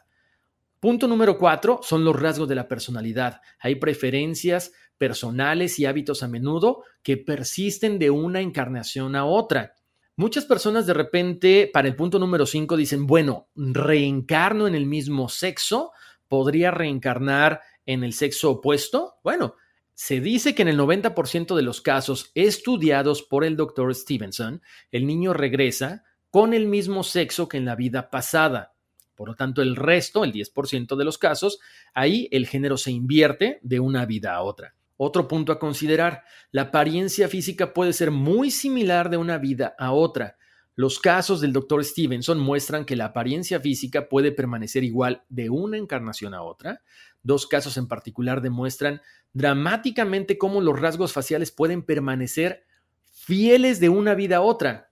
Punto 0.80 1.08
número 1.08 1.38
cuatro 1.38 1.80
son 1.82 2.04
los 2.04 2.20
rasgos 2.20 2.48
de 2.48 2.54
la 2.54 2.68
personalidad. 2.68 3.40
Hay 3.58 3.76
preferencias 3.76 4.72
personales 4.98 5.78
y 5.78 5.86
hábitos 5.86 6.22
a 6.22 6.28
menudo 6.28 6.84
que 7.02 7.16
persisten 7.16 7.98
de 7.98 8.10
una 8.10 8.40
encarnación 8.40 9.16
a 9.16 9.24
otra. 9.24 9.75
Muchas 10.18 10.46
personas 10.46 10.86
de 10.86 10.94
repente, 10.94 11.70
para 11.70 11.88
el 11.88 11.94
punto 11.94 12.18
número 12.18 12.46
cinco, 12.46 12.78
dicen, 12.78 13.06
bueno, 13.06 13.48
reencarno 13.54 14.66
en 14.66 14.74
el 14.74 14.86
mismo 14.86 15.28
sexo, 15.28 15.92
podría 16.26 16.70
reencarnar 16.70 17.60
en 17.84 18.02
el 18.02 18.14
sexo 18.14 18.52
opuesto. 18.52 19.16
Bueno, 19.22 19.56
se 19.92 20.22
dice 20.22 20.54
que 20.54 20.62
en 20.62 20.68
el 20.68 20.78
90% 20.78 21.54
de 21.54 21.60
los 21.60 21.82
casos 21.82 22.30
estudiados 22.34 23.22
por 23.24 23.44
el 23.44 23.56
doctor 23.56 23.94
Stevenson, 23.94 24.62
el 24.90 25.06
niño 25.06 25.34
regresa 25.34 26.02
con 26.30 26.54
el 26.54 26.64
mismo 26.64 27.04
sexo 27.04 27.46
que 27.46 27.58
en 27.58 27.66
la 27.66 27.76
vida 27.76 28.08
pasada. 28.08 28.72
Por 29.16 29.28
lo 29.28 29.34
tanto, 29.34 29.60
el 29.60 29.76
resto, 29.76 30.24
el 30.24 30.32
10% 30.32 30.96
de 30.96 31.04
los 31.04 31.18
casos, 31.18 31.58
ahí 31.92 32.26
el 32.32 32.46
género 32.46 32.78
se 32.78 32.90
invierte 32.90 33.58
de 33.62 33.80
una 33.80 34.06
vida 34.06 34.34
a 34.34 34.42
otra. 34.42 34.74
Otro 34.96 35.28
punto 35.28 35.52
a 35.52 35.58
considerar, 35.58 36.22
la 36.50 36.62
apariencia 36.62 37.28
física 37.28 37.74
puede 37.74 37.92
ser 37.92 38.10
muy 38.10 38.50
similar 38.50 39.10
de 39.10 39.16
una 39.16 39.38
vida 39.38 39.74
a 39.78 39.92
otra. 39.92 40.36
Los 40.74 40.98
casos 40.98 41.40
del 41.40 41.52
Dr. 41.52 41.84
Stevenson 41.84 42.38
muestran 42.38 42.84
que 42.84 42.96
la 42.96 43.06
apariencia 43.06 43.60
física 43.60 44.08
puede 44.08 44.32
permanecer 44.32 44.84
igual 44.84 45.24
de 45.28 45.48
una 45.48 45.78
encarnación 45.78 46.34
a 46.34 46.42
otra. 46.42 46.82
Dos 47.22 47.46
casos 47.46 47.76
en 47.76 47.88
particular 47.88 48.42
demuestran 48.42 49.00
dramáticamente 49.32 50.38
cómo 50.38 50.60
los 50.60 50.78
rasgos 50.78 51.12
faciales 51.12 51.50
pueden 51.50 51.82
permanecer 51.82 52.64
fieles 53.10 53.80
de 53.80 53.88
una 53.88 54.14
vida 54.14 54.36
a 54.36 54.42
otra. 54.42 54.90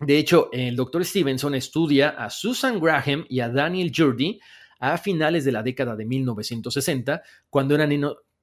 De 0.00 0.18
hecho, 0.18 0.50
el 0.52 0.76
doctor 0.76 1.04
Stevenson 1.04 1.56
estudia 1.56 2.10
a 2.10 2.30
Susan 2.30 2.80
Graham 2.80 3.24
y 3.28 3.40
a 3.40 3.48
Daniel 3.48 3.92
Jurdy 3.94 4.40
a 4.78 4.96
finales 4.98 5.44
de 5.44 5.52
la 5.52 5.62
década 5.62 5.96
de 5.96 6.04
1960, 6.06 7.22
cuando 7.50 7.74
eran, 7.74 7.90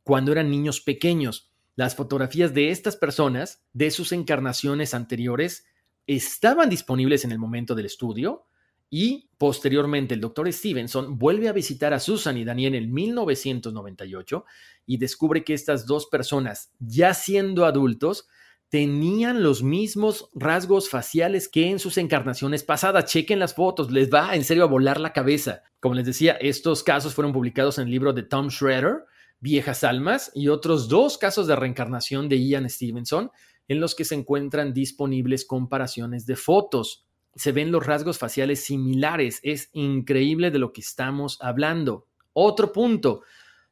cuando 0.06 0.32
eran 0.32 0.50
niños 0.50 0.80
pequeños. 0.80 1.52
Las 1.76 1.96
fotografías 1.96 2.54
de 2.54 2.70
estas 2.70 2.96
personas, 2.96 3.66
de 3.74 3.92
sus 3.92 4.14
encarnaciones 4.14 4.94
anteriores, 4.94 5.66
estaban 6.08 6.70
disponibles 6.70 7.26
en 7.26 7.34
el 7.34 7.40
momento 7.40 7.76
del 7.76 7.88
estudio 7.88 8.46
y 8.90 9.30
posteriormente 9.38 10.14
el 10.14 10.22
doctor 10.22 10.50
Stevenson 10.54 11.18
vuelve 11.18 11.50
a 11.50 11.54
visitar 11.54 11.94
a 11.94 12.00
Susan 12.00 12.38
y 12.38 12.46
Daniel 12.46 12.76
en 12.76 12.94
1998 12.94 14.46
y 14.86 14.98
descubre 14.98 15.44
que 15.44 15.56
estas 15.56 15.88
dos 15.88 16.06
personas, 16.06 16.72
ya 16.80 17.16
siendo 17.16 17.66
adultos, 17.66 18.28
tenían 18.70 19.42
los 19.42 19.64
mismos 19.64 20.30
rasgos 20.36 20.88
faciales 20.88 21.50
que 21.50 21.72
en 21.72 21.80
sus 21.80 21.98
encarnaciones 21.98 22.64
pasadas. 22.64 23.06
Chequen 23.06 23.40
las 23.40 23.56
fotos, 23.56 23.92
les 23.92 24.14
va 24.14 24.36
en 24.36 24.44
serio 24.44 24.64
a 24.64 24.68
volar 24.68 25.00
la 25.00 25.14
cabeza. 25.14 25.64
Como 25.80 25.96
les 25.96 26.06
decía, 26.06 26.34
estos 26.34 26.84
casos 26.84 27.16
fueron 27.16 27.34
publicados 27.34 27.80
en 27.80 27.86
el 27.86 27.92
libro 27.92 28.14
de 28.14 28.24
Tom 28.24 28.50
Schroeder, 28.52 29.06
Viejas 29.40 29.84
Almas, 29.84 30.32
y 30.34 30.48
otros 30.48 30.90
dos 30.90 31.18
casos 31.18 31.48
de 31.48 31.56
reencarnación 31.56 32.30
de 32.30 32.44
Ian 32.44 32.70
Stevenson, 32.70 33.32
en 33.68 33.80
los 33.80 33.96
que 33.96 34.06
se 34.06 34.16
encuentran 34.16 34.74
disponibles 34.74 35.46
comparaciones 35.46 36.26
de 36.26 36.36
fotos. 36.36 37.06
Se 37.36 37.52
ven 37.52 37.72
los 37.72 37.86
rasgos 37.86 38.18
faciales 38.18 38.64
similares. 38.64 39.40
Es 39.44 39.70
increíble 39.74 40.52
de 40.52 40.60
lo 40.60 40.72
que 40.72 40.82
estamos 40.82 41.38
hablando. 41.42 42.08
Otro 42.34 42.72
punto. 42.72 43.24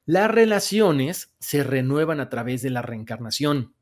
Las 0.05 0.29
relaciones 0.29 1.33
se 1.39 1.63
renuevan 1.63 2.19
a 2.19 2.29
través 2.29 2.61
de 2.61 2.69
la 2.69 2.81
reencarnación. 2.81 3.73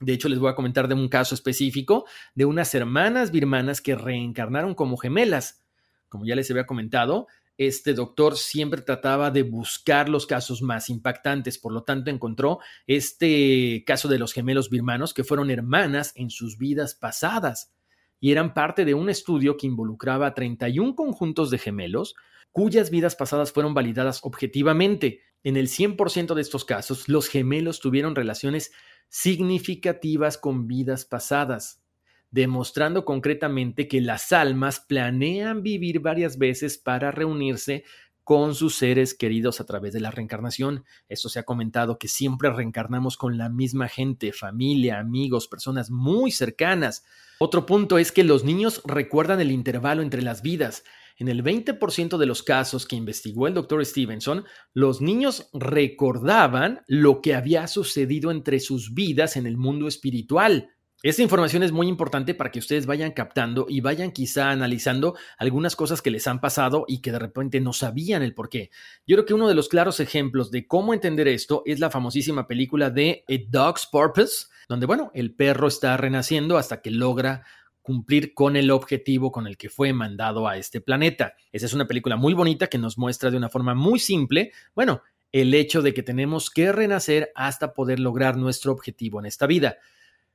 De 0.00 0.14
hecho, 0.14 0.28
les 0.28 0.38
voy 0.38 0.50
a 0.50 0.54
comentar 0.54 0.88
de 0.88 0.94
un 0.94 1.08
caso 1.08 1.34
específico 1.34 2.06
de 2.34 2.46
unas 2.46 2.74
hermanas 2.74 3.30
birmanas 3.30 3.80
que 3.80 3.94
reencarnaron 3.94 4.74
como 4.74 4.96
gemelas. 4.96 5.62
Como 6.08 6.26
ya 6.26 6.34
les 6.34 6.50
había 6.50 6.66
comentado, 6.66 7.28
este 7.60 7.92
doctor 7.92 8.38
siempre 8.38 8.80
trataba 8.80 9.30
de 9.30 9.42
buscar 9.42 10.08
los 10.08 10.26
casos 10.26 10.62
más 10.62 10.88
impactantes, 10.88 11.58
por 11.58 11.72
lo 11.72 11.82
tanto 11.82 12.10
encontró 12.10 12.58
este 12.86 13.84
caso 13.86 14.08
de 14.08 14.18
los 14.18 14.32
gemelos 14.32 14.70
birmanos 14.70 15.12
que 15.12 15.24
fueron 15.24 15.50
hermanas 15.50 16.12
en 16.14 16.30
sus 16.30 16.56
vidas 16.56 16.94
pasadas 16.94 17.74
y 18.18 18.32
eran 18.32 18.54
parte 18.54 18.86
de 18.86 18.94
un 18.94 19.10
estudio 19.10 19.58
que 19.58 19.66
involucraba 19.66 20.28
a 20.28 20.34
31 20.34 20.94
conjuntos 20.94 21.50
de 21.50 21.58
gemelos 21.58 22.14
cuyas 22.50 22.88
vidas 22.88 23.14
pasadas 23.14 23.52
fueron 23.52 23.74
validadas 23.74 24.20
objetivamente. 24.22 25.20
En 25.42 25.58
el 25.58 25.68
100% 25.68 26.32
de 26.34 26.40
estos 26.40 26.64
casos, 26.64 27.10
los 27.10 27.28
gemelos 27.28 27.80
tuvieron 27.80 28.14
relaciones 28.14 28.72
significativas 29.10 30.38
con 30.38 30.66
vidas 30.66 31.04
pasadas, 31.04 31.82
demostrando 32.30 33.04
concretamente 33.04 33.88
que 33.88 34.00
las 34.00 34.32
almas 34.32 34.80
planean 34.80 35.62
vivir 35.62 36.00
varias 36.00 36.38
veces 36.38 36.78
para 36.78 37.10
reunirse 37.10 37.84
con 38.30 38.54
sus 38.54 38.76
seres 38.76 39.14
queridos 39.14 39.60
a 39.60 39.66
través 39.66 39.92
de 39.92 40.00
la 40.00 40.12
reencarnación. 40.12 40.84
Esto 41.08 41.28
se 41.28 41.40
ha 41.40 41.42
comentado 41.42 41.98
que 41.98 42.06
siempre 42.06 42.48
reencarnamos 42.50 43.16
con 43.16 43.36
la 43.38 43.48
misma 43.48 43.88
gente, 43.88 44.32
familia, 44.32 45.00
amigos, 45.00 45.48
personas 45.48 45.90
muy 45.90 46.30
cercanas. 46.30 47.04
Otro 47.40 47.66
punto 47.66 47.98
es 47.98 48.12
que 48.12 48.22
los 48.22 48.44
niños 48.44 48.82
recuerdan 48.84 49.40
el 49.40 49.50
intervalo 49.50 50.02
entre 50.02 50.22
las 50.22 50.42
vidas. 50.42 50.84
En 51.16 51.28
el 51.28 51.42
20% 51.42 52.18
de 52.18 52.26
los 52.26 52.42
casos 52.42 52.86
que 52.86 52.96
investigó 52.96 53.46
el 53.46 53.54
doctor 53.54 53.84
Stevenson, 53.84 54.44
los 54.72 55.00
niños 55.00 55.50
recordaban 55.52 56.82
lo 56.86 57.20
que 57.20 57.34
había 57.34 57.66
sucedido 57.66 58.30
entre 58.30 58.60
sus 58.60 58.94
vidas 58.94 59.36
en 59.36 59.46
el 59.46 59.56
mundo 59.56 59.88
espiritual. 59.88 60.70
Esta 61.02 61.22
información 61.22 61.62
es 61.62 61.72
muy 61.72 61.88
importante 61.88 62.34
para 62.34 62.50
que 62.50 62.58
ustedes 62.58 62.84
vayan 62.84 63.12
captando 63.12 63.64
y 63.70 63.80
vayan 63.80 64.12
quizá 64.12 64.50
analizando 64.50 65.16
algunas 65.38 65.74
cosas 65.74 66.02
que 66.02 66.10
les 66.10 66.26
han 66.26 66.42
pasado 66.42 66.84
y 66.86 67.00
que 67.00 67.10
de 67.10 67.18
repente 67.18 67.58
no 67.58 67.72
sabían 67.72 68.22
el 68.22 68.34
por 68.34 68.50
qué. 68.50 68.70
Yo 69.06 69.16
creo 69.16 69.24
que 69.24 69.32
uno 69.32 69.48
de 69.48 69.54
los 69.54 69.70
claros 69.70 69.98
ejemplos 69.98 70.50
de 70.50 70.66
cómo 70.66 70.92
entender 70.92 71.26
esto 71.26 71.62
es 71.64 71.80
la 71.80 71.88
famosísima 71.88 72.46
película 72.46 72.90
de 72.90 73.24
A 73.30 73.32
Dog's 73.48 73.86
Purpose, 73.90 74.48
donde, 74.68 74.84
bueno, 74.84 75.10
el 75.14 75.34
perro 75.34 75.68
está 75.68 75.96
renaciendo 75.96 76.58
hasta 76.58 76.82
que 76.82 76.90
logra 76.90 77.46
cumplir 77.80 78.34
con 78.34 78.56
el 78.56 78.70
objetivo 78.70 79.32
con 79.32 79.46
el 79.46 79.56
que 79.56 79.70
fue 79.70 79.94
mandado 79.94 80.46
a 80.46 80.58
este 80.58 80.82
planeta. 80.82 81.32
Esa 81.50 81.64
es 81.64 81.72
una 81.72 81.86
película 81.86 82.16
muy 82.16 82.34
bonita 82.34 82.66
que 82.66 82.76
nos 82.76 82.98
muestra 82.98 83.30
de 83.30 83.38
una 83.38 83.48
forma 83.48 83.74
muy 83.74 84.00
simple, 84.00 84.52
bueno, 84.74 85.00
el 85.32 85.54
hecho 85.54 85.80
de 85.80 85.94
que 85.94 86.02
tenemos 86.02 86.50
que 86.50 86.72
renacer 86.72 87.32
hasta 87.34 87.72
poder 87.72 88.00
lograr 88.00 88.36
nuestro 88.36 88.70
objetivo 88.72 89.18
en 89.18 89.24
esta 89.24 89.46
vida. 89.46 89.78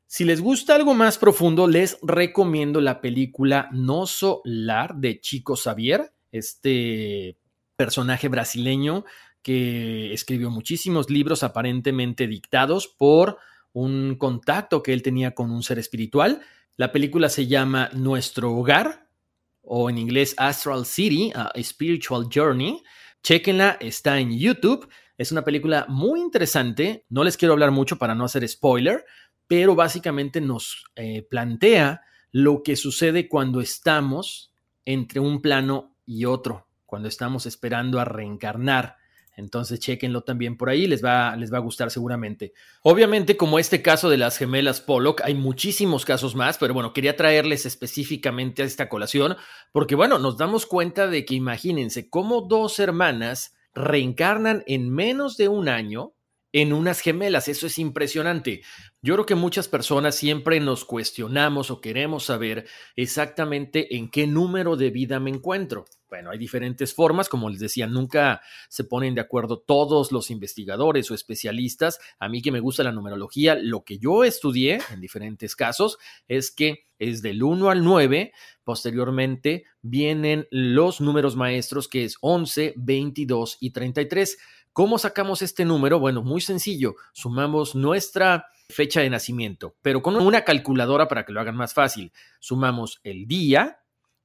Si 0.07 0.23
les 0.23 0.39
gusta 0.39 0.75
algo 0.75 0.93
más 0.93 1.17
profundo, 1.17 1.67
les 1.67 1.97
recomiendo 2.03 2.79
la 2.79 3.01
película 3.01 3.69
No 3.71 4.05
Solar 4.05 4.95
de 4.95 5.19
Chico 5.19 5.55
Xavier, 5.55 6.13
este 6.31 7.37
personaje 7.75 8.27
brasileño 8.27 9.03
que 9.41 10.13
escribió 10.13 10.49
muchísimos 10.49 11.09
libros 11.09 11.43
aparentemente 11.43 12.27
dictados 12.27 12.87
por 12.87 13.37
un 13.73 14.15
contacto 14.15 14.81
que 14.81 14.93
él 14.93 15.01
tenía 15.01 15.35
con 15.35 15.51
un 15.51 15.63
ser 15.63 15.79
espiritual. 15.79 16.41
La 16.77 16.91
película 16.91 17.27
se 17.27 17.47
llama 17.47 17.89
Nuestro 17.93 18.53
Hogar 18.53 19.07
o 19.61 19.89
en 19.89 19.97
inglés 19.97 20.35
Astral 20.37 20.85
City, 20.85 21.31
a 21.35 21.51
Spiritual 21.61 22.27
Journey. 22.33 22.81
Chequenla, 23.23 23.77
está 23.79 24.19
en 24.19 24.37
YouTube. 24.37 24.87
Es 25.17 25.31
una 25.31 25.43
película 25.43 25.85
muy 25.89 26.19
interesante. 26.19 27.05
No 27.09 27.23
les 27.23 27.37
quiero 27.37 27.53
hablar 27.53 27.71
mucho 27.71 27.97
para 27.97 28.15
no 28.15 28.25
hacer 28.25 28.47
spoiler, 28.47 29.05
pero 29.47 29.75
básicamente 29.75 30.41
nos 30.41 30.85
eh, 30.95 31.25
plantea 31.29 32.01
lo 32.31 32.63
que 32.63 32.75
sucede 32.75 33.29
cuando 33.29 33.61
estamos 33.61 34.53
entre 34.85 35.19
un 35.19 35.41
plano 35.41 35.95
y 36.05 36.25
otro, 36.25 36.67
cuando 36.85 37.07
estamos 37.07 37.45
esperando 37.45 37.99
a 37.99 38.05
reencarnar. 38.05 38.97
Entonces, 39.37 39.79
chequenlo 39.79 40.21
también 40.21 40.55
por 40.55 40.69
ahí, 40.69 40.87
les 40.87 41.03
va, 41.03 41.35
les 41.35 41.51
va 41.51 41.57
a 41.57 41.61
gustar 41.61 41.91
seguramente. 41.91 42.53
Obviamente, 42.83 43.35
como 43.35 43.59
este 43.59 43.81
caso 43.81 44.09
de 44.09 44.17
las 44.17 44.37
gemelas 44.37 44.79
Pollock, 44.79 45.21
hay 45.23 45.33
muchísimos 45.33 46.05
casos 46.05 46.35
más, 46.35 46.57
pero 46.57 46.73
bueno, 46.73 46.93
quería 46.93 47.17
traerles 47.17 47.65
específicamente 47.65 48.63
a 48.63 48.65
esta 48.65 48.87
colación, 48.87 49.35
porque 49.73 49.95
bueno, 49.95 50.19
nos 50.19 50.37
damos 50.37 50.65
cuenta 50.65 51.07
de 51.07 51.25
que 51.25 51.35
imagínense 51.35 52.09
cómo 52.09 52.41
dos 52.41 52.79
hermanas 52.79 53.55
reencarnan 53.73 54.63
en 54.67 54.89
menos 54.89 55.35
de 55.35 55.49
un 55.49 55.67
año 55.67 56.13
en 56.55 56.71
unas 56.71 57.01
gemelas. 57.01 57.49
Eso 57.49 57.67
es 57.67 57.77
impresionante. 57.77 58.61
Yo 59.01 59.15
creo 59.15 59.25
que 59.25 59.35
muchas 59.35 59.67
personas 59.67 60.15
siempre 60.15 60.61
nos 60.61 60.85
cuestionamos 60.85 61.69
o 61.69 61.81
queremos 61.81 62.23
saber 62.23 62.65
exactamente 62.95 63.97
en 63.97 64.09
qué 64.09 64.25
número 64.25 64.77
de 64.77 64.89
vida 64.89 65.19
me 65.19 65.31
encuentro. 65.31 65.83
Bueno, 66.07 66.29
hay 66.29 66.37
diferentes 66.37 66.93
formas, 66.93 67.27
como 67.27 67.49
les 67.49 67.59
decía, 67.59 67.87
nunca 67.87 68.39
se 68.69 68.85
ponen 68.85 69.15
de 69.15 69.21
acuerdo 69.21 69.59
todos 69.59 70.13
los 70.13 70.31
investigadores 70.31 71.11
o 71.11 71.13
especialistas. 71.13 71.99
A 72.19 72.29
mí 72.29 72.41
que 72.41 72.53
me 72.53 72.61
gusta 72.61 72.83
la 72.83 72.93
numerología, 72.93 73.55
lo 73.55 73.83
que 73.83 73.97
yo 73.97 74.23
estudié 74.23 74.79
en 74.93 75.01
diferentes 75.01 75.57
casos 75.57 75.97
es 76.29 76.51
que 76.51 76.85
es 76.99 77.21
del 77.21 77.43
1 77.43 77.69
al 77.69 77.83
9, 77.83 78.31
posteriormente 78.63 79.65
vienen 79.81 80.47
los 80.51 81.01
números 81.01 81.35
maestros 81.35 81.89
que 81.89 82.05
es 82.05 82.15
11, 82.21 82.75
22 82.77 83.57
y 83.59 83.71
33. 83.71 84.37
¿Cómo 84.75 84.99
sacamos 84.99 85.41
este 85.41 85.63
número? 85.63 86.01
Bueno, 86.01 86.21
muy 86.21 86.41
sencillo. 86.41 86.97
Sumamos 87.13 87.75
nuestra 87.75 88.47
fecha 88.67 88.99
de 88.99 89.09
nacimiento, 89.09 89.77
pero 89.81 90.01
con 90.01 90.17
una 90.17 90.43
calculadora 90.43 91.07
para 91.07 91.25
que 91.25 91.31
lo 91.31 91.39
hagan 91.39 91.55
más 91.55 91.73
fácil. 91.73 92.11
Sumamos 92.41 92.99
el 93.05 93.25
día, 93.25 93.79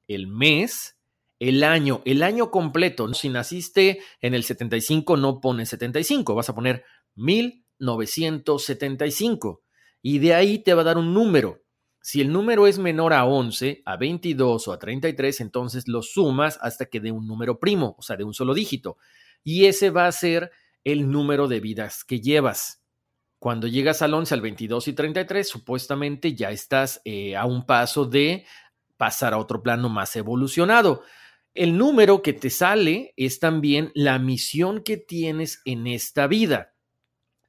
el 0.09 0.27
mes, 0.27 0.97
el 1.39 1.63
año, 1.63 2.01
el 2.03 2.21
año 2.21 2.51
completo. 2.51 3.13
Si 3.13 3.29
naciste 3.29 4.01
en 4.19 4.33
el 4.33 4.43
75, 4.43 5.15
no 5.15 5.39
pones 5.39 5.69
75, 5.69 6.35
vas 6.35 6.49
a 6.49 6.55
poner 6.55 6.83
1975. 7.15 9.63
Y 10.01 10.19
de 10.19 10.33
ahí 10.33 10.59
te 10.59 10.73
va 10.73 10.81
a 10.81 10.83
dar 10.83 10.97
un 10.97 11.13
número. 11.13 11.63
Si 12.01 12.19
el 12.19 12.29
número 12.29 12.67
es 12.67 12.77
menor 12.77 13.13
a 13.13 13.23
11, 13.23 13.83
a 13.85 13.95
22 13.95 14.67
o 14.67 14.73
a 14.73 14.79
33, 14.79 15.39
entonces 15.39 15.87
lo 15.87 16.01
sumas 16.01 16.59
hasta 16.61 16.87
que 16.87 16.99
dé 16.99 17.13
un 17.13 17.25
número 17.25 17.57
primo, 17.57 17.95
o 17.97 18.01
sea, 18.01 18.17
de 18.17 18.25
un 18.25 18.33
solo 18.33 18.53
dígito 18.53 18.97
y 19.43 19.65
ese 19.65 19.89
va 19.89 20.07
a 20.07 20.11
ser 20.11 20.51
el 20.83 21.09
número 21.09 21.47
de 21.47 21.59
vidas 21.59 22.03
que 22.03 22.19
llevas. 22.19 22.83
Cuando 23.39 23.67
llegas 23.67 24.01
al 24.01 24.13
11, 24.13 24.33
al 24.35 24.41
22 24.41 24.87
y 24.87 24.93
33, 24.93 25.47
supuestamente 25.49 26.35
ya 26.35 26.51
estás 26.51 27.01
eh, 27.05 27.35
a 27.35 27.45
un 27.45 27.65
paso 27.65 28.05
de 28.05 28.45
pasar 28.97 29.33
a 29.33 29.39
otro 29.39 29.63
plano 29.63 29.89
más 29.89 30.15
evolucionado. 30.15 31.03
El 31.53 31.77
número 31.77 32.21
que 32.21 32.33
te 32.33 32.49
sale 32.49 33.13
es 33.17 33.39
también 33.39 33.91
la 33.95 34.19
misión 34.19 34.83
que 34.83 34.97
tienes 34.97 35.61
en 35.65 35.87
esta 35.87 36.27
vida. 36.27 36.75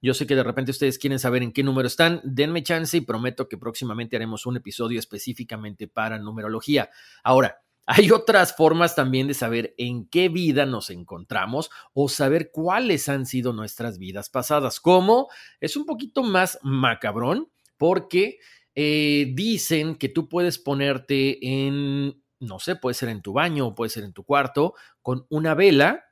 Yo 0.01 0.15
sé 0.15 0.27
que 0.27 0.35
de 0.35 0.43
repente 0.43 0.73
ustedes 0.73 0.99
quieren 0.99 1.21
saber 1.21 1.45
en 1.45 1.53
qué 1.53 1.63
número 1.63 1.87
están. 1.87 2.21
Denme 2.25 2.65
chance 2.65 2.97
y 2.97 3.03
prometo 3.03 3.49
que 3.49 3.57
próximamente 3.57 4.17
haremos 4.17 4.47
un 4.47 4.57
episodio 4.57 4.99
específicamente 4.99 5.87
para 5.87 6.19
numerología. 6.19 6.91
Ahora, 7.23 7.63
hay 7.87 8.11
otras 8.11 8.55
formas 8.57 8.95
también 8.95 9.27
de 9.27 9.35
saber 9.35 9.75
en 9.77 10.07
qué 10.07 10.29
vida 10.29 10.67
nos 10.67 10.91
encontramos 10.91 11.71
o 11.95 12.09
saber 12.09 12.51
cuáles 12.53 13.09
han 13.09 13.27
sido 13.27 13.53
nuestras 13.53 13.99
vidas 13.99 14.29
pasadas. 14.31 14.81
Como 14.81 15.29
es 15.61 15.77
un 15.77 15.85
poquito 15.85 16.23
más 16.23 16.59
macabrón 16.63 17.51
porque 17.77 18.39
eh, 18.75 19.33
dicen 19.35 19.97
que 19.97 20.09
tú 20.09 20.29
puedes 20.29 20.59
ponerte 20.59 21.39
en, 21.43 22.23
no 22.39 22.59
sé, 22.61 22.77
puede 22.77 22.95
ser 22.95 23.09
en 23.09 23.23
tu 23.23 23.33
baño 23.33 23.67
o 23.67 23.75
puede 23.75 23.91
ser 23.91 24.05
en 24.05 24.13
tu 24.13 24.25
cuarto 24.25 24.75
con 25.03 25.27
una 25.29 25.55
vela 25.55 26.05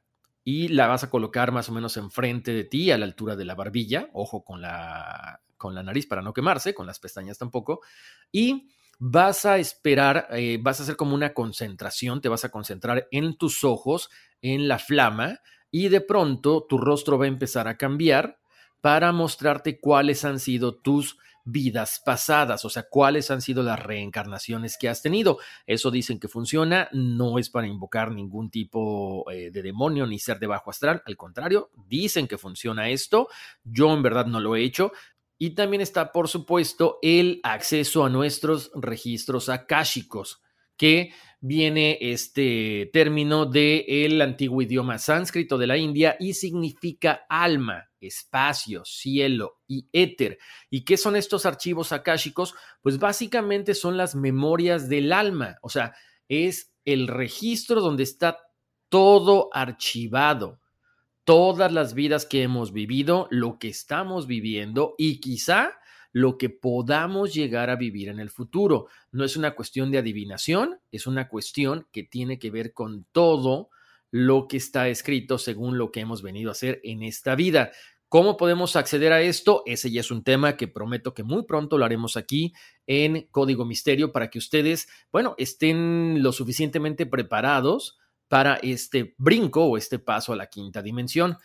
y 0.42 0.68
la 0.68 0.88
vas 0.88 1.04
a 1.04 1.10
colocar 1.10 1.52
más 1.52 1.68
o 1.68 1.72
menos 1.72 1.96
enfrente 1.96 2.52
de 2.52 2.64
ti 2.64 2.90
a 2.90 2.98
la 2.98 3.04
altura 3.04 3.36
de 3.36 3.44
la 3.44 3.54
barbilla. 3.54 4.08
Ojo 4.12 4.42
con 4.42 4.60
la, 4.60 5.40
con 5.56 5.74
la 5.74 5.82
nariz 5.82 6.06
para 6.06 6.22
no 6.22 6.32
quemarse, 6.32 6.74
con 6.74 6.86
las 6.86 6.98
pestañas 6.98 7.38
tampoco. 7.38 7.80
Y 8.32 8.70
vas 9.00 9.46
a 9.46 9.58
esperar, 9.58 10.28
eh, 10.30 10.58
vas 10.60 10.78
a 10.78 10.82
hacer 10.84 10.94
como 10.94 11.14
una 11.14 11.32
concentración, 11.32 12.20
te 12.20 12.28
vas 12.28 12.44
a 12.44 12.50
concentrar 12.50 13.08
en 13.10 13.36
tus 13.36 13.64
ojos, 13.64 14.10
en 14.42 14.68
la 14.68 14.78
flama, 14.78 15.40
y 15.70 15.88
de 15.88 16.02
pronto 16.02 16.66
tu 16.68 16.78
rostro 16.78 17.18
va 17.18 17.24
a 17.24 17.28
empezar 17.28 17.66
a 17.66 17.78
cambiar 17.78 18.38
para 18.82 19.10
mostrarte 19.12 19.80
cuáles 19.80 20.24
han 20.24 20.38
sido 20.38 20.74
tus 20.76 21.16
vidas 21.44 22.02
pasadas, 22.04 22.64
o 22.64 22.70
sea, 22.70 22.84
cuáles 22.88 23.30
han 23.30 23.40
sido 23.40 23.62
las 23.62 23.80
reencarnaciones 23.80 24.76
que 24.78 24.88
has 24.88 25.02
tenido. 25.02 25.38
Eso 25.66 25.90
dicen 25.90 26.20
que 26.20 26.28
funciona, 26.28 26.88
no 26.92 27.38
es 27.38 27.48
para 27.48 27.66
invocar 27.66 28.12
ningún 28.12 28.50
tipo 28.50 29.24
eh, 29.30 29.50
de 29.50 29.62
demonio 29.62 30.06
ni 30.06 30.18
ser 30.18 30.38
de 30.38 30.46
bajo 30.46 30.70
astral, 30.70 31.02
al 31.06 31.16
contrario, 31.16 31.70
dicen 31.86 32.28
que 32.28 32.38
funciona 32.38 32.90
esto. 32.90 33.28
Yo 33.64 33.92
en 33.92 34.02
verdad 34.02 34.26
no 34.26 34.40
lo 34.40 34.56
he 34.56 34.62
hecho, 34.62 34.92
y 35.42 35.54
también 35.54 35.80
está, 35.80 36.12
por 36.12 36.28
supuesto, 36.28 36.98
el 37.00 37.40
acceso 37.42 38.04
a 38.04 38.10
nuestros 38.10 38.70
registros 38.74 39.48
akáshicos, 39.48 40.42
que 40.76 41.14
viene 41.40 41.96
este 41.98 42.90
término 42.92 43.46
del 43.46 44.20
antiguo 44.20 44.60
idioma 44.60 44.98
sánscrito 44.98 45.56
de 45.56 45.66
la 45.66 45.78
India 45.78 46.14
y 46.20 46.34
significa 46.34 47.24
alma, 47.30 47.88
espacio, 48.02 48.84
cielo 48.84 49.62
y 49.66 49.88
éter. 49.94 50.36
¿Y 50.68 50.84
qué 50.84 50.98
son 50.98 51.16
estos 51.16 51.46
archivos 51.46 51.92
akáshicos? 51.92 52.54
Pues 52.82 52.98
básicamente 52.98 53.72
son 53.72 53.96
las 53.96 54.14
memorias 54.14 54.90
del 54.90 55.10
alma, 55.10 55.56
o 55.62 55.70
sea, 55.70 55.94
es 56.28 56.74
el 56.84 57.08
registro 57.08 57.80
donde 57.80 58.02
está 58.02 58.36
todo 58.90 59.48
archivado 59.54 60.60
todas 61.30 61.70
las 61.70 61.94
vidas 61.94 62.26
que 62.26 62.42
hemos 62.42 62.72
vivido, 62.72 63.28
lo 63.30 63.60
que 63.60 63.68
estamos 63.68 64.26
viviendo 64.26 64.96
y 64.98 65.20
quizá 65.20 65.78
lo 66.10 66.36
que 66.38 66.50
podamos 66.50 67.32
llegar 67.32 67.70
a 67.70 67.76
vivir 67.76 68.08
en 68.08 68.18
el 68.18 68.30
futuro. 68.30 68.88
No 69.12 69.22
es 69.22 69.36
una 69.36 69.54
cuestión 69.54 69.92
de 69.92 69.98
adivinación, 69.98 70.80
es 70.90 71.06
una 71.06 71.28
cuestión 71.28 71.86
que 71.92 72.02
tiene 72.02 72.40
que 72.40 72.50
ver 72.50 72.72
con 72.72 73.06
todo 73.12 73.70
lo 74.10 74.48
que 74.48 74.56
está 74.56 74.88
escrito 74.88 75.38
según 75.38 75.78
lo 75.78 75.92
que 75.92 76.00
hemos 76.00 76.20
venido 76.20 76.48
a 76.48 76.50
hacer 76.50 76.80
en 76.82 77.04
esta 77.04 77.36
vida. 77.36 77.70
¿Cómo 78.08 78.36
podemos 78.36 78.74
acceder 78.74 79.12
a 79.12 79.22
esto? 79.22 79.62
Ese 79.66 79.88
ya 79.92 80.00
es 80.00 80.10
un 80.10 80.24
tema 80.24 80.56
que 80.56 80.66
prometo 80.66 81.14
que 81.14 81.22
muy 81.22 81.44
pronto 81.44 81.78
lo 81.78 81.84
haremos 81.84 82.16
aquí 82.16 82.54
en 82.88 83.28
Código 83.30 83.64
Misterio 83.64 84.10
para 84.10 84.30
que 84.30 84.40
ustedes, 84.40 84.88
bueno, 85.12 85.36
estén 85.38 86.24
lo 86.24 86.32
suficientemente 86.32 87.06
preparados 87.06 87.99
para 88.30 88.60
este 88.62 89.16
brinco 89.18 89.64
o 89.64 89.76
este 89.76 89.98
paso 89.98 90.32
a 90.32 90.36
la 90.36 90.46
quinta 90.46 90.82
dimensión. 90.82 91.36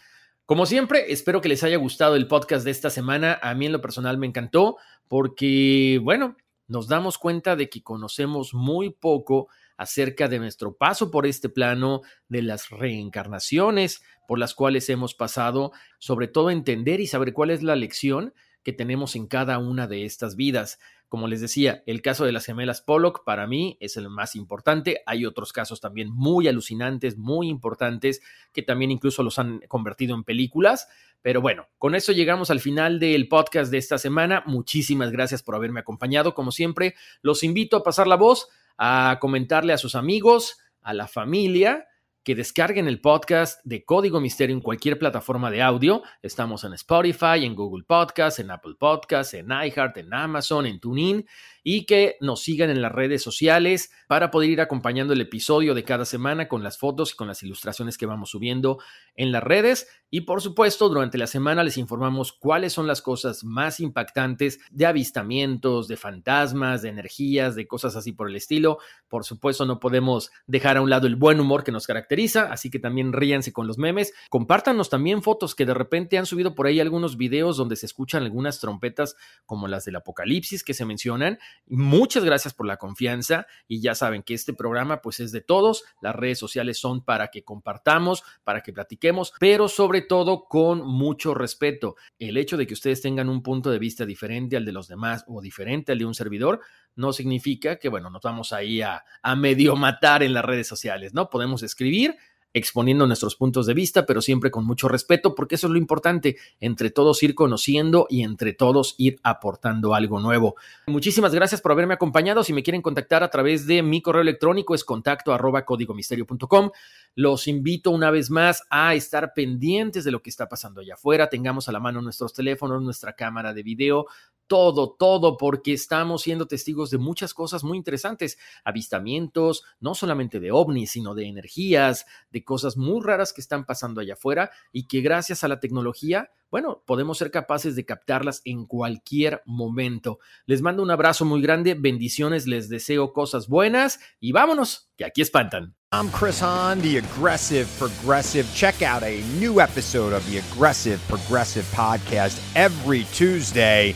Como 0.45 0.67
siempre, 0.67 1.11
espero 1.11 1.41
que 1.41 1.49
les 1.49 1.63
haya 1.63 1.77
gustado 1.77 2.15
el 2.15 2.27
podcast 2.27 2.63
de 2.63 2.69
esta 2.69 2.91
semana. 2.91 3.39
A 3.41 3.55
mí 3.55 3.65
en 3.65 3.71
lo 3.71 3.81
personal 3.81 4.19
me 4.19 4.27
encantó 4.27 4.77
porque, 5.07 5.99
bueno, 6.03 6.37
nos 6.67 6.87
damos 6.87 7.17
cuenta 7.17 7.55
de 7.55 7.69
que 7.69 7.81
conocemos 7.81 8.53
muy 8.53 8.91
poco 8.91 9.47
acerca 9.77 10.27
de 10.27 10.37
nuestro 10.37 10.77
paso 10.77 11.09
por 11.09 11.25
este 11.25 11.49
plano, 11.49 12.01
de 12.27 12.43
las 12.43 12.69
reencarnaciones 12.69 14.03
por 14.27 14.37
las 14.37 14.53
cuales 14.53 14.87
hemos 14.91 15.15
pasado, 15.15 15.71
sobre 15.97 16.27
todo 16.27 16.51
entender 16.51 16.99
y 16.99 17.07
saber 17.07 17.33
cuál 17.33 17.49
es 17.49 17.63
la 17.63 17.75
lección 17.75 18.35
que 18.65 18.73
tenemos 18.73 19.15
en 19.15 19.27
cada 19.27 19.59
una 19.59 19.85
de 19.85 20.05
estas 20.05 20.35
vidas. 20.35 20.79
Como 21.07 21.27
les 21.27 21.39
decía, 21.39 21.83
el 21.85 22.01
caso 22.01 22.25
de 22.25 22.31
las 22.31 22.45
gemelas 22.45 22.81
Pollock 22.81 23.23
para 23.23 23.45
mí 23.45 23.77
es 23.79 23.95
el 23.95 24.09
más 24.09 24.35
importante. 24.35 25.03
Hay 25.05 25.27
otros 25.27 25.53
casos 25.53 25.79
también 25.79 26.09
muy 26.09 26.47
alucinantes, 26.47 27.15
muy 27.15 27.47
importantes, 27.47 28.23
que 28.51 28.63
también 28.63 28.89
incluso 28.89 29.21
los 29.21 29.37
han 29.37 29.59
convertido 29.67 30.15
en 30.15 30.23
películas. 30.23 30.87
Pero 31.21 31.41
bueno, 31.41 31.67
con 31.77 31.93
eso 31.93 32.11
llegamos 32.11 32.49
al 32.49 32.59
final 32.59 32.99
del 32.99 33.27
podcast 33.27 33.71
de 33.71 33.77
esta 33.77 33.99
semana. 33.99 34.41
Muchísimas 34.47 35.11
gracias 35.11 35.43
por 35.43 35.53
haberme 35.53 35.81
acompañado. 35.81 36.33
Como 36.33 36.51
siempre, 36.51 36.95
los 37.21 37.43
invito 37.43 37.77
a 37.77 37.83
pasar 37.83 38.07
la 38.07 38.15
voz, 38.15 38.49
a 38.79 39.19
comentarle 39.21 39.73
a 39.73 39.77
sus 39.77 39.93
amigos, 39.93 40.57
a 40.81 40.95
la 40.95 41.07
familia 41.07 41.85
que 42.25 42.33
descarguen 42.33 42.87
el 42.87 42.99
podcast 42.99 43.63
de 43.63 43.85
Código 43.85 44.19
Misterio 44.19 44.55
en 44.55 44.61
cualquier 44.61 44.97
plataforma 44.97 45.51
de 45.51 45.61
audio. 45.61 46.01
Estamos 46.23 46.63
en 46.63 46.73
Spotify, 46.73 47.45
en 47.45 47.53
Google 47.53 47.83
Podcast, 47.83 48.39
en 48.39 48.49
Apple 48.49 48.73
Podcast, 48.79 49.35
en 49.35 49.51
iHeart, 49.51 49.95
en 49.97 50.11
Amazon, 50.11 50.65
en 50.65 50.79
TuneIn 50.79 51.27
y 51.67 51.87
que 51.87 52.15
nos 52.21 52.43
sigan 52.43 52.69
en 52.69 52.79
las 52.79 52.91
redes 52.91 53.23
sociales 53.23 53.91
para 54.07 54.29
poder 54.29 54.51
ir 54.51 54.61
acompañando 54.61 55.13
el 55.13 55.21
episodio 55.21 55.73
de 55.73 55.83
cada 55.83 56.05
semana 56.05 56.47
con 56.47 56.61
las 56.61 56.77
fotos 56.77 57.11
y 57.11 57.15
con 57.15 57.27
las 57.27 57.41
ilustraciones 57.41 57.97
que 57.97 58.05
vamos 58.05 58.29
subiendo 58.29 58.77
en 59.15 59.31
las 59.31 59.43
redes. 59.43 59.87
Y 60.11 60.21
por 60.21 60.41
supuesto, 60.41 60.89
durante 60.89 61.17
la 61.17 61.25
semana 61.25 61.63
les 61.63 61.79
informamos 61.79 62.31
cuáles 62.33 62.71
son 62.71 62.85
las 62.85 63.01
cosas 63.01 63.43
más 63.43 63.79
impactantes 63.79 64.59
de 64.69 64.85
avistamientos, 64.85 65.87
de 65.87 65.97
fantasmas, 65.97 66.83
de 66.83 66.89
energías, 66.89 67.55
de 67.55 67.65
cosas 67.65 67.95
así 67.95 68.11
por 68.11 68.29
el 68.29 68.35
estilo. 68.35 68.77
Por 69.07 69.25
supuesto, 69.25 69.65
no 69.65 69.79
podemos 69.79 70.29
dejar 70.45 70.77
a 70.77 70.81
un 70.81 70.91
lado 70.91 71.07
el 71.07 71.15
buen 71.15 71.39
humor 71.39 71.63
que 71.63 71.71
nos 71.71 71.87
caracteriza, 71.87 72.51
así 72.51 72.69
que 72.69 72.77
también 72.77 73.11
ríanse 73.11 73.51
con 73.51 73.65
los 73.65 73.79
memes. 73.79 74.13
Compártanos 74.29 74.91
también 74.91 75.23
fotos 75.23 75.55
que 75.55 75.65
de 75.65 75.73
repente 75.73 76.19
han 76.19 76.27
subido 76.27 76.53
por 76.53 76.67
ahí 76.67 76.79
algunos 76.79 77.17
videos 77.17 77.57
donde 77.57 77.75
se 77.75 77.87
escuchan 77.87 78.21
algunas 78.21 78.59
trompetas 78.59 79.15
como 79.47 79.67
las 79.67 79.83
del 79.85 79.95
apocalipsis 79.95 80.63
que 80.63 80.75
se 80.75 80.85
mencionan 80.85 81.39
Muchas 81.67 82.23
gracias 82.23 82.53
por 82.53 82.67
la 82.67 82.77
confianza 82.77 83.47
y 83.67 83.81
ya 83.81 83.95
saben 83.95 84.23
que 84.23 84.33
este 84.33 84.53
programa 84.53 85.01
pues 85.01 85.19
es 85.19 85.31
de 85.31 85.41
todos. 85.41 85.83
Las 86.01 86.15
redes 86.15 86.37
sociales 86.37 86.79
son 86.79 87.03
para 87.03 87.29
que 87.29 87.43
compartamos, 87.43 88.23
para 88.43 88.61
que 88.61 88.73
platiquemos, 88.73 89.33
pero 89.39 89.67
sobre 89.67 90.01
todo 90.01 90.45
con 90.45 90.85
mucho 90.85 91.33
respeto. 91.33 91.95
El 92.19 92.37
hecho 92.37 92.57
de 92.57 92.67
que 92.67 92.75
ustedes 92.75 93.01
tengan 93.01 93.29
un 93.29 93.41
punto 93.41 93.71
de 93.71 93.79
vista 93.79 94.05
diferente 94.05 94.57
al 94.57 94.65
de 94.65 94.71
los 94.71 94.87
demás 94.87 95.25
o 95.27 95.41
diferente 95.41 95.91
al 95.91 95.99
de 95.99 96.05
un 96.05 96.13
servidor 96.13 96.61
no 96.95 97.11
significa 97.13 97.77
que, 97.77 97.89
bueno, 97.89 98.09
nos 98.09 98.21
vamos 98.21 98.53
ahí 98.53 98.81
a, 98.81 99.03
a 99.21 99.35
medio 99.35 99.75
matar 99.75 100.23
en 100.23 100.33
las 100.33 100.45
redes 100.45 100.67
sociales, 100.67 101.13
¿no? 101.13 101.29
Podemos 101.29 101.63
escribir, 101.63 102.15
exponiendo 102.55 103.05
nuestros 103.05 103.35
puntos 103.35 103.65
de 103.65 103.73
vista, 103.73 104.05
pero 104.05 104.21
siempre 104.21 104.49
con 104.49 104.65
mucho 104.65 104.87
respeto, 104.87 105.35
porque 105.35 105.55
eso 105.55 105.67
es 105.67 105.71
lo 105.71 105.77
importante, 105.77 106.37
entre 106.61 106.89
todos 106.89 107.21
ir 107.21 107.35
conociendo 107.35 108.07
y 108.09 108.23
entre 108.23 108.53
todos 108.53 108.95
ir 108.97 109.19
aportando 109.23 109.93
algo 109.93 110.21
nuevo. 110.21 110.55
Muchísimas 110.87 111.35
gracias 111.35 111.59
por 111.59 111.73
haberme 111.73 111.95
acompañado. 111.95 112.45
Si 112.45 112.53
me 112.53 112.63
quieren 112.63 112.81
contactar 112.81 113.23
a 113.23 113.29
través 113.29 113.67
de 113.67 113.83
mi 113.83 114.01
correo 114.01 114.21
electrónico 114.21 114.73
es 114.73 114.85
contacto 114.85 115.33
arroba 115.33 115.65
códigomisterio.com. 115.65 116.71
Los 117.15 117.47
invito 117.49 117.91
una 117.91 118.09
vez 118.09 118.29
más 118.31 118.63
a 118.69 118.95
estar 118.95 119.33
pendientes 119.33 120.05
de 120.05 120.11
lo 120.11 120.21
que 120.21 120.29
está 120.29 120.47
pasando 120.47 120.79
allá 120.79 120.93
afuera. 120.93 121.29
Tengamos 121.29 121.67
a 121.67 121.73
la 121.73 121.81
mano 121.81 122.01
nuestros 122.01 122.33
teléfonos, 122.33 122.81
nuestra 122.81 123.13
cámara 123.13 123.53
de 123.53 123.63
video, 123.63 124.05
todo, 124.47 124.95
todo, 124.97 125.37
porque 125.37 125.73
estamos 125.73 126.23
siendo 126.23 126.47
testigos 126.47 126.89
de 126.89 126.97
muchas 126.97 127.33
cosas 127.33 127.63
muy 127.63 127.77
interesantes, 127.77 128.37
avistamientos, 128.63 129.63
no 129.79 129.95
solamente 129.95 130.39
de 130.39 130.51
ovnis, 130.51 130.91
sino 130.91 131.15
de 131.15 131.27
energías, 131.27 132.05
de 132.31 132.43
cosas 132.43 132.77
muy 132.77 133.01
raras 133.03 133.33
que 133.33 133.41
están 133.41 133.65
pasando 133.65 134.01
allá 134.01 134.13
afuera 134.13 134.51
y 134.71 134.87
que 134.87 135.01
gracias 135.01 135.43
a 135.43 135.47
la 135.47 135.59
tecnología, 135.59 136.31
bueno, 136.51 136.83
podemos 136.85 137.17
ser 137.17 137.31
capaces 137.31 137.75
de 137.75 137.85
captarlas 137.85 138.41
en 138.45 138.65
cualquier 138.65 139.41
momento. 139.45 140.19
Les 140.45 140.61
mando 140.61 140.83
un 140.83 140.91
abrazo 140.91 141.25
muy 141.25 141.41
grande, 141.41 141.73
bendiciones, 141.73 142.47
les 142.47 142.69
deseo 142.69 143.13
cosas 143.13 143.47
buenas 143.47 143.99
y 144.19 144.31
vámonos, 144.31 144.89
que 144.95 145.05
aquí 145.05 145.21
espantan. 145.21 145.75
I'm 145.91 146.09
Chris 146.09 146.41
Hahn, 146.41 146.81
the 146.81 146.97
Aggressive 146.97 147.67
Progressive. 147.77 148.45
Check 148.53 148.81
out 148.81 149.03
a 149.03 149.21
new 149.39 149.61
episode 149.61 150.13
of 150.13 150.29
the 150.29 150.39
Aggressive 150.39 150.99
Progressive 151.07 151.65
podcast 151.73 152.39
every 152.55 153.05
Tuesday. 153.13 153.95